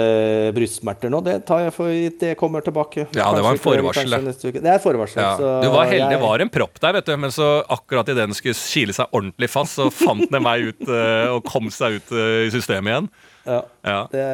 brystsmerter 0.56 1.12
nå, 1.12 1.22
det 1.24 1.40
tar 1.48 1.66
jeg 1.66 1.74
for 1.76 1.92
gitt. 1.92 2.18
Det 2.22 2.34
kommer 2.40 2.64
tilbake. 2.64 3.06
Ja, 3.16 3.30
det 3.36 3.44
var 3.44 3.54
en 3.56 3.62
forvarsel, 3.62 4.10
det. 4.10 4.64
er 4.64 4.82
forvarsel. 4.82 5.22
Ja. 5.22 5.36
så 5.38 5.52
Du 5.62 5.68
var 5.72 5.86
heldig, 5.90 6.10
det 6.16 6.20
var 6.22 6.44
en 6.44 6.52
propp 6.52 6.80
der, 6.82 6.96
vet 6.98 7.06
du. 7.10 7.16
Men 7.20 7.34
så 7.34 7.48
akkurat 7.68 8.08
idet 8.08 8.26
den 8.28 8.36
skulle 8.36 8.56
kile 8.58 8.94
seg 8.96 9.14
ordentlig 9.14 9.50
fast, 9.52 9.78
så 9.78 9.88
fant 9.94 10.17
den 10.26 10.44
meg 10.44 10.68
ut 10.70 10.84
eh, 10.88 11.30
og 11.32 11.46
kom 11.48 11.70
seg 11.74 12.00
ut 12.00 12.12
eh, 12.16 12.48
i 12.48 12.52
systemet 12.54 12.92
igjen. 12.92 13.08
Ja. 13.48 13.62
Ja. 13.86 14.00
Det, 14.12 14.26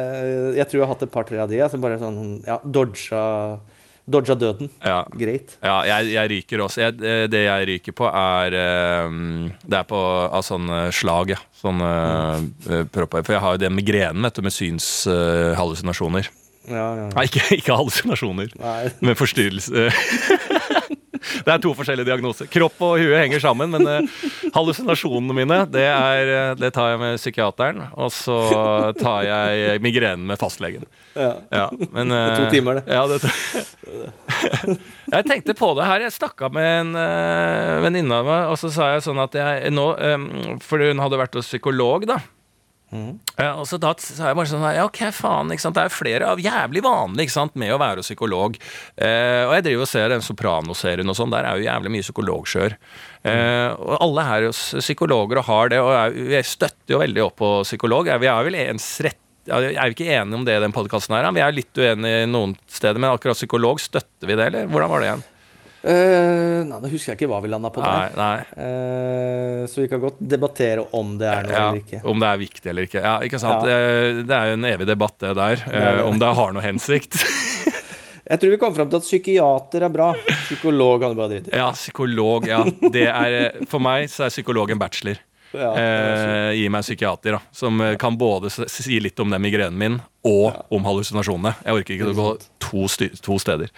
jeg 0.57 0.67
tror 0.67 0.79
jeg 0.79 0.85
har 0.85 0.93
hatt 0.95 1.05
et 1.07 1.13
par-tre 1.13 1.39
av 1.43 1.51
de 1.51 1.61
som 1.71 1.83
bare 1.83 2.01
sånn 2.01 2.19
Ja, 2.43 2.59
dodga 2.63 3.23
Dodja 4.05 4.35
døden. 4.37 4.67
Ja. 4.85 4.99
Greit. 5.17 5.55
Ja, 5.65 5.79
jeg, 5.89 6.11
jeg 6.13 6.29
ryker 6.29 6.61
også. 6.67 6.83
Jeg, 6.83 6.99
eh, 7.01 7.23
det 7.25 7.39
jeg 7.47 7.69
ryker 7.71 7.95
på, 7.97 8.05
er 8.05 8.53
Det 9.65 9.79
er 9.79 9.87
på 9.89 9.97
av 10.29 10.45
sånne 10.45 10.83
slag, 10.93 11.33
ja. 11.33 11.39
Sånne 11.57 11.89
eh, 12.69 12.83
propper. 12.93 13.25
For 13.25 13.33
jeg 13.33 13.41
har 13.41 13.57
jo 13.57 13.63
det 13.65 13.71
migrenen, 13.73 14.21
vet 14.27 14.37
du, 14.37 14.45
med 14.45 14.53
synshallusinasjoner. 14.53 16.29
Ja, 16.69 16.85
ja. 16.97 17.07
Nei, 17.13 17.25
ikke, 17.29 17.43
ikke 17.59 17.75
hallusinasjoner, 17.77 18.53
Nei. 18.61 18.89
men 19.05 19.17
forstyrrelse. 19.17 19.89
Det 21.45 21.53
er 21.53 21.61
to 21.61 21.71
forskjellige 21.77 22.07
diagnoser. 22.07 22.49
Kropp 22.49 22.79
og 22.81 22.95
huet 22.97 23.19
henger 23.19 23.43
sammen, 23.43 23.69
men 23.75 23.85
eh, 23.89 24.29
hallusinasjonene 24.55 25.35
mine 25.37 25.59
det, 25.69 25.85
er, 25.85 26.31
eh, 26.33 26.53
det 26.57 26.71
tar 26.73 26.93
jeg 26.93 27.01
med 27.03 27.19
psykiateren. 27.21 27.83
Og 27.93 28.09
så 28.13 28.39
tar 28.97 29.27
jeg 29.27 29.83
migrenen 29.85 30.25
med 30.25 30.41
fastlegen. 30.41 30.87
Ja. 31.13 31.31
Ja, 31.53 31.67
men, 31.93 32.11
eh, 32.11 32.35
To 32.39 32.49
timer, 32.51 32.81
det. 32.81 32.83
Ja, 32.89 33.05
det 33.07 33.21
jeg 35.15 35.27
tenkte 35.29 35.55
på 35.57 35.71
det 35.77 35.85
her. 35.87 36.05
Jeg 36.07 36.15
snakka 36.15 36.49
med 36.53 36.65
en 36.65 36.95
uh, 36.97 37.81
venninne 37.85 38.17
av 38.17 38.27
meg, 38.27 38.49
og 38.51 38.57
så 38.59 38.71
sa 38.73 38.89
jeg 38.93 39.05
sånn 39.05 39.21
at 39.21 39.37
jeg 39.37 39.71
nå 39.73 39.85
um, 39.95 40.25
For 40.63 40.81
hun 40.81 41.01
hadde 41.03 41.19
vært 41.21 41.37
hos 41.37 41.49
psykolog, 41.51 42.07
da. 42.09 42.19
Ja, 42.93 43.55
og 43.59 43.65
så 43.67 43.79
da 43.81 43.91
sa 43.99 44.29
jeg 44.29 44.37
bare 44.37 44.47
sånn 44.49 44.63
Ja, 44.75 44.85
ok, 44.87 45.01
faen. 45.15 45.49
ikke 45.51 45.63
sant? 45.65 45.75
Det 45.75 45.83
er 45.87 45.93
flere 45.93 46.29
av 46.31 46.39
jævlig 46.39 46.83
vanlig 46.85 47.25
ikke 47.25 47.35
sant, 47.35 47.55
med 47.59 47.73
å 47.73 47.79
være 47.81 48.05
psykolog. 48.05 48.55
Eh, 48.95 49.43
og 49.47 49.55
jeg 49.57 49.65
driver 49.67 49.87
og 49.87 49.91
ser 49.91 50.13
den 50.13 50.23
Sopranoserien 50.25 51.11
og 51.11 51.17
sånn. 51.17 51.33
Der 51.33 51.49
er 51.49 51.59
jo 51.59 51.67
jævlig 51.67 51.93
mye 51.95 52.05
psykologskjør. 52.05 52.77
Eh, 53.25 53.69
og 53.73 53.97
alle 53.99 54.25
her 54.29 54.39
er 54.45 54.49
jo 54.49 54.55
psykologer 54.79 55.41
og 55.41 55.49
har 55.49 55.73
det, 55.73 55.83
og 55.83 55.91
er, 55.97 56.17
jeg 56.37 56.49
støtter 56.53 56.95
jo 56.95 57.03
veldig 57.03 57.25
opp 57.25 57.37
på 57.41 57.53
psykolog. 57.65 58.11
Vi 58.21 58.31
er 58.31 58.49
vel 58.49 58.59
ens 58.67 58.89
rett 59.05 59.21
jeg 59.45 59.75
er 59.77 59.91
jo 59.91 59.93
ikke 59.93 60.09
enige 60.09 60.37
om 60.39 60.45
det 60.47 60.55
i 60.57 60.61
den 60.63 60.73
podkasten 60.73 61.13
her. 61.13 61.27
Vi 61.29 61.41
er 61.45 61.53
litt 61.53 61.77
uenige 61.77 62.25
noen 62.25 62.55
steder, 62.65 62.97
men 62.97 63.11
akkurat 63.11 63.37
psykolog, 63.37 63.77
støtter 63.77 64.25
vi 64.25 64.33
det, 64.33 64.47
eller? 64.49 64.65
Hvordan 64.71 64.89
var 64.89 65.03
det 65.03 65.09
igjen? 65.11 65.25
Eh, 65.85 66.63
nei, 66.65 66.79
Nå 66.81 66.89
husker 66.89 67.11
jeg 67.13 67.19
ikke 67.19 67.27
hva 67.29 67.41
vi 67.43 67.49
landa 67.51 67.69
på 67.69 67.83
der. 67.83 68.15
nei. 68.17 68.37
Uh, 68.57 69.65
så 69.69 69.83
vi 69.83 69.87
kan 69.91 70.01
godt 70.01 70.17
debattere 70.19 70.81
om 70.97 71.11
det 71.19 71.27
er 71.29 71.43
noe 71.45 71.53
Ja, 71.53 71.65
eller 71.69 71.81
ikke. 71.83 71.99
om 72.09 72.23
det 72.23 72.29
er 72.31 72.41
viktig 72.41 72.71
eller 72.71 72.87
ikke. 72.89 73.03
Ja, 73.05 73.15
ikke 73.27 73.39
sant? 73.43 73.67
Ja. 73.69 73.75
Eh, 73.77 74.23
Det 74.25 74.33
er 74.39 74.49
jo 74.49 74.57
en 74.57 74.65
evig 74.71 74.87
debatt, 74.89 75.17
det 75.21 75.35
der. 75.37 75.61
er. 75.69 76.01
Om 76.07 76.17
det 76.21 76.31
har 76.41 76.55
noe 76.57 76.65
hensikt. 76.65 77.19
Jeg 78.31 78.39
tror 78.41 78.49
vi 78.55 78.57
kom 78.57 78.73
fram 78.73 78.89
til 78.89 78.97
at 78.97 79.05
psykiater 79.05 79.83
er 79.85 79.93
bra. 79.93 80.07
Psykolog 80.47 81.01
kan 81.03 81.13
du 81.13 81.19
bare 81.21 81.29
drite 81.35 81.51
i. 81.53 81.57
Ja, 81.61 81.67
psykolog. 81.77 82.47
Ja. 82.49 82.63
Det 82.89 83.05
er, 83.05 83.61
for 83.69 83.77
meg 83.85 84.09
så 84.09 84.25
er 84.25 84.33
psykolog 84.33 84.73
en 84.73 84.81
bachelor. 84.81 85.21
Ja, 85.55 85.71
Eh, 85.75 86.51
gi 86.59 86.69
meg 86.69 86.83
psykiater, 86.85 87.37
da. 87.37 87.41
Som 87.55 87.79
eh, 87.81 87.95
kan 88.01 88.17
både 88.17 88.49
si 88.51 88.99
litt 88.99 89.19
om 89.19 89.29
den 89.33 89.41
migrenen 89.41 89.77
min, 89.79 89.99
og 90.25 90.65
om 90.73 90.83
hallusinasjonene. 90.87 91.55
Jeg 91.65 91.73
orker 91.79 91.95
ikke 91.95 92.09
å 92.11 92.17
gå 92.17 92.27
to, 92.59 92.87
to 93.21 93.37
steder. 93.39 93.69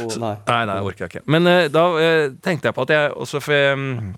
Å, 0.00 0.08
Så- 0.10 0.20
nei. 0.22 0.34
nei, 0.48 0.64
nei, 0.70 0.80
orker 0.80 1.06
jeg 1.06 1.14
ikke. 1.14 1.24
Men 1.26 1.46
eh, 1.46 1.68
da 1.68 1.86
eh, 2.00 2.26
tenkte 2.42 2.70
jeg 2.70 2.74
på 2.78 2.82
at 2.88 2.94
jeg 2.96 3.12
også 3.14 3.40
for 3.44 3.52
jeg, 3.56 3.76
mm, 3.78 4.14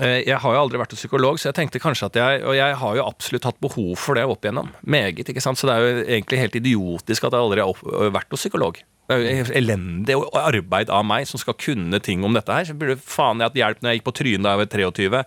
eh, 0.00 0.32
har 0.38 0.54
jo 0.56 0.60
aldri 0.62 0.80
vært 0.80 0.94
psykolog, 0.96 1.38
så 1.38 1.50
jeg 1.50 1.58
tenkte 1.60 1.80
kanskje 1.82 2.06
at 2.10 2.16
jeg 2.16 2.42
Og 2.48 2.54
jeg 2.56 2.74
har 2.80 2.96
jo 2.96 3.04
absolutt 3.06 3.44
hatt 3.44 3.60
behov 3.60 3.96
for 4.00 4.14
det 4.18 4.24
opp 4.24 4.42
igjennom. 4.44 4.70
Meget, 4.84 5.24
ikke 5.28 5.42
sant. 5.44 5.58
Så 5.60 5.68
det 5.68 5.76
er 5.76 5.80
jo 5.86 6.04
egentlig 6.06 6.38
helt 6.42 6.56
idiotisk 6.62 7.24
at 7.28 7.32
jeg 7.32 7.40
aldri 7.40 7.60
har 7.64 8.10
vært 8.12 8.30
hos 8.32 8.40
psykolog. 8.44 8.80
Det 9.20 9.30
er 9.30 9.40
jo 9.42 9.56
elendig 9.60 10.16
arbeid 10.38 10.90
av 10.92 11.04
meg 11.06 11.28
som 11.28 11.40
skal 11.40 11.56
kunne 11.58 12.00
ting 12.04 12.24
om 12.26 12.34
dette 12.36 12.54
her. 12.54 12.66
Så 12.68 12.76
burde 12.78 12.96
faen 12.96 13.42
jeg 13.42 13.50
hatt 13.50 13.60
hjelp 13.60 13.82
når 13.82 13.92
jeg 13.92 14.00
gikk 14.00 14.08
på 14.08 14.16
trynet 14.18 14.46
da 14.46 14.54
jeg 14.54 14.62
var 14.62 14.70
23. 14.72 15.22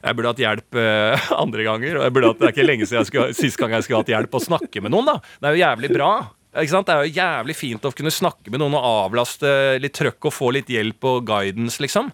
Jeg 0.00 0.18
burde 0.18 0.32
hatt 0.32 0.44
hjelp 0.44 0.80
eh, 0.82 1.30
andre 1.44 1.66
ganger. 1.68 2.00
Og 2.00 2.06
jeg 2.06 2.16
burde 2.16 2.32
hatt, 2.32 2.42
det 2.42 2.50
er 2.50 2.56
ikke 2.56 2.68
lenge 2.68 2.88
siden 2.88 3.02
jeg 3.02 3.10
skulle, 3.12 3.38
sist 3.38 3.60
gang 3.60 3.76
jeg 3.76 3.86
skulle 3.86 4.02
hatt 4.04 4.12
hjelp 4.14 4.36
å 4.36 4.44
snakke 4.48 4.84
med 4.84 4.94
noen, 4.94 5.10
da. 5.12 5.16
Det 5.40 5.50
er 5.50 5.56
jo 5.56 5.64
jævlig 5.64 5.92
bra. 5.94 6.10
Ikke 6.50 6.74
sant? 6.74 6.88
Det 6.88 6.96
er 6.96 7.06
jo 7.06 7.18
jævlig 7.20 7.54
fint 7.54 7.84
å 7.86 7.94
kunne 7.94 8.14
snakke 8.14 8.50
med 8.50 8.62
noen 8.62 8.74
og 8.78 8.88
avlaste 9.06 9.52
litt 9.82 9.94
trøkk 9.94 10.30
og 10.30 10.34
få 10.34 10.50
litt 10.56 10.70
hjelp 10.72 11.06
og 11.12 11.22
guidance, 11.28 11.78
liksom. 11.82 12.10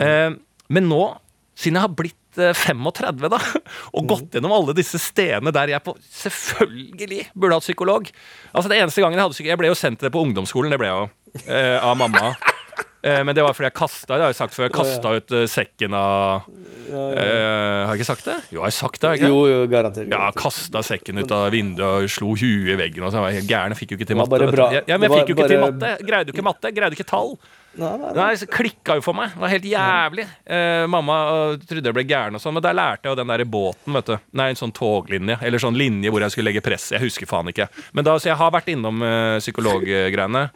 Eh, 0.00 0.30
men 0.72 0.88
nå, 0.88 1.02
siden 1.58 1.78
jeg 1.78 1.86
har 1.86 1.96
blitt 1.98 2.20
eh, 2.42 2.54
35 2.56 3.28
da, 3.32 3.38
og 3.94 4.08
gått 4.10 4.34
gjennom 4.36 4.54
alle 4.56 4.74
disse 4.76 4.98
stedene 5.02 5.52
der 5.54 5.74
jeg 5.74 5.84
på 5.84 5.94
selvfølgelig 6.22 7.28
burde 7.34 7.58
hatt 7.58 7.66
psykolog 7.66 8.10
Altså 8.54 8.70
det 8.70 8.78
eneste 8.80 9.02
gangen 9.02 9.18
Jeg 9.18 9.24
hadde 9.26 9.34
psykolog 9.36 9.52
Jeg 9.54 9.60
ble 9.62 9.70
jo 9.72 9.78
sendt 9.78 10.04
det 10.04 10.12
på 10.14 10.22
ungdomsskolen, 10.24 10.70
det 10.74 10.78
ble 10.82 10.90
jeg 10.90 11.04
jo. 11.04 11.08
eh, 11.48 11.78
av 11.82 11.96
mamma. 11.98 12.34
Eh, 13.04 13.20
men 13.24 13.36
det 13.36 13.42
var 13.44 13.52
fordi 13.52 13.68
jeg 13.68 13.76
kasta 13.76 14.16
det 14.16 14.24
har 14.24 14.30
jeg 14.32 14.38
sagt 14.38 14.54
før, 14.56 14.64
jeg 14.64 14.72
kasta 14.72 15.10
ut 15.12 15.32
eh, 15.36 15.42
sekken 15.50 15.96
av 15.98 16.46
eh, 16.88 16.94
Har 16.94 17.90
jeg 17.92 17.98
ikke 18.00 18.06
sagt 18.08 18.28
det? 18.30 18.36
Jo, 18.48 18.62
jeg 18.62 18.64
har 18.64 18.76
sagt 18.78 19.02
det. 19.02 19.10
jeg 19.10 19.20
ikke? 19.20 19.32
Jo, 19.34 19.42
jo, 19.50 19.58
garantert. 19.68 20.08
Ja, 20.08 20.30
kasta 20.38 20.80
sekken 20.86 21.20
ut 21.20 21.34
av 21.34 21.50
vinduet 21.52 21.84
og 22.06 22.14
slo 22.14 22.32
huet 22.32 22.70
i 22.72 22.78
veggen. 22.80 23.04
Og 23.04 23.12
så 23.12 23.20
jeg 23.20 23.26
var 23.26 23.36
helt 23.36 23.50
gæren. 23.50 23.74
Jeg 23.74 23.82
fikk 23.82 23.92
jo 23.92 23.98
ikke 24.00 24.08
til 24.08 24.20
matte. 24.22 24.48
bra. 24.54 24.70
Ja, 24.78 24.96
men 24.96 25.04
jeg 25.10 25.18
fikk 25.18 25.34
jo 25.34 25.36
ikke 25.36 25.50
til 25.52 25.62
matte. 25.66 25.92
Jeg 25.92 26.08
Greide 26.08 26.32
jo 26.32 26.36
ikke 26.38 26.46
matte. 26.48 26.70
jeg 26.70 26.78
Greide 26.78 26.96
ikke 26.96 27.08
tall. 27.10 27.36
Nei, 27.74 27.90
nei, 27.90 27.98
nei. 28.06 28.12
Nei, 28.14 28.28
så 28.38 28.46
klikka 28.48 28.96
jo 28.96 29.02
for 29.04 29.18
meg. 29.18 29.34
Det 29.34 29.42
var 29.42 29.52
helt 29.52 29.66
jævlig. 29.68 30.24
Eh, 30.56 30.84
mamma 30.94 31.16
trodde 31.66 31.90
jeg 31.90 31.96
ble 31.96 32.04
gæren 32.06 32.38
og 32.38 32.42
sånn, 32.42 32.54
men 32.56 32.64
der 32.64 32.76
lærte 32.78 33.08
jeg 33.08 33.12
jo 33.12 33.18
den 33.18 33.32
der 33.34 33.44
båten, 33.50 33.98
vet 33.98 34.12
du. 34.12 34.14
Nei, 34.38 34.46
en 34.52 34.60
sånn 34.60 34.72
toglinje, 34.72 35.40
eller 35.44 35.60
sånn 35.60 35.76
linje 35.76 36.12
hvor 36.14 36.24
jeg 36.24 36.36
skulle 36.36 36.52
legge 36.52 36.62
press. 36.64 36.92
Jeg 36.94 37.02
husker 37.02 37.28
faen 37.28 37.50
ikke. 37.50 37.66
Men 37.92 38.06
da, 38.06 38.14
så 38.16 38.30
jeg 38.30 38.38
har 38.40 38.54
vært 38.54 38.70
innom 38.72 39.02
psykologgreiene. 39.42 40.46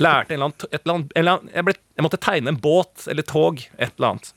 Lærte 0.00 0.34
en 0.34 0.40
eller 0.40 0.48
annen, 0.48 1.08
eller 1.14 1.32
annen 1.36 1.52
jeg, 1.52 1.66
ble, 1.68 1.74
jeg 1.98 2.06
måtte 2.06 2.20
tegne 2.22 2.52
en 2.52 2.60
båt 2.62 3.06
eller 3.12 3.26
tog, 3.28 3.60
et 3.76 3.92
eller 3.98 4.14
annet. 4.14 4.32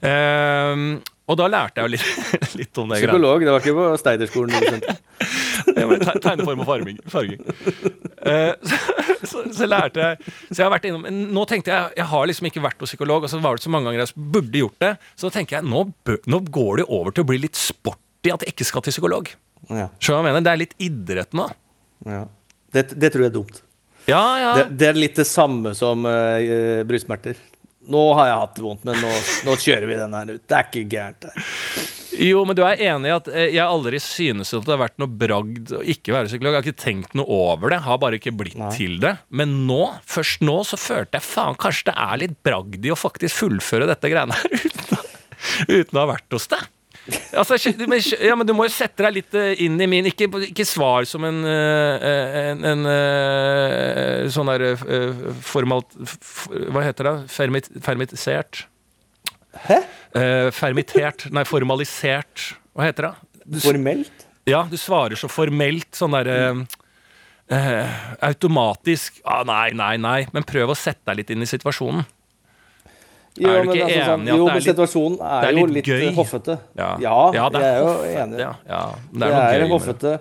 Um, 0.00 0.84
og 1.30 1.36
da 1.38 1.46
lærte 1.50 1.78
jeg 1.78 1.86
jo 1.86 1.92
litt, 1.92 2.54
litt 2.60 2.80
om 2.80 2.90
det. 2.90 3.02
Psykolog, 3.02 3.44
det 3.44 3.52
var 3.52 3.62
ikke 3.62 3.76
på 3.76 3.90
Steiderskolen. 4.00 4.54
Tegneform 6.24 6.64
og 6.64 6.66
farging. 6.66 6.98
farging. 7.12 7.44
Eh, 8.26 8.54
så, 8.70 8.78
så, 9.28 9.44
så 9.54 9.68
lærte 9.68 10.02
jeg 10.02 10.32
Så 10.48 10.56
jeg 10.58 10.64
har 10.64 10.72
vært 10.72 10.86
innom 10.88 11.04
Nå 11.32 11.44
tenkte 11.48 11.70
jeg 11.72 11.94
Jeg 11.96 12.06
har 12.10 12.26
liksom 12.28 12.48
ikke 12.50 12.62
vært 12.64 12.82
hos 12.82 12.90
psykolog, 12.92 13.24
og 13.24 13.32
så 13.32 13.38
var 13.40 13.56
det 13.56 13.64
så 13.64 13.72
mange 13.72 13.88
ganger 13.88 14.02
jeg 14.02 14.26
burde 14.34 14.64
gjort 14.64 14.82
det. 14.82 14.90
Så 15.14 15.28
da 15.28 15.36
tenker 15.38 15.60
jeg 15.60 15.68
nå, 15.70 15.84
nå 16.34 16.42
går 16.50 16.82
det 16.82 16.88
over 16.88 17.14
til 17.14 17.24
å 17.24 17.30
bli 17.30 17.40
litt 17.44 17.60
sporty 17.60 18.34
at 18.34 18.44
jeg 18.44 18.56
ikke 18.56 18.68
skal 18.68 18.84
til 18.84 18.96
psykolog. 18.96 19.30
Ja, 19.70 19.88
Skjønner 20.00 20.10
du 20.10 20.10
hva 20.10 20.20
jeg 20.20 20.28
mener? 20.32 20.46
Det 20.48 20.52
er 20.52 20.62
litt 20.64 20.76
idrett 20.90 21.36
nå. 21.36 21.48
ja. 22.08 22.26
Det, 22.70 22.84
det 23.02 23.08
tror 23.10 23.24
jeg 23.24 23.32
er 23.32 23.34
dumt. 23.34 23.56
Ja, 24.08 24.24
ja. 24.40 24.50
Det, 24.56 24.66
det 24.80 24.90
er 24.90 24.98
litt 24.98 25.20
det 25.20 25.28
samme 25.28 25.74
som 25.76 26.06
uh, 26.08 26.82
brystsmerter. 26.88 27.38
Nå 27.90 28.02
har 28.18 28.28
jeg 28.30 28.40
hatt 28.42 28.58
det 28.58 28.64
vondt, 28.64 28.84
men 28.86 29.00
nå, 29.02 29.14
nå 29.48 29.56
kjører 29.58 29.88
vi 29.88 29.96
den 29.98 30.14
her 30.14 30.34
ut. 30.34 30.42
Det 30.46 30.56
er 30.56 30.68
ikke 30.68 30.84
gærent. 30.90 31.26
det. 31.26 31.44
Jo, 32.20 32.42
men 32.44 32.56
du 32.58 32.60
er 32.66 32.80
enig 32.90 33.08
i 33.08 33.14
at 33.14 33.28
eh, 33.30 33.52
jeg 33.54 33.64
aldri 33.64 34.00
synes 34.02 34.50
at 34.56 34.66
det 34.66 34.74
har 34.74 34.82
vært 34.82 34.98
noe 35.00 35.10
bragd 35.22 35.72
å 35.78 35.80
ikke 35.80 36.12
være 36.14 36.28
psykolog. 36.28 36.52
Jeg 36.52 36.60
har 36.60 36.68
ikke 36.68 36.82
tenkt 36.84 37.14
noe 37.18 37.38
over 37.50 37.72
det. 37.72 37.80
Har 37.86 38.00
bare 38.02 38.18
ikke 38.20 38.34
blitt 38.36 38.58
Nei. 38.60 38.72
til 38.76 38.98
det. 39.02 39.14
Men 39.32 39.62
nå, 39.68 39.80
først 40.10 40.44
nå, 40.44 40.58
så 40.68 40.78
følte 40.80 41.18
jeg 41.18 41.26
faen, 41.26 41.58
kanskje 41.60 41.88
det 41.90 41.96
er 42.04 42.20
litt 42.24 42.36
bragd 42.46 42.84
i 42.84 42.92
å 42.92 42.98
faktisk 42.98 43.44
fullføre 43.44 43.88
dette 43.90 44.12
greiene 44.12 44.36
her 44.36 44.58
uten, 44.66 45.08
uten 45.70 45.96
å 45.96 46.02
ha 46.02 46.10
vært 46.12 46.36
hos 46.36 46.50
deg. 46.52 46.68
Altså, 47.40 47.56
men, 47.86 48.00
ja, 48.22 48.34
men 48.38 48.46
du 48.48 48.52
må 48.56 48.66
jo 48.66 48.72
sette 48.74 49.04
deg 49.06 49.14
litt 49.20 49.36
eh, 49.38 49.62
inn 49.64 49.76
i 49.80 49.86
min 49.90 50.08
Ikke, 50.10 50.26
ikke 50.48 50.66
svar 50.68 51.06
som 51.08 51.24
en, 51.26 51.38
en, 51.46 52.04
en, 52.40 52.64
en 52.72 52.90
eh, 52.90 54.26
sånn 54.32 54.50
der 54.50 54.64
eh, 54.70 55.22
formalt 55.46 55.94
Hva 56.70 56.84
heter 56.86 57.08
det? 57.08 57.14
Fermit, 57.32 57.70
fermitisert? 57.84 58.64
Hæ? 59.66 59.80
Eh, 60.16 60.48
fermitert 60.54 61.26
Nei, 61.34 61.44
formalisert. 61.48 62.50
Hva 62.76 62.86
heter 62.88 63.08
det? 63.08 63.14
Du, 63.46 63.58
Formelt? 63.62 64.26
ja, 64.46 64.64
du 64.70 64.76
svarer 64.78 65.18
så 65.18 65.30
formelt. 65.30 65.88
Sånn 65.96 66.14
derre 66.14 66.36
eh, 67.50 67.98
Automatisk. 68.30 69.18
Ah, 69.24 69.42
nei, 69.46 69.72
nei, 69.74 69.96
nei. 69.98 70.20
Men 70.34 70.46
prøv 70.46 70.70
å 70.74 70.78
sette 70.78 71.10
deg 71.10 71.22
litt 71.22 71.32
inn 71.34 71.42
i 71.46 71.50
situasjonen. 71.50 72.06
Jo, 73.38 73.48
Er 73.48 73.62
du 73.62 73.70
ikke 73.70 73.84
altså, 73.86 74.04
sånn, 74.10 74.20
enig 74.20 74.26
i 74.26 74.30
at 74.30 74.36
jo, 74.36 74.44
det 74.44 74.50
er 74.50 74.58
litt- 74.58 74.68
situasjonen 74.70 75.16
det 75.18 75.48
er, 75.48 75.52
litt 75.54 75.66
jo 75.68 75.74
litt 75.74 75.84
gøy? 75.86 76.14
hoffete. 76.16 76.58
Ja, 76.76 76.88
Ja, 77.00 77.48
det 77.48 77.60
jeg 77.60 77.70
er 77.70 77.80
jo 77.80 77.92
enig. 78.24 78.38
Ja, 78.40 78.52
ja. 78.68 78.80
Det 79.12 79.18
Det 79.20 79.22
er 79.22 79.34
noe 79.34 79.40
er 79.54 79.60
gøy 79.60 79.68
hoffete. 79.70 80.20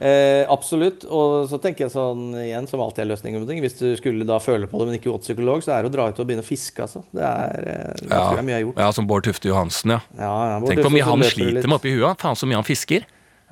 Eh, 0.00 0.44
absolutt. 0.48 1.04
Og 1.10 1.48
så 1.50 1.58
tenker 1.60 1.86
jeg 1.86 1.90
sånn 1.90 2.34
igjen, 2.38 2.68
som 2.70 2.80
alltid 2.80 3.02
er 3.02 3.08
løsningen 3.16 3.42
på 3.42 3.48
ting. 3.48 3.60
Hvis 3.64 3.78
du 3.78 3.96
skulle 3.96 4.24
da 4.26 4.38
føle 4.38 4.68
på 4.70 4.78
det, 4.78 4.86
men 4.86 4.94
ikke 4.98 5.10
gå 5.10 5.18
til 5.22 5.34
psykolog, 5.34 5.62
så 5.64 5.72
er 5.78 5.82
det 5.82 5.90
å 5.90 5.94
dra 5.96 6.08
ut 6.08 6.18
og 6.20 6.26
begynne 6.28 6.44
å 6.44 6.46
fiske, 6.46 6.78
altså. 6.86 7.02
Det 7.14 7.22
er 7.22 7.66
eh, 7.66 7.94
Det 8.02 8.10
jeg 8.10 8.44
mye 8.46 8.54
jeg 8.54 8.58
har 8.58 8.66
gjort. 8.68 8.78
Ja, 8.84 8.90
som 8.92 9.06
Bård 9.10 9.24
Tufte 9.26 9.48
Johansen, 9.50 9.90
ja. 9.90 10.00
Ja, 10.18 10.34
ja, 10.54 10.58
hvor 10.60 10.68
Tenk 10.70 10.82
hvor 10.86 10.94
mye 10.94 11.02
han 11.08 11.18
litt. 11.18 11.32
sliter 11.34 11.66
med 11.66 11.78
oppi 11.80 11.94
huet. 11.98 12.18
Faen 12.22 12.36
så 12.38 12.46
mye 12.46 12.54
han 12.60 12.64
fisker. 12.68 13.02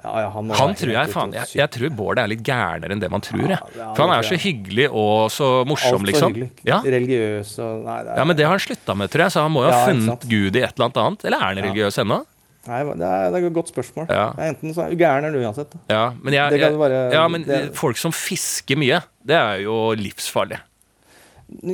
Ja, 0.06 0.28
han, 0.30 0.50
Han 0.54 0.74
tror 0.78 0.92
jeg 0.94 1.10
faen 1.10 1.32
Jeg, 1.34 1.48
jeg 1.58 1.70
tror 1.74 1.90
Bård 1.98 2.20
er 2.22 2.28
litt 2.30 2.44
gærnere 2.46 2.94
enn 2.94 3.00
det 3.02 3.10
man 3.10 3.24
tror, 3.26 3.42
jeg. 3.50 3.58
For 3.74 4.04
han 4.06 4.12
er 4.14 4.22
så 4.28 4.38
hyggelig 4.38 4.86
og 4.92 5.26
så 5.34 5.48
morsom, 5.66 6.00
Alt 6.04 6.10
liksom. 6.12 6.38
Ja. 6.68 6.78
Religiøs 6.84 7.56
og 7.64 7.82
Nei, 7.88 7.98
er, 8.04 8.12
ja, 8.20 8.24
men 8.30 8.38
det 8.38 8.46
har 8.46 8.54
han 8.54 8.62
slutta 8.62 8.94
med, 8.96 9.10
tror 9.10 9.26
jeg. 9.26 9.34
Så 9.34 9.42
han 9.42 9.52
må 9.56 9.66
jo 9.66 9.72
ha 9.74 9.82
funnet. 9.90 10.26
Gud 10.30 10.56
i 10.56 10.62
et 10.62 10.72
eller 10.78 10.86
annet 10.88 11.02
annet. 11.02 11.26
Eller 11.28 11.38
er 11.42 11.46
han 11.50 11.60
religiøs 11.64 11.98
ennå? 12.04 12.22
nei, 12.66 12.80
det 12.82 13.06
er, 13.06 13.28
det 13.30 13.38
er 13.38 13.44
et 13.46 13.54
godt 13.54 13.68
spørsmål. 13.70 14.08
Ja. 14.10 14.24
Enten 14.48 14.72
så 14.74 14.86
er 14.86 14.90
du 14.90 14.96
gæren 14.98 15.26
eller 15.28 15.44
uansett. 15.46 15.74
Ja, 15.90 16.08
men, 16.18 16.34
jeg, 16.34 16.58
jeg, 16.58 16.78
bare, 16.80 17.02
ja, 17.14 17.26
men 17.30 17.44
det- 17.46 17.60
folk 17.78 17.98
som 18.00 18.10
fisker 18.10 18.74
mye, 18.80 18.98
det 19.22 19.36
er 19.38 19.60
jo 19.62 19.76
livsfarlig. 19.94 20.58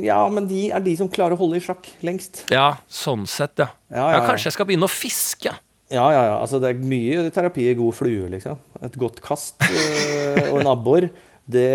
Ja, 0.03 0.19
men 0.29 0.45
de 0.47 0.67
er 0.69 0.83
de 0.85 0.93
som 0.99 1.09
klarer 1.09 1.33
å 1.33 1.39
holde 1.39 1.57
i 1.57 1.63
sjakk 1.65 1.87
lengst. 2.05 2.43
Ja, 2.53 2.75
sånn 2.85 3.25
sett, 3.25 3.57
ja. 3.57 3.71
Ja, 3.89 3.95
Ja, 3.97 4.03
ja, 4.05 4.19
ja. 4.19 4.27
kanskje 4.27 4.51
jeg 4.51 4.53
skal 4.59 4.67
begynne 4.69 4.85
å 4.85 4.91
fiske. 4.93 5.53
Ja, 5.93 6.07
ja, 6.11 6.21
ja. 6.31 6.35
Altså, 6.41 6.59
det 6.63 6.71
er 6.73 6.85
mye 6.89 7.27
terapi 7.33 7.67
i 7.69 7.75
god 7.77 7.93
flue, 7.97 8.29
liksom. 8.33 8.57
Et 8.83 8.95
godt 8.99 9.21
kast 9.23 9.61
øh, 9.69 10.47
og 10.51 10.61
en 10.63 10.71
abbor. 10.73 11.09
Det 11.43 11.67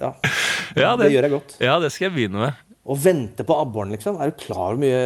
Ja. 0.00 0.12
Ja, 0.76 0.92
det 1.00 1.10
gjør 1.12 1.26
jeg 1.26 1.32
godt. 1.32 1.56
Ja, 1.62 1.78
det 1.82 1.90
skal 1.94 2.08
jeg 2.10 2.14
begynne 2.16 2.42
med. 2.46 2.62
Å 2.86 2.94
vente 3.02 3.42
på 3.42 3.54
abboren, 3.58 3.90
liksom. 3.96 4.14
Er 4.22 4.30
du 4.30 4.36
klar 4.38 4.76
hvor 4.76 4.78
mye 4.78 4.98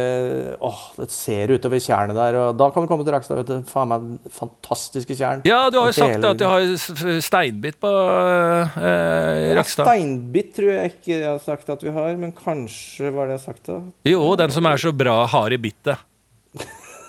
Åh, 0.61 0.81
det 0.99 1.07
ser 1.15 1.49
utover 1.55 1.81
tjernet 1.81 2.13
der. 2.13 2.35
Og 2.37 2.57
da 2.59 2.67
kan 2.69 2.83
du 2.85 2.89
komme 2.91 3.05
til 3.07 3.15
Rakstad, 3.15 3.39
vet 3.39 3.49
du. 3.49 3.63
Faen 3.71 3.89
meg 3.89 4.05
fantastiske 4.35 5.17
tjern. 5.17 5.41
Ja, 5.49 5.63
du 5.73 5.79
har 5.81 5.89
jo 5.89 5.95
sagt 5.97 6.13
hele- 6.19 6.29
at 6.35 6.43
jeg 6.45 6.51
har 6.51 6.67
steinbitt 6.77 7.25
steinbit 7.25 7.79
på 7.81 7.89
Ja, 8.85 9.55
Rakstad. 9.57 9.87
Steinbit 9.89 10.53
tror 10.59 10.71
jeg 10.75 10.93
ikke 10.93 11.15
jeg 11.15 11.25
har 11.25 11.41
sagt 11.41 11.73
at 11.73 11.81
vi 11.87 11.89
har, 11.95 12.13
men 12.21 12.35
kanskje 12.37 13.09
var 13.15 13.31
det 13.31 13.39
jeg 13.39 13.41
har 13.41 13.45
sagt 13.49 13.65
da. 13.71 13.79
Jo, 14.13 14.21
den 14.37 14.53
som 14.53 14.69
er 14.69 14.77
så 14.85 14.93
bra 14.95 15.17
har 15.33 15.49
i 15.57 15.57
bittet. 15.57 15.97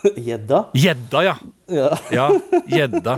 Gjedda? 0.29 0.61
Gjedda, 0.75 1.25
ja. 1.27 1.35
Ja. 1.73 1.89
Ja, 2.13 2.27
gjedda. 2.69 3.15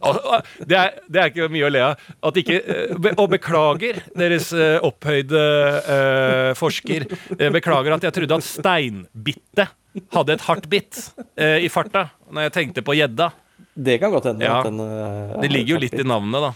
Og 0.00 0.18
Det, 0.64 0.78
det 1.12 1.20
er 1.20 1.28
ikke 1.32 1.48
mye 1.52 1.66
å 1.66 1.72
le 1.72 1.82
av. 1.90 2.04
At 2.24 2.38
ikke, 2.40 2.60
eh, 2.62 3.08
og 3.20 3.26
beklager, 3.34 3.98
deres 4.16 4.48
eh, 4.56 4.78
opphøyde 4.86 5.42
eh, 5.82 6.52
forsker. 6.56 7.04
Beklager 7.52 7.96
at 7.98 8.06
jeg 8.08 8.16
trodde 8.16 8.38
at 8.38 8.46
steinbittet 8.46 9.74
hadde 10.14 10.36
et 10.36 10.46
hardt 10.46 10.68
bitt 10.72 11.02
eh, 11.40 11.58
i 11.66 11.68
farta 11.72 12.06
når 12.30 12.48
jeg 12.48 12.54
tenkte 12.56 12.84
på 12.86 12.96
gjedda. 12.96 13.30
Det 13.76 13.98
kan 14.00 14.12
godt 14.14 14.30
hende. 14.30 14.46
Ja. 14.48 14.62
den, 14.64 14.80
uh, 14.80 15.36
Det 15.42 15.50
ligger 15.52 15.76
jo 15.76 15.82
litt 15.84 15.98
i 16.00 16.04
navnet, 16.06 16.46
da. 16.46 16.52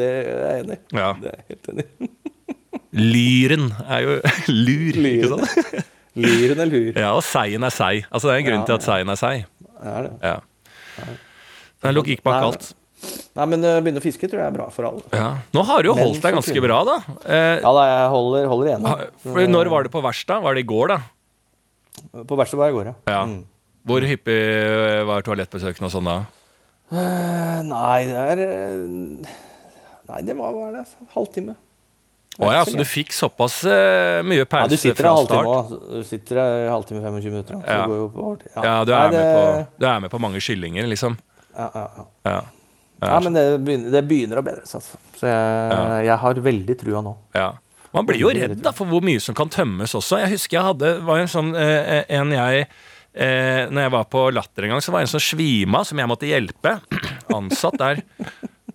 Det 0.00 0.06
er 0.08 0.28
jeg 0.32 0.62
enig 0.64 0.78
i. 0.78 0.96
Ja. 0.96 1.10
Det 1.20 1.32
er 1.34 1.42
helt 1.50 1.72
enig. 1.74 1.86
Lyren 2.94 3.66
er 3.90 4.04
jo 4.06 4.14
lur, 4.64 4.96
ikke 4.96 5.04
Lyren. 5.04 5.44
sant? 5.44 5.90
Lyren 6.14 6.60
er 6.62 6.68
lur. 6.70 6.92
Ja, 6.94 7.10
og 7.18 7.24
seien 7.26 7.64
er 7.66 7.72
sei. 7.74 8.04
Altså, 8.10 8.28
det 8.30 8.34
er 8.36 8.40
en 8.44 8.48
grunn 8.48 8.60
Ja, 8.62 8.66
til 8.68 8.76
at 8.78 8.86
seien 8.86 9.10
er 9.10 9.18
sei. 9.18 9.34
Det 9.64 9.92
er 9.94 10.02
det. 10.06 10.12
Ja. 10.22 10.36
Det 11.82 11.90
er 11.90 11.96
logikk 11.96 12.22
bak 12.24 12.42
alt. 12.46 12.68
Nei, 13.36 13.44
men 13.50 13.64
å 13.66 13.72
begynne 13.84 14.00
å 14.00 14.04
fiske 14.04 14.28
tror 14.30 14.40
jeg 14.40 14.48
er 14.48 14.54
bra 14.54 14.68
for 14.72 14.86
alle. 14.88 15.02
Ja. 15.12 15.26
Nå 15.52 15.64
har 15.68 15.82
du 15.84 15.90
jo 15.90 15.96
holdt 15.98 16.22
deg 16.24 16.36
ganske 16.38 16.62
bra, 16.64 16.78
da. 16.88 16.94
Eh, 17.26 17.58
Ja 17.60 17.72
da, 17.76 17.82
jeg 17.90 18.06
holder, 18.14 18.46
holder 18.48 18.70
igjen. 18.70 18.86
for 19.26 19.50
når 19.50 19.70
var 19.74 19.82
det 19.84 19.92
på 19.92 20.00
verkstedet? 20.06 20.42
Var 20.46 20.54
det 20.56 20.62
i 20.64 20.68
går, 20.70 20.94
da? 20.94 21.00
På 22.24 22.38
verkstedet 22.38 22.60
var 22.62 22.70
jeg 22.70 22.74
i 22.74 22.78
går, 22.78 22.92
ja. 22.92 22.94
Ja. 23.12 23.24
Mm. 23.28 23.42
Hvor 23.84 24.06
hyppig 24.08 24.38
eh, 24.38 25.02
var 25.10 25.26
toalettbesøkene 25.26 25.90
og 25.90 25.92
sånn 25.92 26.08
da? 26.08 26.16
Eh, 26.94 27.58
Nei, 27.68 27.98
det 28.08 28.22
er 28.22 28.42
eh, 28.46 29.34
Nei, 30.08 30.22
det 30.24 30.38
var 30.38 30.54
hva 30.56 30.70
er 30.70 30.78
det? 30.78 30.86
Halvtime. 31.12 31.58
Å 32.42 32.48
ja, 32.50 32.64
så 32.66 32.74
du 32.74 32.82
fikk 32.88 33.12
såpass 33.14 33.60
uh, 33.68 34.18
mye 34.26 34.40
Ja, 34.42 34.46
pause 34.50 34.72
du 34.72 34.76
sitter 34.80 35.04
fra 35.04 35.12
start? 35.22 35.74
Du 35.92 36.02
sitter 36.08 36.40
en 36.42 36.72
halvtime, 36.72 37.02
25 37.04 37.30
minutter. 37.30 37.60
Så 37.60 37.76
Ja. 37.76 37.84
går 37.86 38.00
jo 38.00 38.08
på 38.10 38.24
overtid. 38.30 38.50
Ja, 38.56 38.74
du 38.84 38.90
Nei, 38.90 38.98
er, 38.98 39.10
med 39.12 39.20
det- 39.20 39.34
på, 39.36 39.66
du 39.78 39.86
er 39.86 40.00
med 40.00 40.10
på 40.10 40.20
mange 40.24 40.40
kyllinger, 40.42 40.88
liksom? 40.90 41.18
Ja, 41.54 41.68
ja, 41.74 41.84
ja. 41.96 42.06
Ja. 42.32 42.40
ja, 43.12 43.20
men 43.20 43.36
det 43.36 43.44
begynner, 43.62 43.90
det 43.94 44.02
begynner 44.08 44.40
å 44.40 44.44
bedre 44.46 44.66
seg, 44.66 44.80
altså. 44.80 44.98
Så 45.20 45.28
jeg, 45.30 46.06
jeg 46.08 46.18
har 46.24 46.34
veldig 46.48 46.76
trua 46.80 47.02
nå. 47.06 47.14
Ja. 47.36 47.52
Man 47.94 48.06
blir 48.08 48.18
jo 48.18 48.32
redd 48.34 48.58
da, 48.64 48.72
for 48.74 48.90
hvor 48.90 49.04
mye 49.06 49.20
som 49.22 49.36
kan 49.38 49.48
tømmes 49.54 49.94
også. 49.94 50.18
Jeg 50.24 50.32
husker 50.34 50.58
jeg 50.58 50.66
hadde 50.66 50.90
var 51.06 51.20
en 51.22 51.30
sånn 51.30 51.52
eh, 51.54 52.02
en 52.18 52.32
jeg 52.34 52.64
eh, 53.14 53.68
Når 53.70 53.84
jeg 53.86 53.92
var 53.94 54.08
på 54.10 54.24
Latter 54.34 54.66
en 54.66 54.74
gang, 54.74 54.82
så 54.82 54.90
var 54.90 55.04
det 55.04 55.06
en 55.06 55.12
som 55.14 55.22
svima, 55.22 55.84
som 55.86 56.00
jeg 56.02 56.10
måtte 56.10 56.26
hjelpe. 56.26 56.80
Ansatt 57.38 57.78
der. 57.78 58.02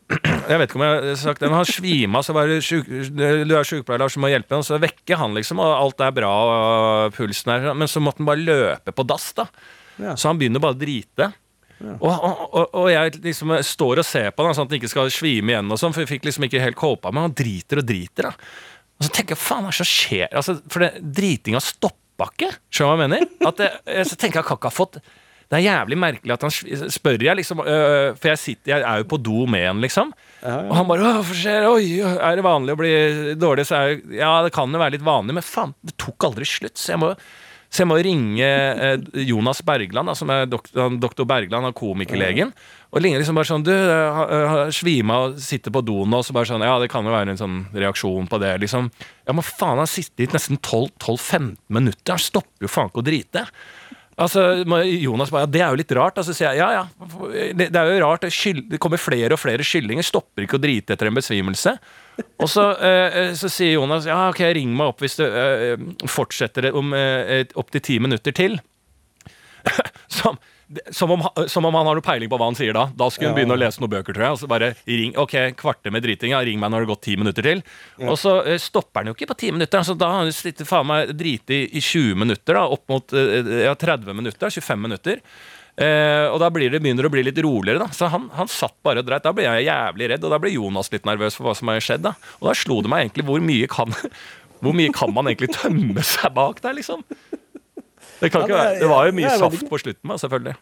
Jeg 0.09 0.57
vet 0.57 0.65
ikke 0.65 0.79
om 0.79 0.83
jeg 0.85 1.01
har 1.05 1.17
sagt 1.21 1.43
det, 1.43 1.49
men 1.51 1.59
han 1.59 1.67
svima, 1.69 2.21
så 2.25 2.33
var 2.33 2.49
det 2.49 2.63
syk, 2.65 2.87
du 3.13 3.21
er 3.53 3.67
sykepleier, 3.67 4.01
Lars, 4.01 4.15
du 4.17 4.23
må 4.23 4.31
hjelpe 4.31 4.55
ham. 4.57 4.63
Så 4.65 4.79
vekker 4.81 5.19
han, 5.21 5.35
liksom, 5.37 5.61
og 5.61 5.75
alt 5.75 6.01
er 6.01 6.15
bra, 6.17 6.31
og 6.31 7.13
pulsen 7.17 7.53
er 7.53 7.67
Men 7.77 7.91
så 7.91 8.01
måtte 8.01 8.23
han 8.23 8.29
bare 8.31 8.41
løpe 8.41 8.95
på 8.95 9.05
dass, 9.05 9.29
da. 9.37 9.45
Ja. 9.99 10.15
Så 10.17 10.31
han 10.31 10.39
begynner 10.41 10.63
bare 10.63 10.77
å 10.77 10.79
drite. 10.79 11.29
Og, 11.79 12.09
og, 12.09 12.41
og, 12.49 12.73
og 12.81 12.89
jeg 12.91 13.21
liksom 13.23 13.53
står 13.63 14.01
og 14.01 14.07
ser 14.07 14.33
på 14.35 14.43
han, 14.43 14.57
sånn 14.57 14.67
at 14.67 14.73
han 14.73 14.81
ikke 14.81 14.91
skal 14.91 15.13
svime 15.13 15.53
igjen, 15.53 15.69
og 15.71 15.79
sånn, 15.79 15.93
for 15.95 16.03
jeg 16.03 16.11
fikk 16.15 16.27
liksom 16.27 16.49
ikke 16.49 16.63
helt 16.63 16.79
kåpa, 16.79 17.13
men 17.13 17.29
han 17.29 17.37
driter 17.37 17.83
og 17.83 17.87
driter. 17.87 18.31
da. 18.31 18.33
Og 18.99 19.07
så 19.07 19.13
tenker 19.15 19.37
jeg, 19.37 19.43
faen, 19.45 19.63
hva 19.63 19.71
er 19.71 19.77
det 19.77 19.79
som 19.79 19.93
skjer? 19.93 20.27
Altså, 20.33 20.57
for 20.73 20.83
det, 20.83 20.91
dritinga 21.21 21.61
stoppa 21.63 22.27
ikke. 22.33 22.49
Skjønner 22.73 22.97
du 22.97 22.99
hva 22.99 23.05
jeg 23.05 23.13
mener? 23.13 23.29
At 23.47 23.61
jeg, 23.63 24.07
så 24.09 24.17
tenker 24.19 24.41
jeg 24.41 24.49
kan 24.49 24.59
ikke 24.59 24.73
ha 24.73 24.75
fått 24.75 24.99
Det 25.49 25.57
er 25.57 25.65
jævlig 25.65 25.97
merkelig 25.97 26.35
at 26.35 26.43
han 26.45 26.53
spør 26.93 27.23
jeg, 27.25 27.39
liksom, 27.39 27.63
øh, 27.65 28.13
for 28.13 28.29
jeg 28.29 28.37
sitter, 28.37 28.71
jeg 28.75 28.85
er 28.85 29.01
jo 29.01 29.07
på 29.09 29.17
do 29.17 29.47
med 29.49 29.65
han, 29.65 29.81
liksom. 29.81 30.11
Og 30.45 30.75
han 30.77 30.87
bare 30.87 31.01
«Åh, 31.09 31.21
'Hva 31.25 31.35
skjer? 31.35 31.65
Oi, 31.71 31.99
er 32.05 32.37
det 32.37 32.45
vanlig 32.45 32.75
å 32.75 32.79
bli 32.79 32.93
dårlig?' 33.33 33.65
Så 33.65 33.79
er 33.79 34.01
ja, 34.13 34.43
det 34.45 34.53
kan 34.53 34.69
jo 34.69 34.77
være 34.77 34.99
litt 34.99 35.05
vanlig, 35.07 35.33
men 35.33 35.45
faen, 35.45 35.73
det 35.81 35.97
tok 35.97 36.29
aldri 36.29 36.45
slutt. 36.45 36.77
Så 36.77 36.93
jeg 36.93 37.01
må, 37.01 37.15
så 37.69 37.81
jeg 37.81 37.89
må 37.89 37.97
ringe 37.97 38.45
Jonas 39.25 39.63
Bergland, 39.65 40.07
da, 40.09 40.15
som 40.17 40.29
er 40.29 40.45
doktor, 40.45 40.93
doktor 41.01 41.25
Bergland, 41.25 41.65
han 41.65 41.73
komikerlegen. 41.73 42.53
Og 42.93 43.01
ligner 43.01 43.21
liksom 43.21 43.37
bare 43.37 43.49
sånn 43.49 43.65
Du, 43.65 43.73
svima 44.73 45.19
og 45.25 45.41
sitter 45.41 45.73
på 45.73 45.83
doen 45.85 46.09
nå, 46.09 46.21
så 46.25 46.33
bare 46.33 46.49
sånn 46.49 46.65
Ja, 46.65 46.77
det 46.81 46.89
kan 46.93 47.05
jo 47.05 47.13
være 47.13 47.33
en 47.33 47.41
sånn 47.41 47.59
reaksjon 47.73 48.29
på 48.29 48.39
det, 48.41 48.55
liksom. 48.61 48.89
Ja, 49.25 49.33
men 49.33 49.45
faen, 49.45 49.77
han 49.77 49.83
har 49.83 49.89
sittet 49.89 50.25
i 50.25 50.31
nesten 50.33 50.57
12-15 50.61 51.57
minutter. 51.73 52.15
Han 52.15 52.21
stopper 52.21 52.65
jo 52.65 52.71
faen 52.71 52.89
ikke 52.89 53.01
å 53.01 53.09
drite. 53.09 53.45
Altså, 54.19 54.43
Jonas 54.99 55.31
bare, 55.31 55.45
ja, 55.45 55.51
Det 55.53 55.61
er 55.63 55.69
jo 55.71 55.79
litt 55.79 55.93
rart. 55.95 56.19
Altså, 56.19 56.35
sier 56.35 56.51
jeg, 56.51 56.59
ja, 56.59 56.81
ja. 56.81 57.51
Det, 57.55 57.69
er 57.71 57.91
jo 57.93 58.03
rart. 58.03 58.27
Det, 58.27 58.79
kommer 58.81 59.01
flere 59.01 59.35
og 59.35 59.41
flere 59.41 59.65
kyllinger. 59.65 60.05
Stopper 60.05 60.45
ikke 60.45 60.59
å 60.59 60.63
drite 60.63 60.95
etter 60.95 61.09
en 61.09 61.15
besvimelse. 61.15 61.75
Og 62.43 62.49
så, 62.51 62.65
eh, 62.83 63.31
så 63.39 63.51
sier 63.51 63.77
Jonas 63.77 64.07
ja, 64.09 64.25
ok, 64.27 64.41
ring 64.57 64.73
meg 64.75 64.91
opp 64.91 65.03
hvis 65.05 65.15
du 65.21 65.23
eh, 65.23 65.79
fortsetter 66.11 66.67
om 66.75 66.91
eh, 66.97 67.45
opptil 67.59 67.85
ti 67.85 67.99
minutter 68.03 68.35
til. 68.35 68.59
Som, 70.19 70.39
som, 70.93 71.11
om, 71.15 71.23
som 71.49 71.65
om 71.65 71.73
han 71.79 71.87
har 71.89 71.97
noe 71.97 72.05
peiling 72.05 72.29
på 72.29 72.37
hva 72.37 72.47
han 72.51 72.57
sier 72.57 72.75
da. 72.77 72.87
Da 72.93 73.07
skulle 73.09 73.31
Ja. 73.31 73.35
begynne 73.39 73.55
å 73.55 73.59
lese 73.59 73.81
noen 73.81 73.89
bøker, 73.95 74.13
tror 74.13 74.25
jeg. 74.27 74.35
Og 74.35 74.41
så 74.43 74.49
bare 74.51 74.71
ring, 74.85 75.15
ok, 75.17 75.35
kvarter 75.57 75.93
med 75.93 76.03
driting, 76.05 76.33
ja, 76.35 76.41
ring 76.45 76.59
meg 76.61 76.69
når 76.69 76.83
det 76.83 76.87
har 76.87 76.91
gått 76.95 77.05
ti 77.07 77.15
minutter 77.17 77.45
til. 77.47 77.63
Og 78.05 78.17
så 78.21 78.35
uh, 78.45 78.55
stopper 78.61 79.01
han 79.01 79.09
jo 79.11 79.15
ikke 79.17 79.31
på 79.33 79.37
ti 79.41 79.51
minutter. 79.55 79.81
Altså, 79.81 79.95
da 79.97 80.11
har 80.13 80.25
han 80.27 80.33
sittet 80.35 80.69
faen 80.69 80.85
meg 80.89 81.13
driti 81.17 81.63
i, 81.65 81.69
i 81.79 81.81
20 81.81 82.19
minutter, 82.21 82.59
da, 82.59 82.67
opp 82.69 82.85
mot 82.91 83.15
uh, 83.17 83.63
ja, 83.65 83.73
30 83.73 84.13
minutter, 84.21 84.53
25 84.53 84.85
minutter. 84.85 85.23
Uh, 85.79 86.27
og 86.33 86.41
da 86.43 86.49
blir 86.51 86.69
det, 86.73 86.81
begynner 86.83 87.05
det 87.05 87.09
å 87.09 87.13
bli 87.13 87.23
litt 87.23 87.37
roligere. 87.45 87.79
da 87.79 87.87
Så 87.95 88.09
han, 88.11 88.27
han 88.35 88.49
satt 88.51 88.75
bare 88.83 88.99
og 89.01 89.07
dreit. 89.07 89.23
Da 89.23 89.31
ble 89.33 89.45
jeg 89.47 89.69
jævlig 89.69 90.09
redd, 90.11 90.25
og 90.27 90.33
da 90.35 90.39
ble 90.43 90.51
Jonas 90.53 90.91
litt 90.91 91.07
nervøs 91.07 91.37
for 91.39 91.47
hva 91.47 91.55
som 91.55 91.71
har 91.71 91.79
skjedd. 91.81 92.03
da 92.03 92.13
Og 92.41 92.49
da 92.49 92.55
slo 92.57 92.81
det 92.83 92.91
meg 92.91 93.05
egentlig 93.07 93.25
hvor 93.29 93.41
mye 93.41 93.69
kan 93.71 93.95
Hvor 94.59 94.73
mye 94.75 94.91
kan 94.91 95.13
man 95.15 95.29
egentlig 95.31 95.53
tømme 95.55 96.03
seg 96.03 96.33
bak 96.35 96.57
der, 96.59 96.73
liksom? 96.75 97.05
Det, 98.19 98.29
kan 98.31 98.43
ikke 98.43 98.55
være. 98.57 98.79
det 98.81 98.89
var 98.91 99.07
jo 99.07 99.15
mye 99.15 99.35
saft 99.39 99.67
på 99.69 99.79
slutten, 99.79 100.11
da, 100.11 100.17
selvfølgelig. 100.19 100.55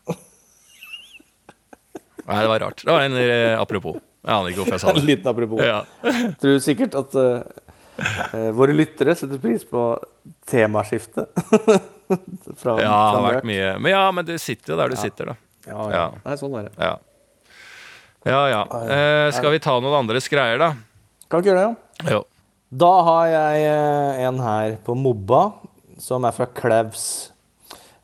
Nei, 2.28 2.42
det 2.44 2.50
var 2.52 2.60
rart. 2.60 2.84
Det 2.84 2.92
var 2.92 3.06
en 3.08 3.18
eh, 3.22 3.56
apropos. 3.56 3.96
Jeg 4.28 4.34
aner 4.36 4.52
ikke 4.52 4.60
hvorfor 4.64 4.76
jeg 4.76 4.84
sa 4.84 4.92
det. 4.92 5.00
En 5.02 5.08
liten 5.08 5.30
apropos. 5.32 5.64
Ja. 5.64 5.78
Tror 6.42 6.58
sikkert 6.64 6.98
at 7.00 7.16
eh, 7.24 8.50
våre 8.58 8.76
lyttere 8.76 9.16
setter 9.16 9.40
pris 9.42 9.64
på 9.68 9.90
temaskiftet. 10.50 11.32
Fra, 12.62 12.76
ja, 12.80 12.88
det 12.88 13.20
har 13.20 13.24
vært 13.26 13.48
mye. 13.48 13.72
Men 13.84 13.92
ja, 13.94 14.04
men 14.16 14.28
du 14.28 14.34
sitter 14.40 14.74
jo 14.74 14.80
der 14.80 14.92
du 14.92 15.00
sitter, 15.00 15.34
da. 15.34 15.38
Ja, 15.68 15.78
ja. 15.78 15.96
Ja. 15.96 16.06
Nei, 16.24 16.36
sånn 16.40 16.56
er 16.60 16.68
det. 16.68 16.74
Ja, 16.80 16.94
ja. 18.28 18.42
ja. 18.52 18.62
Eh, 18.92 19.30
skal 19.36 19.56
vi 19.56 19.64
ta 19.64 19.78
noen 19.84 19.96
andres 20.04 20.28
greier, 20.32 20.60
da? 20.60 20.74
Kan 21.32 21.44
ikke 21.44 21.52
gjøre 21.54 21.64
det, 21.64 21.72
ja. 22.04 22.18
Jo. 22.18 22.22
Da 22.84 22.92
har 23.08 23.28
jeg 23.32 23.68
en 24.28 24.40
her 24.44 24.76
på 24.84 24.96
Mobba, 25.00 25.42
som 26.04 26.28
er 26.28 26.36
fra 26.36 26.48
Klevs. 26.52 27.08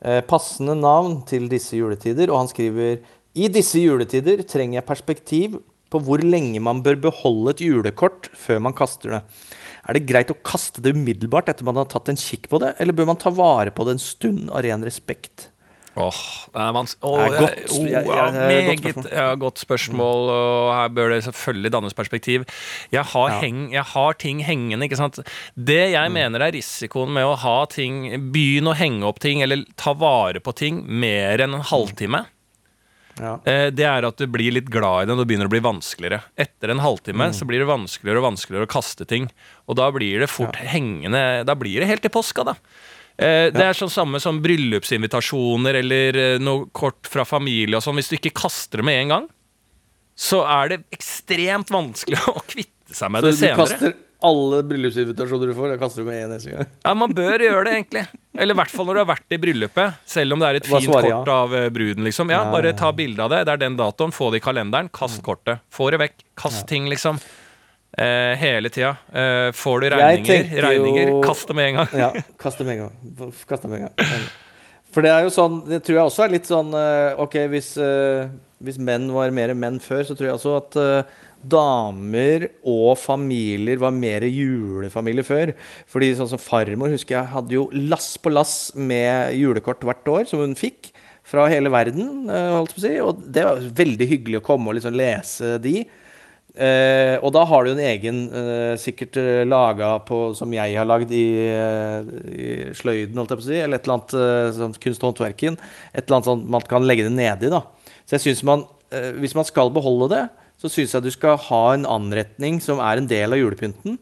Eh, 0.04 0.20
passende 0.28 0.76
navn 0.76 1.22
til 1.30 1.46
disse 1.52 1.78
juletider, 1.78 2.28
og 2.28 2.42
han 2.42 2.50
skriver 2.52 2.98
I 3.40 3.48
disse 3.48 3.80
juletider 3.80 4.42
trenger 4.44 4.82
jeg 4.82 4.90
perspektiv 4.90 5.62
på 5.94 6.02
hvor 6.04 6.20
lenge 6.26 6.60
man 6.64 6.82
bør 6.84 6.98
beholde 7.06 7.54
et 7.54 7.64
julekort 7.64 8.28
før 8.36 8.60
man 8.66 8.76
kaster 8.76 9.16
det. 9.16 9.22
Er 9.88 9.96
det 9.96 10.08
greit 10.10 10.32
å 10.34 10.40
kaste 10.44 10.84
det 10.84 10.92
umiddelbart 10.96 11.52
etter 11.52 11.68
man 11.68 11.80
har 11.80 11.88
tatt 11.92 12.12
en 12.12 12.20
kikk 12.20 12.50
på 12.52 12.60
det, 12.64 12.74
eller 12.84 12.96
bør 12.96 13.14
man 13.14 13.20
ta 13.22 13.32
vare 13.32 13.72
på 13.72 13.86
det 13.88 13.96
en 13.96 14.04
stund 14.04 14.52
av 14.52 14.64
ren 14.66 14.84
respekt? 14.84 15.53
Åh, 15.96 16.20
det 16.54 16.58
er 16.64 16.74
vanskelig 16.74 17.04
Åh, 17.06 17.18
Det 17.20 17.34
er 17.34 17.40
godt. 17.40 17.56
jeg- 17.56 17.70
åh, 17.70 17.90
ja, 17.90 18.02
godt 18.02 18.24
meget 18.26 18.80
spørsmål. 18.80 19.12
ja, 19.14 19.36
godt 19.36 19.60
spørsmål, 19.60 20.30
og 20.34 20.74
her 20.74 20.88
bør 20.90 21.10
det 21.14 21.24
selvfølgelig 21.24 21.72
dannes 21.72 21.94
perspektiv. 21.94 22.46
Jeg 22.92 23.04
har, 23.06 23.30
Ja. 23.30 23.40
heng, 23.42 23.72
jeg 23.74 23.84
har 23.84 24.14
ting 24.14 24.40
hengende, 24.44 24.84
ikke 24.90 24.98
sant. 24.98 25.20
Det 25.56 25.92
jeg 25.92 26.10
Mm. 26.10 26.14
mener 26.14 26.40
er 26.42 26.52
risikoen 26.52 27.14
med 27.14 27.24
å 27.24 27.38
ha 27.38 27.66
ting 27.66 28.32
Begynne 28.34 28.74
å 28.74 28.76
henge 28.76 29.04
opp 29.04 29.20
ting, 29.20 29.42
eller 29.44 29.66
ta 29.78 29.94
vare 29.94 30.40
på 30.40 30.56
ting, 30.56 30.84
mer 30.88 31.38
enn 31.38 31.54
en 31.54 31.62
halvtime. 31.62 32.26
Ja. 33.20 33.36
Eh, 33.46 33.70
Det 33.70 33.86
er 33.86 34.04
at 34.08 34.18
du 34.18 34.26
blir 34.26 34.52
litt 34.52 34.72
glad 34.72 35.04
i 35.04 35.06
det, 35.06 35.12
og 35.12 35.20
det 35.20 35.28
begynner 35.28 35.46
å 35.46 35.50
bli 35.50 35.60
vanskeligere. 35.60 36.24
Etter 36.36 36.72
en 36.72 36.80
halvtime 36.80 37.30
Mm. 37.30 37.34
så 37.34 37.46
blir 37.46 37.60
det 37.60 37.68
vanskeligere 37.68 38.18
og 38.18 38.34
vanskeligere 38.34 38.66
å 38.66 38.68
kaste 38.68 39.06
ting. 39.08 39.30
Og 39.70 39.76
da 39.76 39.92
blir 39.92 40.20
det 40.20 40.30
fort 40.30 40.56
hengende 40.56 41.46
Da 41.46 41.54
blir 41.54 41.80
det 41.80 41.88
helt 41.88 42.02
til 42.02 42.10
påska, 42.10 42.44
da. 42.44 42.56
Eh, 43.18 43.52
Det 43.54 43.62
er 43.62 43.78
sånn 43.78 43.92
samme 43.94 44.20
som 44.24 44.40
bryllupsinvitasjoner 44.42 45.78
eller 45.84 46.18
eh, 46.18 46.40
noe 46.42 46.66
kort 46.74 47.06
fra 47.10 47.26
familie 47.28 47.78
og 47.78 47.84
sånn. 47.86 48.00
Hvis 48.00 48.10
du 48.10 48.18
ikke 48.18 48.34
kaster 48.44 48.82
det 48.82 48.88
med 48.90 49.02
en 49.04 49.14
gang, 49.18 49.28
så 50.18 50.44
er 50.46 50.74
det 50.76 50.82
ekstremt 50.94 51.70
vanskelig 51.74 52.20
å 52.34 52.42
kvitte 52.48 52.94
seg 52.94 53.12
med 53.14 53.24
Så 53.26 53.32
det 53.34 53.54
du 53.54 53.62
kaster 53.62 53.94
alle 54.24 54.62
bryllupsinvitasjoner 54.64 55.50
du 55.52 55.54
får, 55.58 55.72
jeg 55.74 55.80
kaster 55.82 56.00
du 56.00 56.08
med 56.08 56.16
én 56.22 56.30
neste 56.32 56.54
gang? 56.54 56.68
Ja, 56.86 56.94
Man 56.96 57.12
bør 57.12 57.42
gjøre 57.44 57.64
det, 57.68 57.74
egentlig. 57.76 58.04
Eller 58.40 58.56
i 58.56 58.60
hvert 58.62 58.72
fall 58.72 58.88
når 58.88 58.96
du 58.96 59.02
har 59.02 59.10
vært 59.10 59.36
i 59.36 59.40
bryllupet. 59.44 59.98
Selv 60.08 60.34
om 60.38 60.40
det 60.40 60.48
er 60.48 60.60
et 60.62 60.70
fint 60.70 60.88
kort 60.88 61.32
av 61.34 61.56
eh, 61.60 61.66
bruden. 61.76 62.06
liksom 62.08 62.32
Ja, 62.32 62.46
Ja, 62.46 62.52
Bare 62.54 62.72
ta 62.80 62.94
bilde 62.96 63.20
av 63.26 63.34
det. 63.34 63.42
Det 63.50 63.52
er 63.58 63.64
den 63.66 63.76
datoen. 63.76 64.14
Få 64.16 64.30
det 64.32 64.40
i 64.40 64.46
kalenderen. 64.46 64.88
Kast 64.96 65.20
kortet. 65.26 65.60
Få 65.70 65.90
det 65.92 66.00
vekk. 66.06 66.24
Kast 66.40 66.64
ting, 66.72 66.88
liksom. 66.90 67.20
Eh, 67.98 68.36
hele 68.42 68.70
tida. 68.74 68.96
Eh, 69.14 69.52
får 69.54 69.82
du 69.82 69.90
regninger, 69.94 70.62
regninger, 70.62 71.12
kast 71.24 71.48
det 71.48 71.54
med 71.54 71.68
en 71.68 71.76
gang. 71.76 71.92
Ja, 71.94 72.10
kast 72.42 72.58
dem 72.58 72.68
med 72.68 72.80
en 72.80 72.88
gang. 72.88 73.34
Kast 73.50 73.68
med 73.70 73.78
en 73.78 73.86
gang. 73.86 74.24
For 74.94 75.06
det 75.06 75.12
er 75.14 75.26
jo 75.26 75.34
sånn 75.34 75.60
Det 75.66 75.82
tror 75.86 75.98
jeg 75.98 76.10
også 76.10 76.26
er 76.26 76.34
litt 76.36 76.50
sånn 76.50 76.74
eh, 76.78 77.22
OK, 77.22 77.38
hvis, 77.54 77.74
eh, 77.82 78.32
hvis 78.66 78.80
menn 78.82 79.08
var 79.14 79.34
mer 79.36 79.54
menn 79.58 79.80
før, 79.84 80.04
så 80.08 80.18
tror 80.18 80.30
jeg 80.30 80.40
også 80.40 80.58
at 80.58 80.80
eh, 80.82 81.14
damer 81.54 82.48
og 82.72 82.94
familier 82.98 83.82
var 83.82 83.94
mer 83.94 84.26
julefamilier 84.26 85.28
før. 85.28 85.54
Fordi 85.92 86.14
sånn 86.18 86.34
som 86.34 86.42
farmor 86.42 86.94
husker 86.94 87.20
jeg 87.20 87.34
hadde 87.34 87.58
jo 87.58 87.68
lass 87.78 88.14
på 88.18 88.34
lass 88.34 88.72
med 88.74 89.36
julekort 89.38 89.84
hvert 89.86 90.14
år 90.18 90.30
som 90.30 90.42
hun 90.42 90.58
fikk. 90.58 90.94
Fra 91.24 91.46
hele 91.48 91.70
verden, 91.72 92.26
holdt 92.28 92.74
på 92.76 92.82
å 92.82 92.84
si. 92.84 92.96
Og 93.00 93.22
det 93.32 93.46
var 93.48 93.62
veldig 93.78 94.08
hyggelig 94.10 94.42
å 94.42 94.44
komme 94.44 94.72
og 94.72 94.76
liksom 94.76 94.98
lese 94.98 95.54
de. 95.64 95.86
Eh, 96.54 97.16
og 97.26 97.32
da 97.34 97.42
har 97.50 97.66
du 97.66 97.72
en 97.72 97.80
egen, 97.82 98.18
eh, 98.30 98.76
sikkert 98.78 99.18
eh, 99.18 99.42
laga 99.50 99.96
på 100.06 100.36
som 100.38 100.52
jeg 100.54 100.76
har 100.78 100.86
lagd 100.86 101.10
i, 101.12 101.24
eh, 101.50 102.12
i 102.30 102.50
sløyden, 102.78 103.18
holdt 103.18 103.34
jeg 103.34 103.40
på 103.40 103.46
å 103.46 103.48
si, 103.48 103.58
eller 103.58 103.80
et 103.80 103.88
eller 103.88 103.98
annet 103.98 104.14
eh, 104.14 104.52
sånn 104.60 104.76
kunst- 104.84 105.02
og 105.02 105.10
håndverken. 105.16 105.58
Et 105.96 106.04
eller 106.06 106.20
annet 106.20 106.30
sånn 106.30 106.44
man 106.54 106.62
kan 106.70 106.86
legge 106.86 107.08
det 107.08 107.16
nedi, 107.18 107.50
da. 107.50 107.64
Så 108.06 108.20
jeg 108.20 108.26
synes 108.28 108.44
man, 108.46 108.66
eh, 108.94 109.12
hvis 109.18 109.34
man 109.34 109.46
skal 109.50 109.72
beholde 109.74 110.12
det, 110.14 110.24
så 110.62 110.70
syns 110.70 110.94
jeg 110.94 111.02
du 111.08 111.10
skal 111.12 111.38
ha 111.50 111.64
en 111.74 111.86
anretning 111.90 112.62
som 112.62 112.78
er 112.80 113.02
en 113.02 113.08
del 113.10 113.34
av 113.34 113.40
julepynten. 113.42 113.98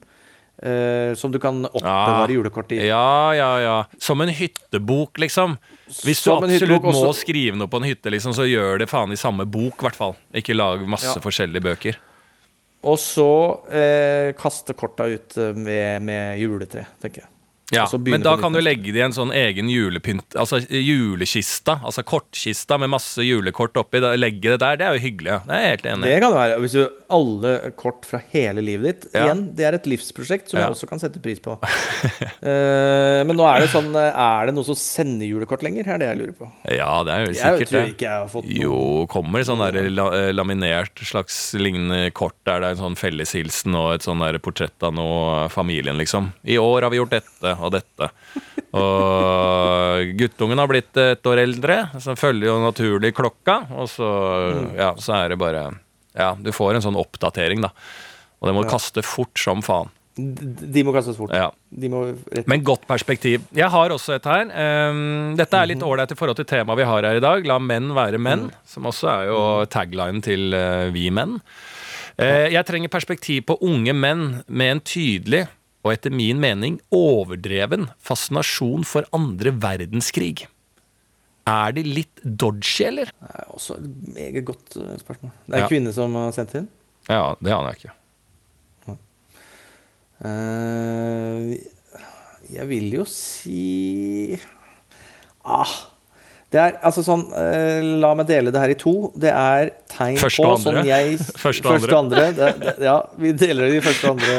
eh, 0.62 1.16
som 1.18 1.32
du 1.32 1.40
kan 1.42 1.64
oppbevare 1.66 2.30
julekort 2.36 2.70
i. 2.76 2.84
Ja, 2.86 3.32
ja, 3.34 3.48
ja. 3.64 3.78
Som 3.98 4.22
en 4.22 4.30
hyttebok, 4.30 5.18
liksom. 5.18 5.56
Hvis 5.88 6.20
du 6.22 6.30
Som 6.30 6.44
absolutt 6.44 6.84
må 6.84 6.92
også. 6.94 7.24
skrive 7.26 7.58
noe 7.58 7.66
på 7.68 7.80
en 7.82 7.88
hytte, 7.90 8.12
liksom, 8.14 8.30
så 8.38 8.46
gjør 8.46 8.78
det 8.78 8.88
faen 8.92 9.10
i 9.12 9.18
samme 9.18 9.48
bok, 9.50 9.80
i 9.82 9.88
hvert 9.88 9.96
fall. 9.98 10.16
Ikke 10.36 10.54
lag 10.54 10.84
masse 10.86 11.16
Ja. 11.16 11.20
forskjellige 11.24 11.64
bøker. 11.66 11.96
Og 12.82 12.98
så 12.98 13.32
eh, 13.70 14.32
kaste 14.38 14.74
korta 14.78 15.06
ut 15.06 15.38
eh, 15.38 15.54
med, 15.54 16.02
med 16.08 16.42
juletre, 16.42 16.88
tenker 17.02 17.26
jeg. 17.26 17.30
Ja, 17.72 17.86
Men 18.04 18.24
da 18.26 18.36
kan 18.38 18.52
du 18.54 18.60
legge 18.62 18.92
det 18.92 19.00
i 19.00 19.06
en 19.06 19.16
sånn 19.16 19.32
egen 19.32 19.70
julepynt 19.72 20.36
Altså 20.36 20.60
julekista, 20.68 21.78
altså 21.88 22.04
kortkista 22.04 22.78
med 22.82 22.92
masse 22.92 23.24
julekort 23.24 23.78
oppi. 23.80 24.02
Da, 24.04 24.12
legge 24.20 24.54
det 24.54 24.60
der, 24.60 24.80
det 24.80 24.88
er 24.88 24.98
jo 24.98 25.04
hyggelig. 25.06 25.38
Det 25.48 25.56
er 25.56 25.64
jeg 25.64 25.76
helt 25.76 25.88
enig 25.94 26.10
i. 26.10 26.12
Det 26.12 26.18
kan 26.24 26.34
det 26.36 26.42
være. 26.42 26.58
Hvis 26.66 26.76
du 26.76 26.82
alle 27.12 27.54
kort 27.80 28.06
fra 28.08 28.22
hele 28.32 28.64
livet 28.64 29.02
ditt 29.02 29.16
Ja. 29.16 29.26
Igjen, 29.26 29.44
det 29.56 29.66
er 29.68 29.78
et 29.78 29.88
livsprosjekt 29.90 30.52
som 30.52 30.60
Ja. 30.60 30.66
jeg 30.68 30.76
også 30.76 30.88
kan 30.90 31.00
sette 31.00 31.22
pris 31.24 31.40
på. 31.44 31.56
uh, 31.56 33.22
men 33.28 33.36
nå 33.38 33.46
er 33.48 33.64
det 33.66 33.70
sånn 33.74 33.92
eh, 33.96 34.12
Er 34.16 34.50
det 34.50 34.56
noe 34.56 34.68
som 34.68 34.78
sender 34.80 35.28
julekort 35.28 35.64
lenger? 35.66 35.88
Er 35.88 36.02
det 36.02 36.08
jeg 36.12 36.20
lurer 36.22 36.36
på. 36.38 36.50
Ja, 36.72 36.92
det 37.08 37.14
er 37.14 37.26
jo 37.26 37.34
sikkert 37.36 37.64
Jeg 37.64 37.70
tror 37.72 37.92
ikke 37.94 38.08
jeg 38.08 38.18
har 38.18 38.32
fått 38.32 38.48
noe. 38.48 38.60
Jo, 38.62 38.78
kommer 39.12 39.46
sånn 39.48 39.64
der 39.64 39.90
la, 39.92 40.08
eh, 40.18 40.32
laminert 40.36 41.04
slags 41.08 41.40
lignende 41.60 42.12
kort 42.16 42.38
der 42.48 42.62
det 42.62 42.72
er 42.72 42.78
en 42.78 42.84
sånn 42.86 43.00
felleshilsen 43.00 43.76
og 43.78 43.96
et 43.96 44.06
sånn 44.08 44.22
der 44.24 44.40
portrett 44.44 44.86
av 44.86 44.94
noe 44.98 45.48
familien, 45.54 45.98
liksom. 46.00 46.32
I 46.48 46.58
år 46.62 46.86
har 46.88 46.94
vi 46.94 47.00
gjort 47.02 47.16
dette 47.16 47.56
og 47.62 47.74
dette. 47.76 48.10
Og 48.78 50.12
guttungen 50.20 50.62
har 50.62 50.70
blitt 50.72 50.98
et 51.02 51.32
år 51.32 51.44
eldre, 51.44 51.80
så 52.02 52.16
følger 52.20 52.50
jo 52.52 52.60
naturlig 52.64 53.14
klokka. 53.18 53.62
Og 53.76 53.90
så, 53.92 54.12
ja, 54.78 54.94
så 55.00 55.18
er 55.22 55.34
det 55.34 55.42
bare 55.42 55.70
Ja, 56.12 56.34
du 56.36 56.52
får 56.52 56.76
en 56.76 56.84
sånn 56.84 57.00
oppdatering, 57.00 57.64
da. 57.64 57.72
Og 58.42 58.50
det 58.50 58.56
må 58.56 58.64
du 58.66 58.72
kaste 58.72 59.04
fort 59.06 59.40
som 59.40 59.62
faen. 59.64 59.92
De 60.18 60.84
må 60.84 60.92
kastes 60.92 61.16
fort. 61.16 61.32
Ja. 61.32 61.52
De 61.72 61.88
må 61.92 62.02
Men 62.50 62.64
godt 62.68 62.84
perspektiv. 62.90 63.46
Jeg 63.56 63.70
har 63.72 63.94
også 63.94 64.18
et 64.18 64.28
her. 64.28 64.50
Um, 64.92 65.38
dette 65.40 65.56
er 65.56 65.70
litt 65.72 65.86
ålreit 65.86 66.12
i 66.12 66.18
forhold 66.20 66.42
til 66.42 66.50
temaet 66.50 66.82
vi 66.82 66.88
har 66.90 67.08
her 67.08 67.20
i 67.22 67.24
dag. 67.24 67.48
La 67.48 67.58
menn 67.64 67.94
være 67.96 68.20
menn. 68.20 68.50
Som 68.68 68.90
også 68.92 69.08
er 69.14 69.30
jo 69.32 69.40
taglinen 69.72 70.20
til 70.26 70.52
uh, 70.52 70.92
Vi 70.92 71.08
menn. 71.16 71.38
Uh, 72.20 72.52
jeg 72.52 72.68
trenger 72.68 72.92
perspektiv 72.92 73.48
på 73.48 73.60
unge 73.64 73.96
menn 73.96 74.26
med 74.52 74.76
en 74.76 74.84
tydelig 74.84 75.46
og 75.84 75.94
etter 75.96 76.14
min 76.14 76.38
mening 76.42 76.80
overdreven 76.94 77.88
fascinasjon 78.00 78.84
for 78.86 79.08
andre 79.18 79.52
verdenskrig. 79.64 80.44
Er 81.50 81.72
de 81.74 81.82
litt 81.84 82.22
dodgy, 82.22 82.84
eller? 82.86 83.10
Det 83.18 83.32
er 83.34 83.48
også 83.56 83.80
et 83.80 83.88
meget 84.14 84.46
godt 84.46 84.76
eh, 84.78 84.92
spørsmål. 85.02 85.32
Det 85.48 85.56
er 85.56 85.58
en 85.58 85.64
Ja. 85.66 85.72
kvinne 85.72 85.94
som 85.96 86.14
har 86.20 86.32
sendt 86.38 86.54
inn. 86.60 86.68
Ja, 87.10 87.24
det 87.42 87.52
aner 87.56 87.74
jeg 87.74 87.80
ikke. 87.82 87.96
Eh, 90.22 91.58
jeg 92.54 92.68
vil 92.70 92.92
jo 93.00 93.06
si 93.10 94.38
ah, 95.42 95.72
Det 96.52 96.60
er 96.60 96.74
altså 96.84 97.00
sånn 97.06 97.22
eh, 97.38 97.78
La 98.02 98.10
meg 98.20 98.28
dele 98.28 98.52
det 98.52 98.60
her 98.60 98.72
i 98.74 98.76
to. 98.76 98.92
Det 99.16 99.30
er 99.32 99.70
tegn 99.94 100.18
Første 100.20 100.42
på 100.44 100.50
og 100.50 100.58
andre. 100.58 100.64
som 100.82 100.90
jeg 100.90 101.20
Første 101.46 101.76
og 101.78 101.94
andre. 102.02 102.26
Det, 102.36 102.50
det, 102.60 102.74
ja, 102.84 102.96
vi 103.24 103.32
deler 103.40 103.70
det 103.72 103.78
i 103.80 103.84
første 103.86 104.10
og 104.10 104.20
andre 104.20 104.36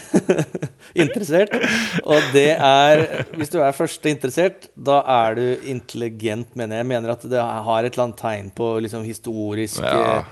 interessert. 1.04 1.54
Og 2.02 2.26
det 2.34 2.48
er 2.56 3.04
Hvis 3.38 3.52
du 3.52 3.60
er 3.62 3.76
første 3.76 4.10
interessert, 4.10 4.66
da 4.74 5.00
er 5.20 5.38
du 5.38 5.44
intelligent, 5.70 6.50
mener 6.58 6.76
jeg. 6.80 6.84
Jeg 6.84 6.90
mener 6.92 7.14
at 7.14 7.26
det 7.30 7.40
har 7.44 7.84
et 7.86 7.92
eller 7.94 8.08
annet 8.08 8.20
tegn 8.20 8.50
på 8.56 8.72
liksom 8.82 9.04
historisk 9.06 9.78
Ja. 9.84 10.18
eh, 10.18 10.24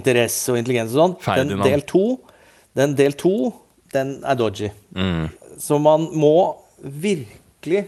interesse 0.00 0.50
og 0.52 0.58
intelligens 0.58 0.94
og 0.96 1.02
sånn. 1.02 1.16
Den 1.44 1.60
del 1.62 1.84
to, 1.86 2.04
den 2.76 2.96
del 2.98 3.12
to, 3.20 3.52
den 3.92 4.16
er 4.24 4.34
dodgy. 4.34 4.70
Mm. 4.96 5.28
Så 5.60 5.78
man 5.80 6.08
må 6.12 6.56
virkelig 6.82 7.86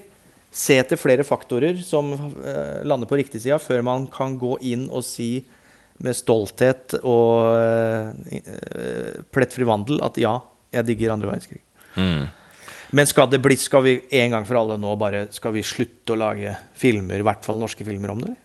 se 0.51 0.79
etter 0.81 1.01
flere 1.01 1.27
faktorer 1.27 1.79
som 1.85 2.13
eh, 2.15 2.81
lander 2.89 3.09
på 3.11 3.19
riktig 3.21 3.43
sida, 3.45 3.61
før 3.61 3.85
man 3.87 4.09
kan 4.13 4.39
gå 4.41 4.57
inn 4.71 4.89
og 4.89 5.05
si 5.07 5.45
med 6.05 6.15
stolthet 6.15 6.95
og 7.03 7.59
eh, 7.59 9.23
plettfri 9.35 9.67
vandel 9.69 10.03
at 10.07 10.19
ja, 10.21 10.37
jeg 10.75 10.89
digger 10.89 11.15
andre 11.15 11.33
verdenskrig. 11.33 11.63
Mm. 11.99 12.29
Men 12.97 13.09
skal 13.09 13.29
det 13.29 13.43
bli, 13.45 13.57
skal 13.61 13.85
vi 13.85 13.95
en 14.23 14.33
gang 14.33 14.47
for 14.49 14.61
alle 14.63 14.79
nå 14.81 14.95
bare 15.01 15.27
skal 15.35 15.53
vi 15.57 15.67
slutte 15.67 16.15
å 16.15 16.21
lage 16.21 16.55
filmer, 16.79 17.21
i 17.21 17.27
hvert 17.27 17.45
fall 17.45 17.61
norske 17.61 17.85
filmer 17.85 18.15
om 18.15 18.23
det? 18.25 18.37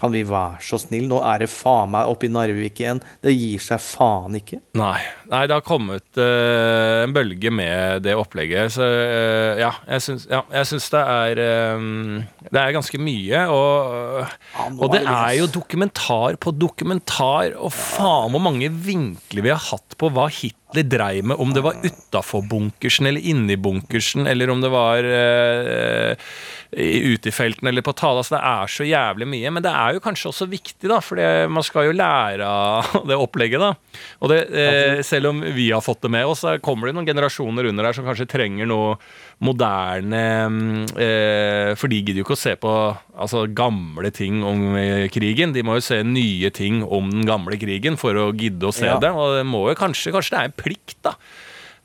Kan 0.00 0.12
vi 0.12 0.24
være 0.26 0.58
så 0.64 0.80
snill? 0.82 1.06
Nå 1.08 1.20
er 1.24 1.44
det 1.44 1.52
faen 1.52 1.92
meg 1.94 2.10
oppe 2.10 2.26
i 2.26 2.32
Narvik 2.32 2.80
igjen. 2.82 2.98
Det 3.22 3.32
gir 3.32 3.62
seg 3.62 3.80
faen 3.80 4.34
ikke. 4.40 4.58
Nei, 4.76 4.98
nei 5.30 5.44
det 5.50 5.56
har 5.56 5.64
kommet 5.64 6.06
uh, 6.20 7.04
en 7.04 7.14
bølge 7.14 7.52
med 7.54 8.04
det 8.06 8.16
opplegget. 8.18 8.74
Så 8.76 8.84
uh, 8.84 9.54
ja, 9.60 9.72
jeg 9.88 10.04
syns, 10.06 10.26
ja, 10.30 10.42
jeg 10.52 10.70
syns 10.70 10.88
det 10.94 11.02
er 11.02 11.42
um, 11.76 12.24
Det 12.48 12.60
er 12.60 12.76
ganske 12.76 13.00
mye. 13.00 13.44
Og, 13.52 14.34
Ja, 14.54 14.68
og 14.70 14.92
det 14.94 15.02
er 15.02 15.32
jo 15.40 15.50
dokumentar 15.50 16.38
på 16.40 16.54
dokumentar. 16.54 17.54
Og 17.58 17.72
faen 17.74 18.34
hvor 18.34 18.42
mange 18.42 18.70
vinkler 18.70 19.44
vi 19.44 19.52
har 19.52 19.62
hatt 19.70 19.96
på 20.00 20.10
hva 20.14 20.28
Hitler 20.32 20.86
dreiv 20.90 21.30
med. 21.30 21.40
Om 21.40 21.54
det 21.54 21.64
var 21.64 21.80
utafor 21.84 22.44
bunkersen 22.50 23.10
eller 23.10 23.24
inni 23.24 23.56
bunkersen, 23.60 24.28
eller 24.30 24.52
om 24.52 24.62
det 24.64 24.70
var 24.74 25.06
uh, 25.06 26.28
ute 26.74 27.30
i 27.30 27.34
felten 27.34 27.68
eller 27.70 27.84
på 27.86 27.94
tale. 27.96 28.22
Altså, 28.22 28.36
det 28.36 28.42
er 28.50 28.72
så 28.76 28.86
jævlig 28.88 29.28
mye. 29.30 29.52
Men 29.54 29.64
det 29.66 29.72
er 29.74 29.96
jo 29.96 30.04
kanskje 30.04 30.30
også 30.30 30.48
viktig, 30.50 30.88
da, 30.90 31.00
for 31.04 31.20
man 31.50 31.66
skal 31.66 31.88
jo 31.88 31.96
lære 31.96 32.48
av 32.48 33.04
det 33.08 33.18
opplegget. 33.18 33.62
da. 33.62 33.74
Og 34.22 34.32
det, 34.32 34.40
eh, 34.50 35.00
selv 35.14 35.30
om 35.30 35.40
vi 35.54 35.70
har 35.70 35.82
fått 35.84 36.02
det 36.04 36.10
med 36.12 36.26
oss, 36.26 36.42
så 36.44 36.56
kommer 36.64 36.90
det 36.90 36.96
noen 36.98 37.06
generasjoner 37.08 37.70
under 37.70 37.86
her 37.88 37.96
som 37.96 38.06
kanskje 38.06 38.26
trenger 38.34 38.66
noe 38.68 38.96
moderne 39.44 40.22
mm, 40.50 40.82
eh, 41.00 41.70
For 41.78 41.90
de 41.90 42.00
gidder 42.02 42.20
jo 42.22 42.26
ikke 42.26 42.36
å 42.36 42.42
se 42.44 42.54
på 42.60 42.74
altså, 43.14 43.44
gamle 43.54 44.10
ting 44.14 44.42
om 44.46 44.76
eh, 44.80 45.06
krigen. 45.14 45.54
De 45.54 45.64
må 45.66 45.78
jo 45.78 45.86
se 45.86 46.02
nye 46.06 46.50
ting 46.54 46.82
om 46.84 47.10
den 47.12 47.26
gamle 47.28 47.58
krigen 47.60 47.98
for 48.00 48.18
å 48.18 48.28
gidde 48.34 48.70
å 48.70 48.74
se 48.74 48.86
Ja. 48.90 48.98
det. 49.02 49.10
Og 49.14 49.38
det 49.38 49.46
må 49.48 49.66
jo 49.70 49.78
kanskje, 49.78 50.12
kanskje 50.14 50.34
det 50.36 50.40
er 50.42 50.50
en 50.50 50.58
plikt, 50.64 50.98
da. 51.06 51.14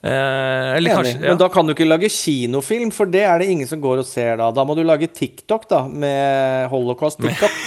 Eh, 0.02 0.78
eller 0.78 0.92
Enig. 0.92 0.96
kanskje, 0.96 1.14
ja. 1.20 1.34
Men 1.34 1.40
da 1.42 1.50
kan 1.52 1.68
du 1.68 1.74
ikke 1.74 1.88
lage 1.88 2.08
kinofilm, 2.14 2.92
for 2.96 3.10
det 3.12 3.26
er 3.28 3.42
det 3.42 3.50
ingen 3.52 3.68
som 3.68 3.82
går 3.84 4.00
og 4.00 4.08
ser 4.08 4.38
da. 4.40 4.48
Da 4.56 4.64
må 4.64 4.78
du 4.78 4.84
lage 4.88 5.10
TikTok, 5.12 5.68
da, 5.68 5.82
med 5.92 6.70
holocaust-TikTok. 6.72 7.58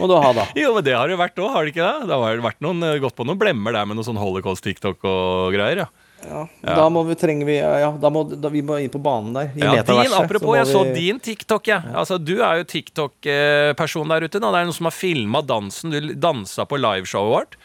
Må 0.00 0.08
du 0.08 0.14
ha, 0.16 0.30
da. 0.32 0.46
Jo, 0.56 0.72
men 0.78 0.86
det 0.86 0.94
har 0.96 1.10
det 1.12 1.18
vært 1.20 1.36
òg, 1.44 1.50
har 1.52 1.66
det 1.66 1.74
ikke 1.74 1.84
det? 1.84 2.08
Det 2.08 2.16
har 2.22 2.40
vært 2.46 2.64
noen, 2.64 2.80
eh, 2.88 2.96
gått 3.04 3.16
på 3.18 3.26
noen 3.28 3.40
blemmer 3.40 3.76
der 3.76 3.84
med 3.90 4.00
noe 4.00 4.06
sånn 4.06 4.20
holocaust-tiktok 4.20 5.04
og 5.04 5.52
greier, 5.52 5.84
ja. 5.84 5.90
Ja, 6.24 6.46
Da 6.64 6.86
må 6.88 7.02
vi, 7.04 7.12
trenger 7.20 7.44
vi 7.44 7.58
Ja, 7.58 7.90
da 8.00 8.08
må, 8.08 8.22
da, 8.24 8.48
vi 8.48 8.62
må 8.64 8.78
inn 8.80 8.88
på 8.88 9.00
banen 9.04 9.34
der. 9.36 9.50
I 9.52 9.60
Ja, 9.60 9.82
din, 9.84 10.14
apropos, 10.16 10.54
så 10.54 10.56
jeg 10.56 10.70
så 10.70 10.84
din 10.96 11.18
TikTok, 11.20 11.68
jeg. 11.68 11.84
Altså, 11.92 12.16
du 12.16 12.38
er 12.38 12.62
jo 12.62 12.64
TikTok-person 12.70 14.08
der 14.08 14.24
ute 14.24 14.40
nå. 14.40 14.52
Det 14.54 14.62
er 14.62 14.70
noen 14.70 14.78
som 14.78 14.88
har 14.88 14.96
filma 14.96 15.42
dansen. 15.44 15.92
Du 15.92 16.14
dansa 16.16 16.64
på 16.64 16.80
liveshowet 16.80 17.34
vårt. 17.34 17.58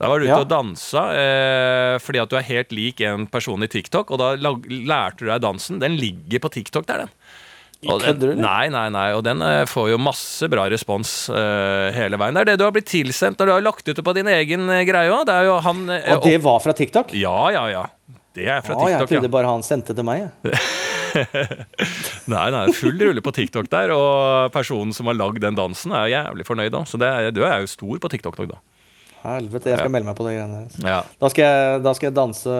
Da 0.00 0.08
var 0.10 0.18
du 0.18 0.24
ute 0.26 0.32
Ja. 0.34 0.40
og 0.42 0.48
dansa 0.50 1.02
eh, 1.14 1.98
fordi 2.02 2.18
at 2.20 2.28
du 2.32 2.36
er 2.36 2.42
helt 2.48 2.72
lik 2.74 3.00
en 3.06 3.26
person 3.30 3.62
i 3.62 3.68
TikTok, 3.70 4.10
og 4.10 4.18
da 4.18 4.32
lærte 4.36 5.22
du 5.22 5.28
deg 5.30 5.40
dansen. 5.44 5.78
Den 5.80 5.94
ligger 6.00 6.42
på 6.42 6.50
TikTok 6.50 6.86
der, 6.90 7.04
den. 7.06 7.12
Og 7.84 8.00
den-? 8.00 8.40
Nei, 8.40 8.68
nei, 8.72 8.88
nei. 8.90 9.06
Og 9.14 9.22
den 9.26 9.42
eh, 9.44 9.64
får 9.68 9.90
jo 9.92 9.98
masse 10.00 10.48
bra 10.50 10.64
respons 10.72 11.28
eh, 11.30 11.90
hele 11.94 12.16
veien. 12.20 12.34
Det 12.34 12.42
er 12.44 12.50
det 12.52 12.58
du 12.62 12.64
har 12.66 12.72
blitt 12.74 12.88
tilsendt 12.90 13.38
når 13.38 13.46
du 13.50 13.52
har 13.54 13.66
lagt 13.66 13.86
ut 13.88 13.94
det 13.96 14.04
på 14.06 14.14
din 14.16 14.30
egen 14.32 14.66
eh, 14.72 14.84
greie 14.88 15.12
òg. 15.12 15.28
Eh, 15.30 16.14
Og 16.16 16.24
det 16.24 16.38
var 16.42 16.58
fra 16.64 16.72
TikTok? 16.76 17.12
Ja, 17.14 17.36
ja, 17.54 17.66
ja. 17.70 17.84
Det 18.34 18.48
er 18.50 18.64
fra 18.66 18.74
Ja, 18.88 18.98
jeg 18.98 19.08
trodde 19.12 19.28
ja. 19.28 19.34
bare 19.36 19.46
han 19.52 19.62
sendte 19.62 19.94
til 19.94 20.04
meg. 20.06 20.26
jeg. 20.42 20.58
Nei, 22.32 22.46
nei, 22.50 22.64
full 22.74 22.96
rulle 22.98 23.22
på 23.22 23.30
TikTok 23.36 23.68
der, 23.70 23.92
og 23.94 24.50
personen 24.54 24.90
som 24.96 25.06
har 25.06 25.14
lagd 25.14 25.38
den 25.44 25.54
dansen, 25.54 25.92
er 25.94 26.08
jævlig 26.10 26.46
fornøyd. 26.48 26.72
da 26.74 26.80
Så 26.88 26.98
det 26.98 27.10
du 27.36 27.44
er 27.46 27.60
jo 27.62 27.70
stor 27.70 28.00
på 28.02 28.10
TikTok 28.10 28.40
da. 28.50 28.58
Helvete, 29.24 29.70
jeg 29.72 29.78
skal 29.80 29.90
melde 29.94 30.06
meg 30.10 30.16
på 30.18 30.26
de 30.28 30.34
greiene 30.36 30.58
der. 30.64 30.88
Ja. 30.88 30.98
Da 31.20 31.30
skal 31.32 31.44
jeg, 31.48 31.82
da 31.86 31.92
skal 31.96 32.08
jeg 32.10 32.16
danse, 32.18 32.56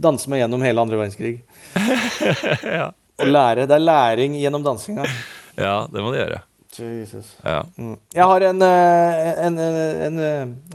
danse 0.00 0.30
meg 0.32 0.40
gjennom 0.42 0.62
hele 0.64 0.80
andre 0.86 1.00
verdenskrig. 1.00 1.34
Ja. 2.80 2.86
Og 3.20 3.28
lære. 3.28 3.66
Det 3.68 3.76
er 3.76 3.82
læring 3.84 4.32
gjennom 4.40 4.62
dansinga. 4.64 5.04
ja, 5.60 5.74
det 5.92 6.00
må 6.00 6.12
du 6.14 6.16
gjøre. 6.16 6.38
Jesus. 6.80 7.34
Ja. 7.44 7.58
Mm. 7.76 7.96
Jeg 8.16 8.24
har 8.30 8.44
en, 8.48 8.62
eh, 8.64 9.30
en, 9.44 9.58
en, 9.58 9.76
en, 10.06 10.20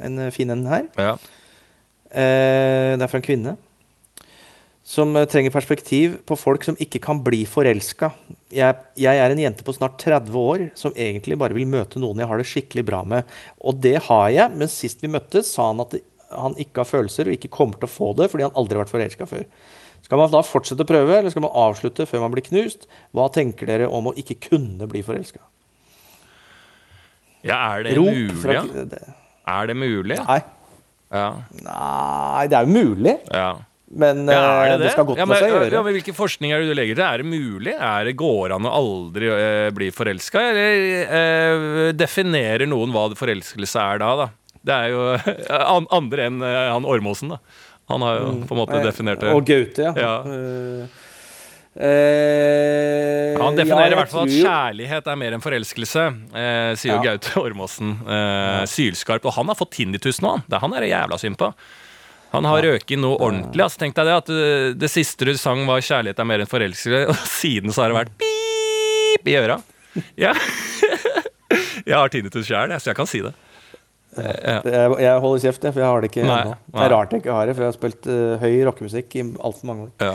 en, 0.06 0.20
en 0.28 0.32
fin 0.36 0.54
en 0.54 0.66
her. 0.70 0.84
ja. 1.02 1.16
Eh, 2.12 2.94
Det 2.96 3.02
er 3.02 3.10
fra 3.12 3.18
en 3.18 3.26
kvinne. 3.26 3.56
Som 4.86 5.16
eh, 5.18 5.26
trenger 5.26 5.54
perspektiv 5.54 6.20
på 6.30 6.38
folk 6.38 6.64
som 6.68 6.76
ikke 6.82 7.00
kan 7.02 7.22
bli 7.26 7.42
forelska. 7.50 8.12
Jeg, 8.54 8.76
jeg 9.02 9.18
er 9.22 9.34
en 9.34 9.42
jente 9.42 9.66
på 9.66 9.74
snart 9.74 9.98
30 10.04 10.36
år 10.38 10.66
som 10.78 10.94
egentlig 10.94 11.38
bare 11.42 11.58
vil 11.58 11.66
møte 11.70 11.98
noen 12.02 12.22
jeg 12.22 12.30
har 12.30 12.42
det 12.42 12.46
skikkelig 12.50 12.84
bra 12.86 13.00
med. 13.16 13.26
Og 13.66 13.80
det 13.82 13.96
har 14.08 14.28
jeg, 14.36 14.54
men 14.54 14.70
sist 14.72 15.02
vi 15.02 15.10
møttes, 15.10 15.50
sa 15.56 15.72
han 15.72 15.82
at 15.82 15.98
han 16.36 16.56
ikke 16.62 16.84
har 16.84 16.90
følelser 16.90 17.30
og 17.30 17.36
ikke 17.38 17.52
kommer 17.54 17.80
til 17.82 17.88
å 17.90 17.92
få 17.96 18.12
det 18.18 18.30
fordi 18.32 18.46
han 18.46 18.56
aldri 18.58 18.78
har 18.78 18.86
vært 18.86 18.94
forelska 18.94 19.28
før. 19.30 19.44
Skal 20.06 20.22
man 20.22 20.30
da 20.30 20.44
fortsette 20.46 20.86
å 20.86 20.90
prøve, 20.90 21.18
eller 21.18 21.34
skal 21.34 21.42
man 21.48 21.58
avslutte 21.58 22.06
før 22.06 22.22
man 22.22 22.34
blir 22.36 22.46
knust? 22.46 22.86
Hva 23.16 23.26
tenker 23.34 23.66
dere 23.70 23.88
om 23.90 24.12
å 24.12 24.14
ikke 24.22 24.38
kunne 24.52 24.86
bli 24.92 25.02
forelska? 25.06 25.42
ja, 27.46 27.58
er 27.76 27.84
det 27.86 27.94
Rop 27.98 28.10
mulig? 28.10 28.36
fra 28.42 28.62
det- 28.90 29.14
Er 29.48 29.68
det 29.70 29.76
mulig? 29.78 30.18
Nei. 30.28 30.42
Ja. 31.14 31.28
Nei, 31.62 32.48
det 32.50 32.58
er 32.58 32.66
jo 32.66 32.74
mulig, 32.74 33.20
ja. 33.32 33.52
Men 33.96 34.26
Ja, 34.28 34.40
er 34.42 34.66
eh, 34.68 34.72
det, 34.74 34.78
det, 34.78 34.86
det? 34.86 34.94
skal 34.96 35.08
godt 35.08 35.22
ja, 35.22 35.28
men, 35.30 35.40
ja, 35.40 35.52
gjøre. 35.54 35.70
Ja, 35.72 35.84
men 35.86 35.96
Hvilken 35.96 36.18
forskning 36.18 36.52
er 36.52 36.64
det 36.64 36.72
du 36.72 36.78
legger 36.78 36.98
til? 37.00 37.06
Er 37.08 37.24
det 37.24 37.28
mulig? 37.32 37.76
Er 37.76 38.10
det 38.10 38.16
Går 38.20 38.56
an 38.58 38.68
å 38.68 38.74
aldri 38.76 39.30
eh, 39.32 39.70
bli 39.76 39.92
forelska? 39.96 40.44
Eller 40.52 40.84
eh, 41.06 41.94
definerer 41.96 42.68
noen 42.70 42.92
hva 42.96 43.08
forelskelse 43.18 43.88
er 43.94 44.04
da? 44.04 44.12
da? 44.26 44.28
Det 44.66 44.76
er 44.76 44.94
jo 44.94 45.08
an, 45.78 45.88
andre 45.96 46.30
enn 46.30 46.44
eh, 46.44 46.60
han 46.74 46.88
Ormåsen, 46.90 47.36
da. 47.36 47.42
Han 47.94 48.02
har 48.02 48.18
jo 48.18 48.30
på 48.50 48.56
en 48.56 48.60
måte 48.64 48.80
definert 48.82 49.22
det. 49.22 49.30
Mm. 49.30 49.38
Og 49.38 49.46
Gaute, 49.46 49.84
ja. 49.86 49.92
Ja. 49.94 50.16
Eh, 51.76 53.36
han 53.36 53.42
Han 53.44 53.58
ja, 53.58 53.64
definerer 53.64 53.94
i 53.94 53.98
hvert 54.00 54.12
fall 54.14 54.30
at 54.30 54.34
kjærlighet 54.34 55.10
er 55.12 55.18
mer 55.20 55.36
enn 55.36 55.44
forelskelse, 55.44 56.06
eh, 56.34 56.72
sier 56.80 56.96
jo 56.96 57.00
Ja. 57.04 57.12
Gaute 57.12 57.36
Ormåsen. 57.42 57.98
Eh, 58.08 58.62
sylskarp. 58.72 59.26
Og 59.28 59.36
han 59.38 59.52
har 59.52 59.60
fått 59.60 59.76
tinnitus 59.78 60.22
nå, 60.24 60.38
han. 60.38 60.46
Det 60.48 60.58
er 60.58 60.64
han 60.64 60.74
er 60.74 60.88
jævla 60.90 61.20
synd 61.20 61.38
på. 61.38 61.52
Han 62.34 62.48
har 62.50 62.66
røket 62.66 63.00
noe 63.00 63.16
ordentlig. 63.20 63.62
Altså, 63.64 63.80
tenk 63.84 63.96
deg 63.96 64.10
det 64.10 64.16
at 64.18 64.32
uh, 64.34 64.74
det 64.76 64.90
siste 64.92 65.28
du 65.28 65.36
sang 65.40 65.64
var 65.70 65.84
'Kjærlighet 65.84 66.20
er 66.20 66.28
mer 66.28 66.44
enn 66.44 66.52
forelskelse', 66.52 67.06
og 67.14 67.22
siden 67.40 67.76
så 67.76 67.86
har 67.86 67.94
det 67.94 68.00
vært 68.02 68.16
pip 68.22 69.32
i 69.32 69.40
øra. 69.44 69.62
Ja. 70.20 70.34
jeg 71.88 71.96
har 71.96 72.10
tinnitus 72.12 72.50
sjæl, 72.50 72.74
så 72.84 72.90
jeg 72.92 72.98
kan 72.98 73.08
si 73.08 73.22
det. 73.24 73.32
Jeg, 74.16 74.96
jeg 75.00 75.22
holder 75.24 75.44
kjeft, 75.44 75.64
jeg, 75.64 75.72
for 75.76 75.80
jeg 75.80 75.88
har 75.88 76.04
det 76.04 76.10
ikke 76.10 76.22
ennå. 76.26 76.56
Det 76.68 76.84
er 76.84 76.92
rart 76.92 77.16
jeg 77.16 77.24
ikke 77.24 77.36
har 77.36 77.48
det, 77.48 77.56
for 77.56 77.64
jeg 77.64 77.72
har 77.72 77.78
spilt 77.78 78.10
eh, 78.12 78.44
høy 78.44 78.54
rockemusikk 78.68 79.16
i 79.16 79.24
altfor 79.24 79.70
mange 79.70 79.88
år. 79.88 79.94
Ja. 80.04 80.14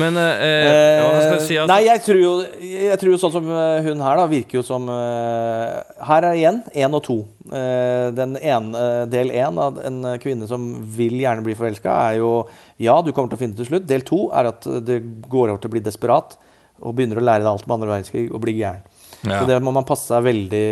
Men 0.00 0.16
eh, 0.18 0.42
eh, 0.42 1.00
hva 1.00 1.20
skal 1.20 1.36
jeg 1.36 1.44
si? 1.44 1.56
Altså? 1.58 1.70
Nei, 1.70 1.80
jeg 1.86 2.02
tror, 2.02 2.20
jo, 2.20 2.32
jeg 2.66 3.00
tror 3.00 3.12
jo 3.12 3.18
sånn 3.22 3.34
som 3.36 3.50
eh, 3.54 3.86
hun 3.86 4.02
her, 4.02 4.18
da, 4.18 4.26
virker 4.30 4.58
jo 4.58 4.64
som 4.66 4.88
eh, 4.90 5.74
Her 6.08 6.28
er 6.30 6.38
igjen 6.40 6.60
én 6.84 6.96
og 6.98 7.02
to. 7.06 7.18
Eh, 7.46 8.08
den 8.16 8.34
ene, 8.40 8.80
eh, 8.80 9.02
del 9.12 9.30
én 9.34 9.60
av 9.62 9.78
en 9.86 10.00
kvinne 10.22 10.48
som 10.50 10.66
vil 10.96 11.14
gjerne 11.22 11.46
bli 11.46 11.56
forelska, 11.58 11.94
er 12.10 12.18
jo 12.22 12.32
Ja, 12.82 12.98
du 13.02 13.12
kommer 13.12 13.30
til 13.30 13.38
å 13.38 13.42
finne 13.44 13.54
det 13.54 13.62
til 13.62 13.70
slutt. 13.70 13.88
Del 13.90 14.06
to 14.06 14.24
er 14.34 14.50
at 14.50 14.66
det 14.86 14.98
går 15.30 15.52
over 15.52 15.62
til 15.62 15.70
å 15.70 15.76
bli 15.76 15.84
desperat 15.84 16.38
og 16.82 16.96
begynner 16.98 17.20
å 17.20 17.24
lære 17.24 17.44
deg 17.44 17.52
alt 17.52 17.68
om 17.68 17.76
andre 17.76 17.92
verdenskrig 17.92 18.26
og 18.34 18.42
bli 18.42 18.58
gæren. 18.58 18.82
Ja. 19.24 19.38
Så 19.38 19.46
det 19.48 19.60
må 19.64 19.72
man 19.72 19.86
passe 19.88 20.10
seg 20.10 20.26
veldig 20.26 20.64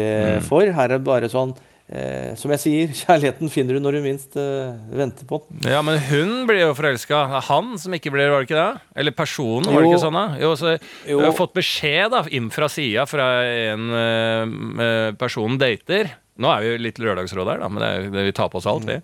for. 0.49 0.67
Her 0.67 0.91
er 0.91 0.99
det 0.99 1.07
bare 1.07 1.31
sånn 1.33 1.55
eh, 1.93 2.33
Som 2.41 2.53
jeg 2.55 2.63
sier, 2.63 2.95
kjærligheten 3.03 3.53
finner 3.53 3.77
du 3.77 3.85
når 3.85 3.99
du 3.99 4.01
minst 4.07 4.37
eh, 4.41 4.73
venter 4.97 5.29
på 5.29 5.43
den. 5.45 5.61
Ja, 5.75 5.83
men 5.87 6.01
hun 6.09 6.33
blir 6.49 6.63
jo 6.65 6.73
forelska. 6.79 7.21
Han 7.51 7.77
som 7.83 7.95
ikke 7.97 8.13
blir, 8.15 8.33
var 8.33 8.43
det 8.43 8.49
ikke 8.51 8.59
det? 8.59 8.83
Eller 9.05 9.17
personen, 9.17 9.69
var 9.69 9.85
det 9.85 9.93
ikke 9.93 10.03
sånn? 10.07 10.19
da? 10.19 10.27
Jo, 10.43 10.55
så 10.59 10.75
Jo. 10.75 11.21
Jeg 11.21 11.29
har 11.29 11.39
fått 11.39 11.55
beskjed 11.59 12.13
da, 12.17 12.25
inn 12.33 12.51
fra 12.55 12.71
sida 12.73 13.07
fra 13.11 13.29
en 13.45 13.95
eh, 14.01 15.07
person 15.21 15.61
dater. 15.61 16.17
Nå 16.43 16.49
er 16.49 16.63
vi 16.65 16.69
jo 16.71 16.77
litt 16.81 16.99
lørdagsråd 17.03 17.51
her, 17.53 17.61
da, 17.61 17.69
men 17.69 17.83
det 17.85 18.13
det 18.15 18.23
vi 18.31 18.37
tar 18.37 18.49
på 18.49 18.57
oss 18.63 18.69
alt, 18.71 18.87
vi. 18.89 18.97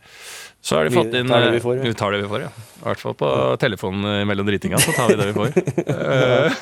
Så 0.68 0.76
har 0.76 0.84
de 0.84 0.92
fått 0.92 1.14
inn 1.16 1.30
tar 1.30 1.40
det 1.40 1.52
vi 1.54 1.56
eh, 1.56 1.62
får, 1.64 1.76
ja. 1.78 1.82
Vi 1.88 1.94
tar 1.96 2.12
det 2.12 2.18
vi 2.20 2.28
får, 2.28 2.42
ja. 2.44 2.48
I 2.78 2.82
hvert 2.84 3.00
fall 3.00 3.14
på 3.16 3.28
telefonen 3.60 4.28
mellom 4.28 4.46
dritinga, 4.46 4.78
så 4.84 4.92
tar 4.92 5.08
vi 5.08 5.14
det 5.16 5.28
vi 5.30 5.36
får. 5.38 5.54
Eh, 5.94 6.58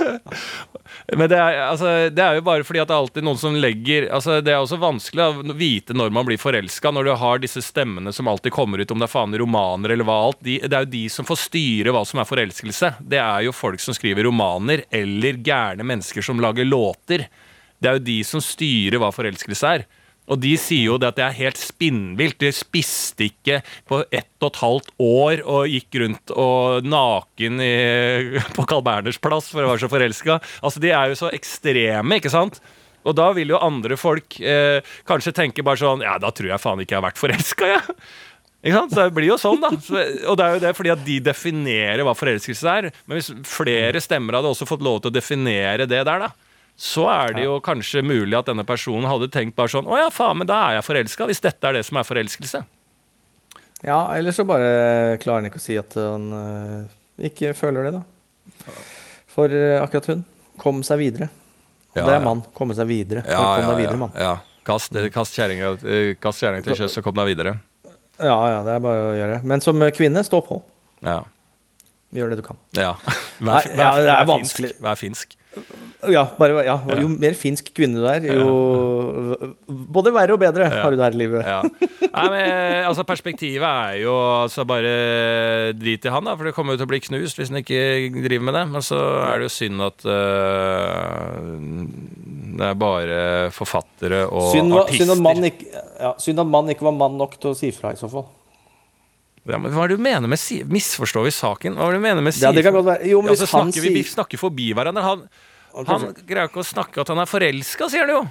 Men 1.19 1.31
det 1.31 1.41
er, 1.41 1.59
altså, 1.65 1.91
det 2.15 2.23
er 2.23 2.39
jo 2.39 2.45
bare 2.47 2.67
fordi 2.67 2.81
at 2.85 2.89
det 2.91 2.95
er 2.95 3.03
alltid 3.03 3.27
noen 3.27 3.41
som 3.41 3.57
legger 3.59 4.07
altså, 4.15 4.39
Det 4.45 4.53
er 4.53 4.61
også 4.61 4.79
vanskelig 4.79 5.25
å 5.27 5.57
vite 5.59 5.97
når 5.99 6.15
man 6.15 6.29
blir 6.29 6.39
forelska, 6.39 6.93
når 6.95 7.09
du 7.09 7.13
har 7.19 7.43
disse 7.43 7.65
stemmene 7.67 8.15
som 8.15 8.31
alltid 8.31 8.55
kommer 8.55 8.79
ut, 8.79 8.95
om 8.95 9.03
det 9.03 9.09
er 9.09 9.15
faen 9.17 9.35
romaner 9.43 9.97
eller 9.97 10.07
hva 10.07 10.21
alt. 10.29 10.39
De, 10.47 10.61
det 10.63 10.71
er 10.71 10.87
jo 10.87 10.93
de 10.95 11.03
som 11.13 11.27
får 11.27 11.43
styre 11.49 11.95
hva 11.97 12.07
som 12.07 12.23
er 12.23 12.31
forelskelse. 12.31 12.95
Det 13.03 13.21
er 13.23 13.49
jo 13.49 13.57
folk 13.57 13.83
som 13.83 13.97
skriver 13.99 14.31
romaner, 14.31 14.87
eller 14.95 15.43
gærne 15.43 15.87
mennesker 15.87 16.23
som 16.23 16.43
lager 16.43 16.69
låter. 16.69 17.27
Det 17.83 17.91
er 17.91 17.99
jo 17.99 18.07
de 18.07 18.21
som 18.31 18.43
styrer 18.43 19.03
hva 19.03 19.11
forelskelse 19.15 19.75
er. 19.75 19.89
Og 20.27 20.41
de 20.43 20.53
sier 20.59 20.89
jo 20.91 20.99
det 21.01 21.13
at 21.13 21.19
det 21.19 21.25
er 21.27 21.39
helt 21.39 21.61
spinnvilt. 21.61 22.39
De 22.43 22.53
spiste 22.55 23.29
ikke 23.29 23.61
på 23.89 24.03
ett 24.11 24.31
og 24.43 24.51
et 24.51 24.63
halvt 24.63 24.91
år 25.03 25.45
og 25.45 25.71
gikk 25.71 26.01
rundt 26.03 26.35
og 26.35 26.87
naken 26.87 27.63
i, 27.63 27.75
på 28.57 28.67
Carl 28.69 28.85
Berners 28.87 29.21
plass 29.23 29.53
for 29.53 29.63
å 29.63 29.71
være 29.73 29.85
så 29.85 29.93
forelska. 29.93 30.41
Altså, 30.63 30.83
de 30.83 30.93
er 30.93 31.13
jo 31.13 31.21
så 31.23 31.31
ekstreme, 31.35 32.19
ikke 32.19 32.33
sant? 32.33 32.61
Og 33.07 33.15
da 33.15 33.29
vil 33.37 33.53
jo 33.55 33.63
andre 33.63 33.99
folk 34.01 34.39
eh, 34.43 34.83
kanskje 35.07 35.35
tenke 35.37 35.63
bare 35.63 35.79
sånn 35.79 36.03
Ja, 36.03 36.17
da 36.19 36.33
tror 36.35 36.51
jeg 36.51 36.63
faen 36.63 36.81
ikke 36.83 36.97
jeg 36.97 36.99
har 36.99 37.07
vært 37.07 37.21
forelska, 37.21 37.69
jeg. 37.77 37.99
Ikke 38.67 38.81
sant? 38.81 38.97
Så 38.97 39.05
det 39.05 39.15
blir 39.15 39.29
jo 39.31 39.37
sånn, 39.39 39.61
da. 39.63 39.71
Og 40.27 40.39
det 40.39 40.47
er 40.47 40.57
jo 40.57 40.63
det 40.65 40.73
fordi 40.75 40.91
at 40.91 41.05
de 41.07 41.21
definerer 41.23 42.03
hva 42.07 42.17
forelskelse 42.19 42.73
er. 42.81 42.89
Men 43.07 43.21
hvis 43.21 43.31
flere 43.47 44.03
stemmer 44.03 44.41
hadde 44.41 44.51
også 44.51 44.67
fått 44.67 44.83
lov 44.83 45.05
til 45.05 45.13
å 45.13 45.15
definere 45.15 45.87
det 45.87 46.03
der, 46.09 46.25
da, 46.27 46.33
så 46.77 47.07
er 47.09 47.33
det 47.37 47.45
jo 47.47 47.57
kanskje 47.65 48.03
mulig 48.05 48.37
at 48.37 48.51
denne 48.51 48.65
personen 48.69 49.09
hadde 49.09 49.31
tenkt 49.33 49.57
bare 49.57 49.73
sånn 49.73 49.87
Å 49.89 49.97
ja, 49.97 50.09
faen, 50.13 50.37
men 50.43 50.49
da 50.49 50.59
er 50.67 50.75
jeg 50.79 50.85
forelska, 50.91 51.29
hvis 51.31 51.41
dette 51.45 51.71
er 51.71 51.79
det 51.79 51.85
som 51.89 51.97
er 51.97 52.05
forelskelse. 52.05 52.61
Ja, 53.87 54.01
eller 54.17 54.33
så 54.37 54.45
bare 54.49 55.17
klarer 55.23 55.41
han 55.41 55.49
ikke 55.49 55.61
å 55.61 55.65
si 55.65 55.77
at 55.81 55.97
han 56.01 56.27
eh, 56.37 56.97
ikke 57.31 57.55
føler 57.57 57.89
det, 57.89 58.01
da. 58.01 58.75
For 59.33 59.53
eh, 59.53 59.79
akkurat 59.81 60.11
hun 60.13 60.25
kom 60.61 60.83
seg 60.87 61.01
videre. 61.01 61.31
Og 61.95 62.03
Ja, 62.03 62.07
det 62.11 62.19
er 62.19 62.25
mann. 62.25 62.43
Komme 62.57 62.77
seg 62.77 62.89
videre. 62.91 63.25
Kom 63.25 63.71
deg 63.71 63.81
videre, 63.85 64.01
mann. 64.01 64.17
ja. 64.21 64.37
Kast, 64.67 64.97
kast 65.15 65.37
kjerringa 65.39 65.77
eh, 65.87 66.17
til 66.65 66.75
sjøs 66.75 66.99
og 66.99 67.05
kom 67.07 67.15
deg 67.15 67.29
videre. 67.31 67.53
Ja, 68.19 68.35
ja, 68.51 68.61
det 68.67 68.73
er 68.75 68.81
bare 68.83 69.03
å 69.13 69.15
gjøre. 69.15 69.41
Men 69.47 69.63
som 69.63 69.81
eh, 69.85 69.93
kvinne, 69.95 70.25
stå 70.27 70.41
på. 70.45 70.59
Ja. 71.07 71.21
Gjør 72.17 72.33
det 72.33 72.41
du 72.41 72.45
kan. 72.47 72.59
ja. 72.75 72.95
Vær, 73.47 73.67
vær, 73.77 73.99
det 74.01 74.13
er 74.15 74.29
vanskelig. 74.29 74.71
Finsk. 74.73 74.83
Vær 74.83 74.97
finsk. 74.97 75.35
Ja, 76.13 76.23
bare, 76.39 76.61
ja, 76.67 76.77
Jo 77.01 77.09
mer 77.11 77.35
finsk 77.39 77.71
kvinne 77.75 77.99
du 78.03 78.07
er, 78.11 78.27
jo 78.29 79.39
både 79.67 80.13
verre 80.15 80.37
og 80.37 80.41
bedre 80.43 80.69
har 80.71 80.93
du 80.93 80.99
det 80.99 81.07
her 81.07 81.17
i 81.17 81.21
livet. 81.23 81.47
Ja. 81.49 81.63
Nei, 82.17 82.27
men 82.33 82.41
eh, 82.43 82.83
altså 82.87 83.05
Perspektivet 83.09 83.65
er 83.67 83.97
jo 84.05 84.15
altså 84.45 84.65
bare 84.69 84.93
drit 85.77 86.07
i 86.07 86.13
han, 86.13 86.29
da, 86.29 86.37
for 86.37 86.49
det 86.49 86.55
kommer 86.57 86.77
jo 86.77 86.83
til 86.83 86.89
å 86.89 86.93
bli 86.93 87.01
knust 87.09 87.41
hvis 87.41 87.51
han 87.53 87.61
ikke 87.63 87.81
driver 88.25 88.47
med 88.51 88.59
det. 88.61 88.65
Men 88.77 88.85
så 88.87 89.01
er 89.27 89.41
det 89.43 89.49
jo 89.49 89.55
synd 89.57 89.85
at 89.89 90.07
uh, 90.07 91.51
det 92.57 92.71
er 92.71 92.79
bare 92.81 93.21
forfattere 93.57 94.25
og 94.31 94.53
Synd, 94.55 94.73
artister. 94.77 95.05
synd, 95.05 95.17
at 95.17 95.25
mann 95.27 95.51
ikke, 95.51 95.69
ja, 96.01 96.15
synd 96.23 96.45
at 96.45 96.53
mann 96.57 96.73
ikke 96.73 96.87
var 96.89 96.97
mann 96.97 97.19
nok 97.21 97.37
til 97.41 97.53
å 97.53 97.59
si 97.59 97.73
fra, 97.77 97.93
i 97.97 98.01
så 98.01 98.09
fall. 98.13 98.29
Ja, 99.49 99.59
men 99.63 99.71
hva 99.75 99.85
er 99.85 99.93
det 99.93 99.97
du 99.99 100.03
mener 100.03 100.27
med 100.31 100.39
si 100.43 100.63
Misforstår 100.65 101.27
vi 101.29 101.33
saken? 101.37 101.77
Hva 101.79 101.87
er 101.91 101.97
det 101.97 102.01
du 102.01 102.07
mener 102.09 102.25
med 102.27 102.35
Ja, 102.43 102.51
det 102.53 102.65
kan 102.67 102.75
godt 102.75 102.89
være. 102.89 103.07
Jo, 103.11 103.21
men 103.23 103.31
Ja, 103.31 103.37
hvis 103.37 103.45
så 103.49 103.59
han 103.59 103.71
snakker 103.73 103.85
vi, 103.87 103.93
vi 103.95 104.03
snakker 104.09 104.41
forbi 104.41 104.73
hverandre. 104.75 105.05
Han, 105.07 105.23
han 105.87 106.09
greier 106.27 106.49
ikke 106.51 106.63
å 106.65 106.67
snakke 106.67 107.01
at 107.05 107.13
han 107.13 107.21
er 107.23 107.31
forelska, 107.31 107.89
sier 107.93 108.07
han 108.07 108.15
jo. 108.17 108.25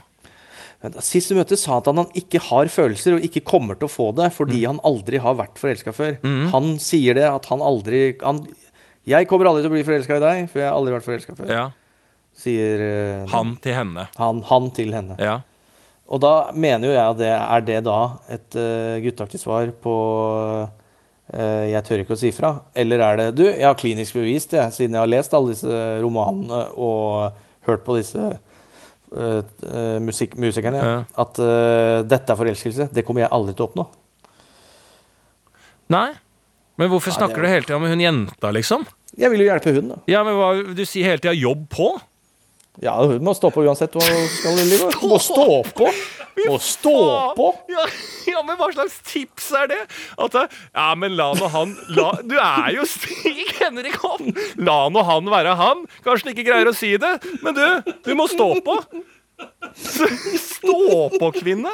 Sist 1.01 1.31
du 1.31 1.37
møtte, 1.37 1.57
sa 1.57 1.77
han 1.79 1.81
at 1.81 1.87
han 2.03 2.11
ikke 2.19 2.39
har 2.49 2.67
følelser 2.69 3.15
og 3.17 3.23
ikke 3.25 3.41
kommer 3.47 3.77
til 3.79 3.87
å 3.87 3.93
få 3.93 4.09
det 4.17 4.27
fordi 4.35 4.59
Mm. 4.61 4.67
han 4.75 4.79
aldri 4.85 5.17
har 5.23 5.33
vært 5.39 5.57
forelska 5.57 5.93
før. 5.95 6.17
Han 6.51 6.75
sier 6.83 7.15
det 7.17 7.25
at 7.29 7.45
han 7.49 7.63
aldri 7.63 8.17
han, 8.21 8.43
Jeg 9.07 9.27
kommer 9.29 9.45
aldri 9.49 9.63
til 9.63 9.71
å 9.71 9.75
bli 9.77 9.83
forelska 9.87 10.17
i 10.17 10.23
deg, 10.23 10.49
for 10.51 10.59
jeg 10.61 10.67
har 10.69 10.75
aldri 10.77 10.93
vært 10.97 11.05
forelska 11.07 11.35
før. 11.37 11.49
Ja. 11.49 11.65
Sier 12.35 12.81
uh, 13.23 13.27
Han 13.31 13.55
til 13.63 13.73
henne. 13.77 14.07
han, 14.19 14.41
han 14.49 14.69
til 14.75 14.91
henne. 14.93 15.15
Ja. 15.21 15.39
Og 16.05 16.19
da 16.21 16.51
mener 16.53 16.89
jo 16.89 16.93
jeg 16.93 17.05
at 17.05 17.17
det 17.17 17.31
er 17.33 17.61
det 17.65 17.77
da 17.87 17.99
et 18.29 18.57
uh, 18.59 18.97
gutteaktig 19.01 19.39
svar 19.41 19.71
på 19.81 19.93
eh, 20.65 20.67
'jeg 21.33 21.83
tør 21.83 21.99
ikke 22.03 22.13
å 22.13 22.17
si 22.19 22.31
fra'? 22.31 22.61
Eller 22.75 22.99
er 23.01 23.17
det 23.17 23.35
'du, 23.35 23.43
jeg 23.45 23.65
har 23.65 23.73
klinisk 23.75 24.13
bevist 24.13 24.51
det, 24.51 24.73
siden 24.73 24.91
jeg 24.93 24.99
har 25.01 25.07
lest 25.07 25.33
alle 25.33 25.49
disse 25.53 26.01
romanene 26.01 26.67
og 26.77 27.33
hørt 27.65 27.83
på 27.83 27.95
disse 27.97 28.37
uh, 29.15 29.99
musik 29.99 30.35
musikerne, 30.37 30.77
Ja. 30.77 31.03
at 31.17 31.39
uh, 31.39 32.03
dette 32.03 32.29
er 32.29 32.35
forelskelse'? 32.37 32.89
Det 32.93 33.05
kommer 33.05 33.21
jeg 33.21 33.29
aldri 33.31 33.53
til 33.55 33.65
å 33.65 33.69
oppnå. 33.71 33.87
Nei. 35.89 36.11
Men 36.77 36.89
hvorfor 36.89 37.11
Ja, 37.13 37.17
snakker 37.19 37.37
er- 37.39 37.41
du 37.41 37.47
hele 37.47 37.63
tida 37.65 37.79
med 37.79 37.89
hun 37.89 37.99
jenta, 38.01 38.51
liksom? 38.51 38.85
Jeg 39.17 39.31
vil 39.31 39.39
jo 39.45 39.45
hjelpe 39.53 39.73
hun, 39.73 39.87
da. 39.89 39.95
Ja, 40.07 40.23
men 40.23 40.33
hva, 40.35 40.75
Du 40.75 40.83
sier 40.85 41.05
hele 41.05 41.17
tida 41.19 41.33
'jobb 41.33 41.69
på'. 41.69 42.01
Ja, 42.83 42.95
hun 43.05 43.23
må 43.23 43.31
stå 43.37 43.49
på 43.55 43.63
uansett 43.63 43.93
hun 43.95 44.03
skal 44.35 44.59
i 44.59 44.65
livet. 44.67 44.97
Må 45.07 45.19
stå 45.21 45.45
på! 45.77 45.87
Må 46.45 46.57
stå 46.59 46.95
på! 47.37 47.47
Ja, 47.71 47.85
ja, 48.27 48.41
men 48.43 48.57
hva 48.59 48.67
slags 48.73 48.97
tips 49.07 49.47
er 49.55 49.69
det? 49.71 49.79
At 50.19 50.35
Ja, 50.35 50.89
men 50.99 51.15
la 51.15 51.29
nå 51.37 51.47
han 51.53 51.71
la, 51.95 52.09
Du 52.27 52.35
er 52.35 52.73
jo 52.75 52.83
Stig 52.89 53.53
Henrik 53.61 53.95
Hovn! 54.03 54.33
La 54.59 54.89
nå 54.91 55.03
han 55.07 55.31
være 55.31 55.55
han. 55.59 55.85
Kanskje 56.03 56.27
han 56.27 56.35
ikke 56.35 56.47
greier 56.49 56.71
å 56.71 56.75
si 56.75 56.91
det, 56.99 57.13
men 57.45 57.55
du, 57.55 57.93
du 58.03 58.11
må 58.19 58.27
stå 58.31 58.49
på. 58.65 58.75
Stå 59.75 61.09
på, 61.15 61.31
kvinne. 61.39 61.71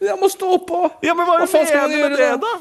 Jeg 0.00 0.16
må 0.20 0.28
stå 0.32 0.56
på! 0.64 0.84
Ja, 1.04 1.14
men 1.18 1.26
hva, 1.28 1.42
Hva 1.44 1.64
mener 1.68 1.92
du 1.92 2.00
med 2.06 2.18
det, 2.20 2.32
da? 2.44 2.56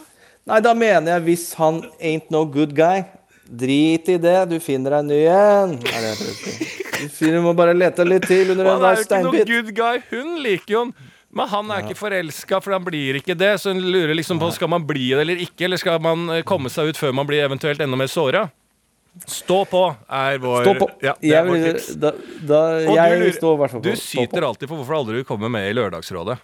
Nei, 0.48 0.60
da 0.64 0.72
mener 0.78 1.18
jeg 1.18 1.26
hvis 1.28 1.48
han 1.60 1.82
ain't 2.00 2.32
no 2.34 2.46
good 2.48 2.76
guy. 2.76 3.04
Drit 3.50 4.10
i 4.12 4.18
det, 4.20 4.36
du 4.52 4.58
finner 4.60 4.92
deg 4.92 5.00
en 5.00 5.08
ny 5.08 5.20
en. 5.32 5.78
Jeg. 5.88 7.12
Du 7.20 7.38
må 7.46 7.54
bare 7.56 7.76
lete 7.78 8.04
litt 8.08 8.26
til 8.28 8.52
under 8.56 8.68
Han 8.74 8.84
er 8.90 8.98
jo 8.98 9.06
ikke 9.06 9.22
noen 9.24 9.46
good 9.52 9.70
guy. 9.78 10.02
Hun 10.12 10.34
liker 10.44 10.74
jo 10.74 10.82
han. 10.86 10.94
Men 11.38 11.50
han 11.52 11.70
er 11.72 11.84
ikke 11.84 11.98
forelska, 12.00 12.60
for 12.64 12.74
han 12.74 12.84
blir 12.88 13.20
ikke 13.20 13.36
det. 13.38 13.52
Så 13.62 13.74
hun 13.74 13.84
lurer 13.84 14.16
liksom 14.18 14.40
på 14.42 14.50
skal 14.56 14.72
man 14.72 14.86
bli 14.88 15.10
det 15.14 15.22
eller 15.26 15.44
ikke, 15.44 15.66
eller 15.68 15.78
skal 15.80 16.00
man 16.02 16.24
eh, 16.34 16.42
komme 16.48 16.72
seg 16.74 16.90
ut 16.90 16.98
før 17.00 17.14
man 17.14 17.28
blir 17.30 17.44
eventuelt 17.46 17.84
enda 17.84 18.00
mer 18.00 18.10
såra. 18.10 18.48
Stå 19.28 19.64
på 19.70 19.84
er 20.14 20.38
vår 20.42 20.64
Stå 20.66 20.74
på. 20.78 20.88
Ja, 21.02 21.14
det 21.22 21.32
er 21.34 21.48
jeg, 21.56 21.74
tips. 21.76 21.88
da, 21.98 22.12
da, 22.48 22.60
jeg 22.86 22.96
du, 22.96 23.24
lurer- 23.24 23.38
står 23.38 23.56
i 23.56 23.62
hvert 23.64 23.72
fall 23.76 23.82
du 23.82 23.90
på 23.90 23.96
på. 23.96 24.02
syter 24.04 24.46
alltid 24.50 24.70
på 24.70 24.78
hvorfor 24.82 24.98
aldri 25.00 25.22
du 25.24 25.28
kommer 25.30 25.50
med 25.54 25.70
i 25.70 25.74
Lørdagsrådet. 25.78 26.38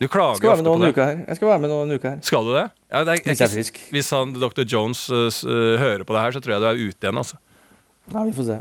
Du 0.00 0.06
klager 0.08 0.38
Skal 0.40 0.48
være 0.48 0.56
ofte 0.56 0.64
med 0.64 0.72
på 0.72 0.80
det. 0.80 0.90
Uker 0.94 1.04
her. 1.10 1.18
Jeg 1.28 1.36
skal 1.36 1.48
være 1.50 1.60
med 1.60 1.70
nå 1.74 1.78
en 1.84 1.94
uke 1.98 2.08
her. 2.14 2.18
Skal 2.24 2.46
du 2.48 2.54
det? 2.56 2.66
Ja, 2.88 3.02
det 3.04 3.12
er, 3.12 3.22
Hvis 3.26 3.40
jeg 3.42 3.46
er 3.50 3.52
frisk. 3.52 3.80
Hvis 3.92 4.10
han, 4.16 4.32
Dr. 4.40 4.64
Jones 4.64 5.02
uh, 5.12 5.28
hører 5.82 6.04
på 6.08 6.16
det 6.16 6.22
her, 6.24 6.32
så 6.36 6.40
tror 6.40 6.56
jeg 6.56 6.62
du 6.64 6.68
er 6.70 6.80
ute 6.88 7.04
igjen. 7.04 7.20
altså. 7.20 7.36
Nei, 8.14 8.24
vi 8.30 8.36
får 8.38 8.48
se. 8.48 8.60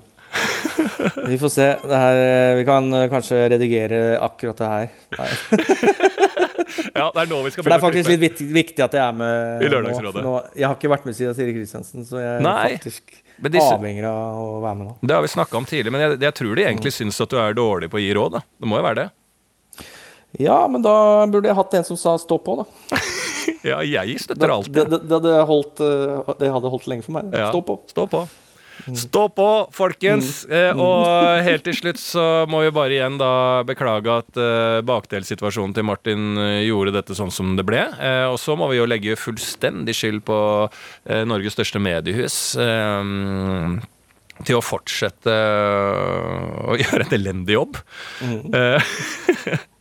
Vi 1.29 1.37
får 1.41 1.51
se. 1.55 1.67
Det 1.89 1.99
her, 2.03 2.19
eh, 2.21 2.55
vi 2.59 2.65
kan 2.67 2.85
eh, 2.93 3.07
kanskje 3.09 3.39
redigere 3.49 4.01
akkurat 4.21 4.59
det 4.61 4.67
her. 4.75 4.91
Nei. 5.17 5.29
Ja, 6.93 7.07
det 7.15 7.21
er 7.23 7.29
nå 7.31 7.39
vi 7.43 7.49
skal 7.51 7.63
For 7.63 7.71
det 7.71 7.77
er 7.79 7.81
faktisk 7.81 8.09
litt 8.11 8.21
viktig, 8.21 8.45
viktig 8.53 8.83
at 8.83 8.93
jeg 8.95 9.01
er 9.01 9.15
med 9.15 9.63
I 9.65 9.69
Lørdagsrådet. 9.71 10.21
Nå, 10.23 10.33
nå, 10.35 10.51
jeg 10.59 10.67
har 10.67 10.75
ikke 10.77 10.91
vært 10.91 11.07
med 11.07 11.15
siden 11.17 11.35
Siri 11.37 11.53
Kristiansen, 11.55 12.05
så 12.07 12.19
jeg 12.21 12.29
er 12.37 12.43
Nei, 12.45 12.75
faktisk 12.75 13.15
disse- 13.47 13.73
avhengig 13.73 14.03
av 14.05 14.37
å 14.43 14.59
være 14.63 14.77
med 14.79 14.89
nå. 14.89 14.93
Det 15.01 15.15
har 15.15 15.23
vi 15.25 15.31
snakka 15.33 15.57
om 15.59 15.65
tidlig, 15.69 15.93
men 15.95 16.03
jeg, 16.03 16.19
jeg 16.27 16.35
tror 16.39 16.59
de 16.59 16.65
egentlig 16.67 16.93
syns 16.95 17.19
at 17.25 17.33
du 17.33 17.39
er 17.41 17.57
dårlig 17.57 17.89
på 17.91 17.99
å 17.99 18.03
gi 18.03 18.11
råd. 18.19 18.37
da. 18.37 18.43
Det 18.61 18.69
må 18.69 18.79
jo 18.79 18.85
være 18.85 18.99
det. 19.01 19.07
Ja, 20.37 20.67
men 20.69 20.83
da 20.85 21.25
burde 21.25 21.49
jeg 21.49 21.57
hatt 21.57 21.73
en 21.73 21.87
som 21.87 21.97
sa 21.97 22.17
'stå 22.17 22.37
på', 22.43 22.59
da. 22.61 22.97
Ja, 23.65 23.81
jeg 23.81 24.19
støtter 24.21 24.51
alltid. 24.53 24.73
det, 24.73 24.85
det, 24.91 24.99
det, 25.09 25.15
hadde 25.17 25.47
holdt, 25.49 25.81
eh, 25.81 26.33
det 26.39 26.51
hadde 26.53 26.69
holdt 26.69 26.85
lenge 26.87 27.03
for 27.03 27.17
meg. 27.17 27.33
Ja, 27.33 27.49
Stå 27.49 27.61
på. 27.65 27.79
Stå 27.89 28.05
på. 28.07 28.27
Stå 28.95 29.23
på, 29.35 29.47
folkens! 29.75 30.45
Eh, 30.45 30.71
og 30.71 31.03
helt 31.43 31.65
til 31.67 31.75
slutt 31.75 31.99
så 31.99 32.45
må 32.49 32.61
vi 32.63 32.71
bare 32.71 32.95
igjen 32.95 33.17
da 33.19 33.61
beklage 33.67 34.13
at 34.21 34.39
eh, 34.39 34.79
bakdelssituasjonen 34.87 35.75
til 35.75 35.83
Martin 35.83 36.37
eh, 36.39 36.61
gjorde 36.69 36.93
dette 36.95 37.17
sånn 37.17 37.33
som 37.33 37.57
det 37.59 37.65
ble. 37.67 37.81
Eh, 37.99 38.25
og 38.29 38.39
så 38.39 38.55
må 38.55 38.69
vi 38.71 38.79
jo 38.79 38.87
legge 38.87 39.17
fullstendig 39.19 39.97
skyld 39.97 40.23
på 40.29 40.39
eh, 41.09 41.25
Norges 41.27 41.57
største 41.57 41.81
mediehus. 41.83 42.55
Eh, 42.55 43.03
til 44.47 44.55
å 44.55 44.63
fortsette 44.63 45.33
eh, 45.33 46.69
å 46.71 46.77
gjøre 46.83 47.09
en 47.09 47.17
elendig 47.19 47.57
jobb. 47.59 47.81
Eh, 48.23 48.95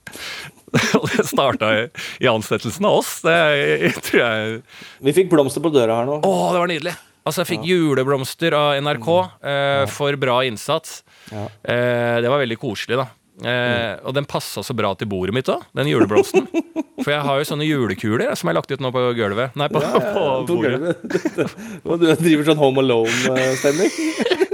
Og 0.99 1.07
det 1.15 1.25
starta 1.25 1.71
i, 1.81 2.27
ansettelsen 2.29 2.85
av 2.85 2.99
oss. 3.01 3.13
Det 3.25 3.35
jeg, 3.35 3.93
tror 4.05 4.21
jeg 4.21 4.59
Vi 5.07 5.15
fikk 5.17 5.31
blomster 5.33 5.65
på 5.65 5.71
døra 5.73 6.01
her 6.03 6.09
nå. 6.11 6.19
Å, 6.21 6.33
det 6.55 6.61
var 6.65 6.69
nydelig! 6.73 6.97
Altså, 7.29 7.43
jeg 7.43 7.49
fikk 7.51 7.65
juleblomster 7.69 8.55
av 8.57 8.79
NRK 8.85 9.09
eh, 9.45 9.83
for 9.93 10.17
bra 10.21 10.39
innsats. 10.49 11.03
Ja. 11.29 11.43
Eh, 11.61 12.21
det 12.25 12.31
var 12.33 12.41
veldig 12.41 12.57
koselig, 12.63 12.97
da. 13.01 13.05
Eh, 13.45 13.99
Og 14.09 14.15
den 14.17 14.25
passa 14.29 14.65
så 14.65 14.75
bra 14.75 14.95
til 14.99 15.11
bordet 15.13 15.35
mitt 15.37 15.49
òg, 15.53 15.67
den 15.77 15.91
juleblomsten. 15.93 16.49
For 16.99 17.13
jeg 17.15 17.23
har 17.23 17.37
jo 17.39 17.45
sånne 17.47 17.67
julekuler 17.69 18.33
som 18.35 18.49
jeg 18.49 18.51
har 18.51 18.57
lagt 18.59 18.73
ut 18.75 18.81
nå 18.83 18.91
på 18.91 19.03
gulvet. 19.15 19.55
Nei, 19.61 19.69
på, 19.71 19.79
på 19.79 20.01
På 20.03 20.25
bordet. 20.49 20.81
gulvet. 20.81 21.53
Du 22.03 22.09
driver 22.25 22.49
sånn 22.49 22.59
Home 22.59 22.83
Alone-stemning. 22.83 23.93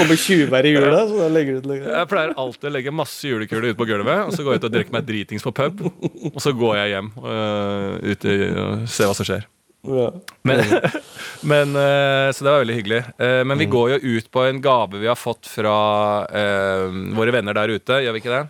Kommer 0.00 0.18
tjuvvær 0.20 0.66
i 0.66 0.74
hjulet. 0.74 0.98
så 1.12 1.20
da 1.20 1.28
legger 1.32 1.60
du 1.60 1.70
ut. 1.70 1.86
Jeg 1.86 2.10
pleier 2.10 2.34
alltid 2.40 2.68
å 2.70 2.74
legge 2.74 2.96
masse 3.02 3.30
julekuler 3.30 3.70
ut 3.70 3.78
på 3.78 3.88
gulvet, 3.88 4.26
og 4.26 4.34
så 4.34 4.44
går 4.46 4.56
jeg 4.56 4.62
ut 4.62 4.68
og 4.70 4.74
drikker 4.76 4.96
meg 4.96 5.08
dritings 5.08 5.46
på 5.46 5.54
pub. 5.54 5.86
Og 6.32 6.42
så 6.42 6.56
går 6.56 6.82
jeg 6.82 6.94
hjem 6.96 7.14
uh, 7.22 7.96
ut 8.02 8.28
og 8.30 8.86
ser 8.90 9.10
hva 9.10 9.16
som 9.16 9.28
skjer. 9.28 9.48
Ja. 9.86 10.12
Men, 10.42 10.60
men, 11.52 11.76
eh, 11.76 12.32
så 12.32 12.44
det 12.44 12.50
var 12.50 12.58
veldig 12.58 12.74
hyggelig. 12.74 13.02
Eh, 13.18 13.42
men 13.44 13.58
vi 13.58 13.68
går 13.70 13.94
jo 13.94 14.16
ut 14.18 14.30
på 14.32 14.44
en 14.44 14.60
gave 14.60 15.00
vi 15.00 15.08
har 15.08 15.18
fått 15.18 15.48
fra 15.48 15.76
uh, 16.28 16.98
våre 17.16 17.32
venner 17.34 17.56
der 17.56 17.76
ute, 17.76 18.02
gjør 18.04 18.16
vi 18.16 18.22
ikke 18.22 18.34
det? 18.34 18.42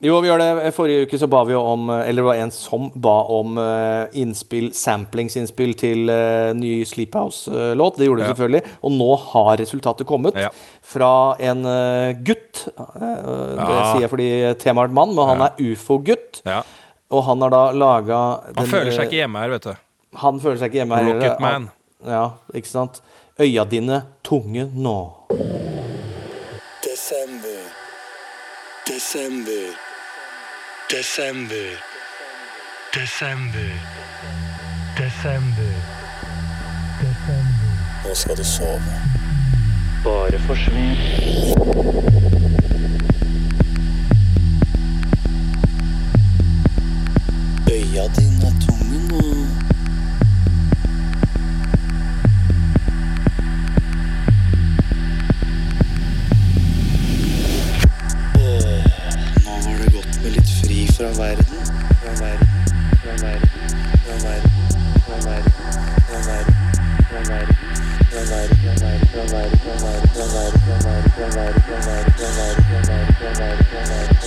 Jo, 0.00 0.20
vi 0.22 0.28
gjør 0.28 0.38
det. 0.38 0.68
Forrige 0.76 1.06
uke 1.08 1.18
så 1.18 1.26
ba 1.26 1.40
vi 1.42 1.56
jo 1.56 1.60
om 1.66 1.88
Eller 1.90 2.20
det 2.22 2.26
var 2.28 2.38
en 2.38 2.52
som 2.54 2.84
ba 3.02 3.16
om 3.34 3.56
eh, 3.58 4.04
innspill, 4.22 4.68
samplingsinnspill 4.78 5.72
til 5.80 6.12
eh, 6.14 6.52
ny 6.54 6.84
Sleephouse-låt. 6.86 7.96
Det 7.98 8.06
gjorde 8.06 8.22
vi 8.22 8.28
Ja. 8.28 8.34
selvfølgelig. 8.34 8.60
Og 8.86 8.92
nå 8.94 9.08
har 9.32 9.56
resultatet 9.58 10.06
kommet. 10.06 10.38
Ja. 10.38 10.52
Fra 10.86 11.10
en 11.42 11.66
eh, 11.66 12.12
gutt. 12.22 12.68
Eh, 12.78 12.94
det 12.94 13.66
Ja. 13.66 13.80
sier 13.92 14.00
jeg 14.06 14.10
fordi 14.12 14.28
temaet 14.62 14.92
er 14.92 14.94
mann, 15.00 15.14
men 15.16 15.26
han 15.32 15.38
Ja. 15.38 15.46
er 15.50 15.74
ufo-gutt. 15.74 16.42
Ja. 16.46 16.62
Og 17.10 17.24
han 17.24 17.40
har 17.42 17.50
da 17.50 17.64
laga 17.72 18.20
Han 18.56 18.66
føler 18.66 18.92
seg 18.92 19.08
ikke 19.08 19.18
hjemme 19.26 19.38
her, 19.42 19.48
vet 19.50 19.62
du. 19.62 19.74
Han 20.14 20.38
føler 20.38 20.58
seg 20.58 20.70
ikke 20.70 20.84
hjemme 20.84 20.94
her. 20.96 21.12
Rocket 21.14 21.40
man. 21.40 21.70
Ja, 22.06 22.30
ikke 22.54 22.66
sant. 22.70 23.00
Øya 23.40 23.64
dine 23.68 24.04
tunge 24.22 24.70
nå. 24.74 25.10
Desember. 26.86 27.66
Desember. 28.86 29.87
Desember. 30.90 31.76
Desember. 32.94 33.70
Desember. 34.96 35.74
Nå 38.04 38.14
skal 38.14 38.36
du 38.36 38.44
sove. 38.44 38.82
Bare 40.04 40.38
forsvinn. 40.38 40.96
Thank 69.26 69.64
you. 74.12 74.17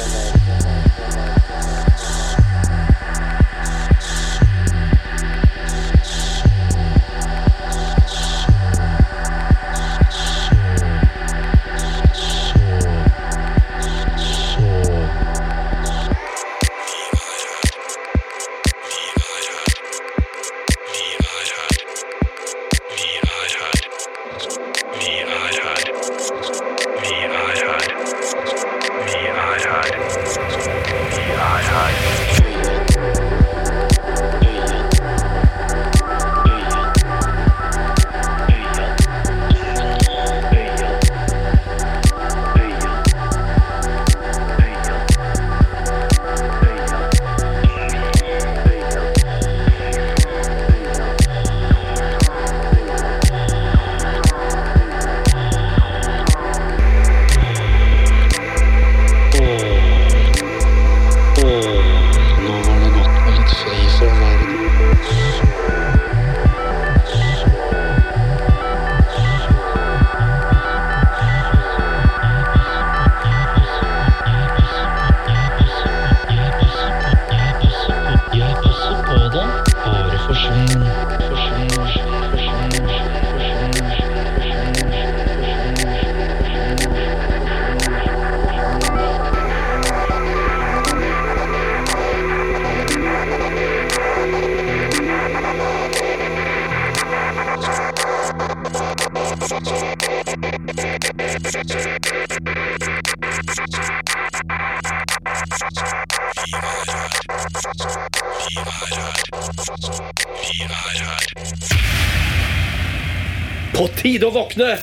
Våkne! 114.51 114.77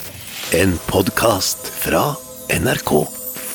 En 0.53 0.79
podkast 0.87 1.67
fra 1.69 2.15
NRK. 2.61 3.07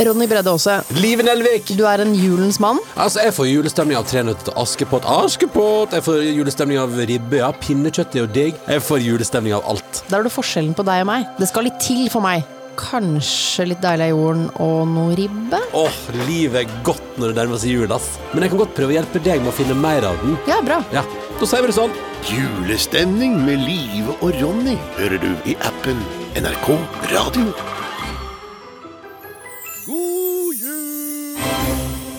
Ronny 0.03 0.28
Bredde 0.28 0.49
Aase, 0.51 0.82
Liv 1.01 1.22
Nelvik! 1.26 1.72
du 1.78 1.86
er 1.88 2.01
en 2.03 2.14
julens 2.16 2.59
mann. 2.59 2.80
Altså, 2.95 3.22
Jeg 3.24 3.34
får 3.34 3.47
julestemning 3.47 3.97
av 3.97 4.05
Tre 4.09 4.24
nøtter 4.24 4.49
til 4.49 4.57
Askepott. 4.61 5.05
Askepott! 5.05 5.93
Jeg 5.93 6.03
får 6.03 6.22
julestemning 6.24 6.80
av 6.82 6.93
ribbe. 6.97 7.39
Ja, 7.39 7.51
pinnekjøtt 7.53 8.16
er 8.16 8.26
jo 8.26 8.28
digg. 8.28 8.57
Jeg 8.68 8.84
får 8.84 9.01
julestemning 9.05 9.53
av 9.57 9.66
alt. 9.70 10.03
Der 10.09 10.20
er 10.20 10.28
du 10.28 10.34
forskjellen 10.34 10.74
på 10.78 10.86
deg 10.86 11.05
og 11.05 11.09
meg. 11.09 11.26
Det 11.39 11.49
skal 11.49 11.70
litt 11.70 11.80
til 11.82 12.05
for 12.14 12.26
meg. 12.26 12.43
Kanskje 12.78 13.68
litt 13.70 13.84
deilig 13.86 14.09
av 14.09 14.16
jorden 14.16 14.47
og 14.66 14.80
noe 14.89 15.18
ribbe? 15.18 15.61
Åh, 15.78 15.99
livet 16.28 16.64
er 16.64 16.80
godt 16.86 17.20
når 17.22 17.32
det 17.34 17.41
nærmer 17.41 17.61
seg 17.61 17.74
jul, 17.78 17.93
ass. 17.93 18.16
Men 18.34 18.45
jeg 18.45 18.53
kan 18.53 18.64
godt 18.66 18.74
prøve 18.78 18.93
å 18.95 18.97
hjelpe 18.97 19.22
deg 19.24 19.41
med 19.45 19.53
å 19.53 19.57
finne 19.61 19.78
mer 19.78 20.09
av 20.09 20.18
den. 20.26 20.38
Ja, 20.49 20.57
bra. 20.66 20.82
Ja, 20.93 21.05
da 21.39 21.49
sier 21.49 21.61
vi 21.66 21.70
det 21.70 21.78
sånn. 21.78 21.93
Julestemning 22.24 23.34
med 23.43 23.59
Live 23.59 24.13
og 24.24 24.38
Ronny 24.39 24.78
hører 24.95 25.19
du 25.19 25.32
i 25.49 25.55
appen 25.59 25.97
NRK 26.39 26.69
Radio. 27.11 27.49
God 29.84 30.61
jul! 30.61 31.41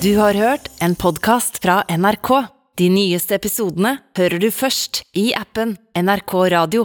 Du 0.04 0.10
har 0.18 0.36
hørt 0.36 0.68
en 0.84 0.92
podkast 1.00 1.56
fra 1.64 1.78
NRK. 1.88 2.30
De 2.76 2.90
nyeste 2.92 3.38
episodene 3.38 3.94
hører 4.18 4.44
du 4.44 4.50
først 4.52 5.06
i 5.16 5.30
appen 5.40 5.78
NRK 5.96 6.36
Radio. 6.52 6.84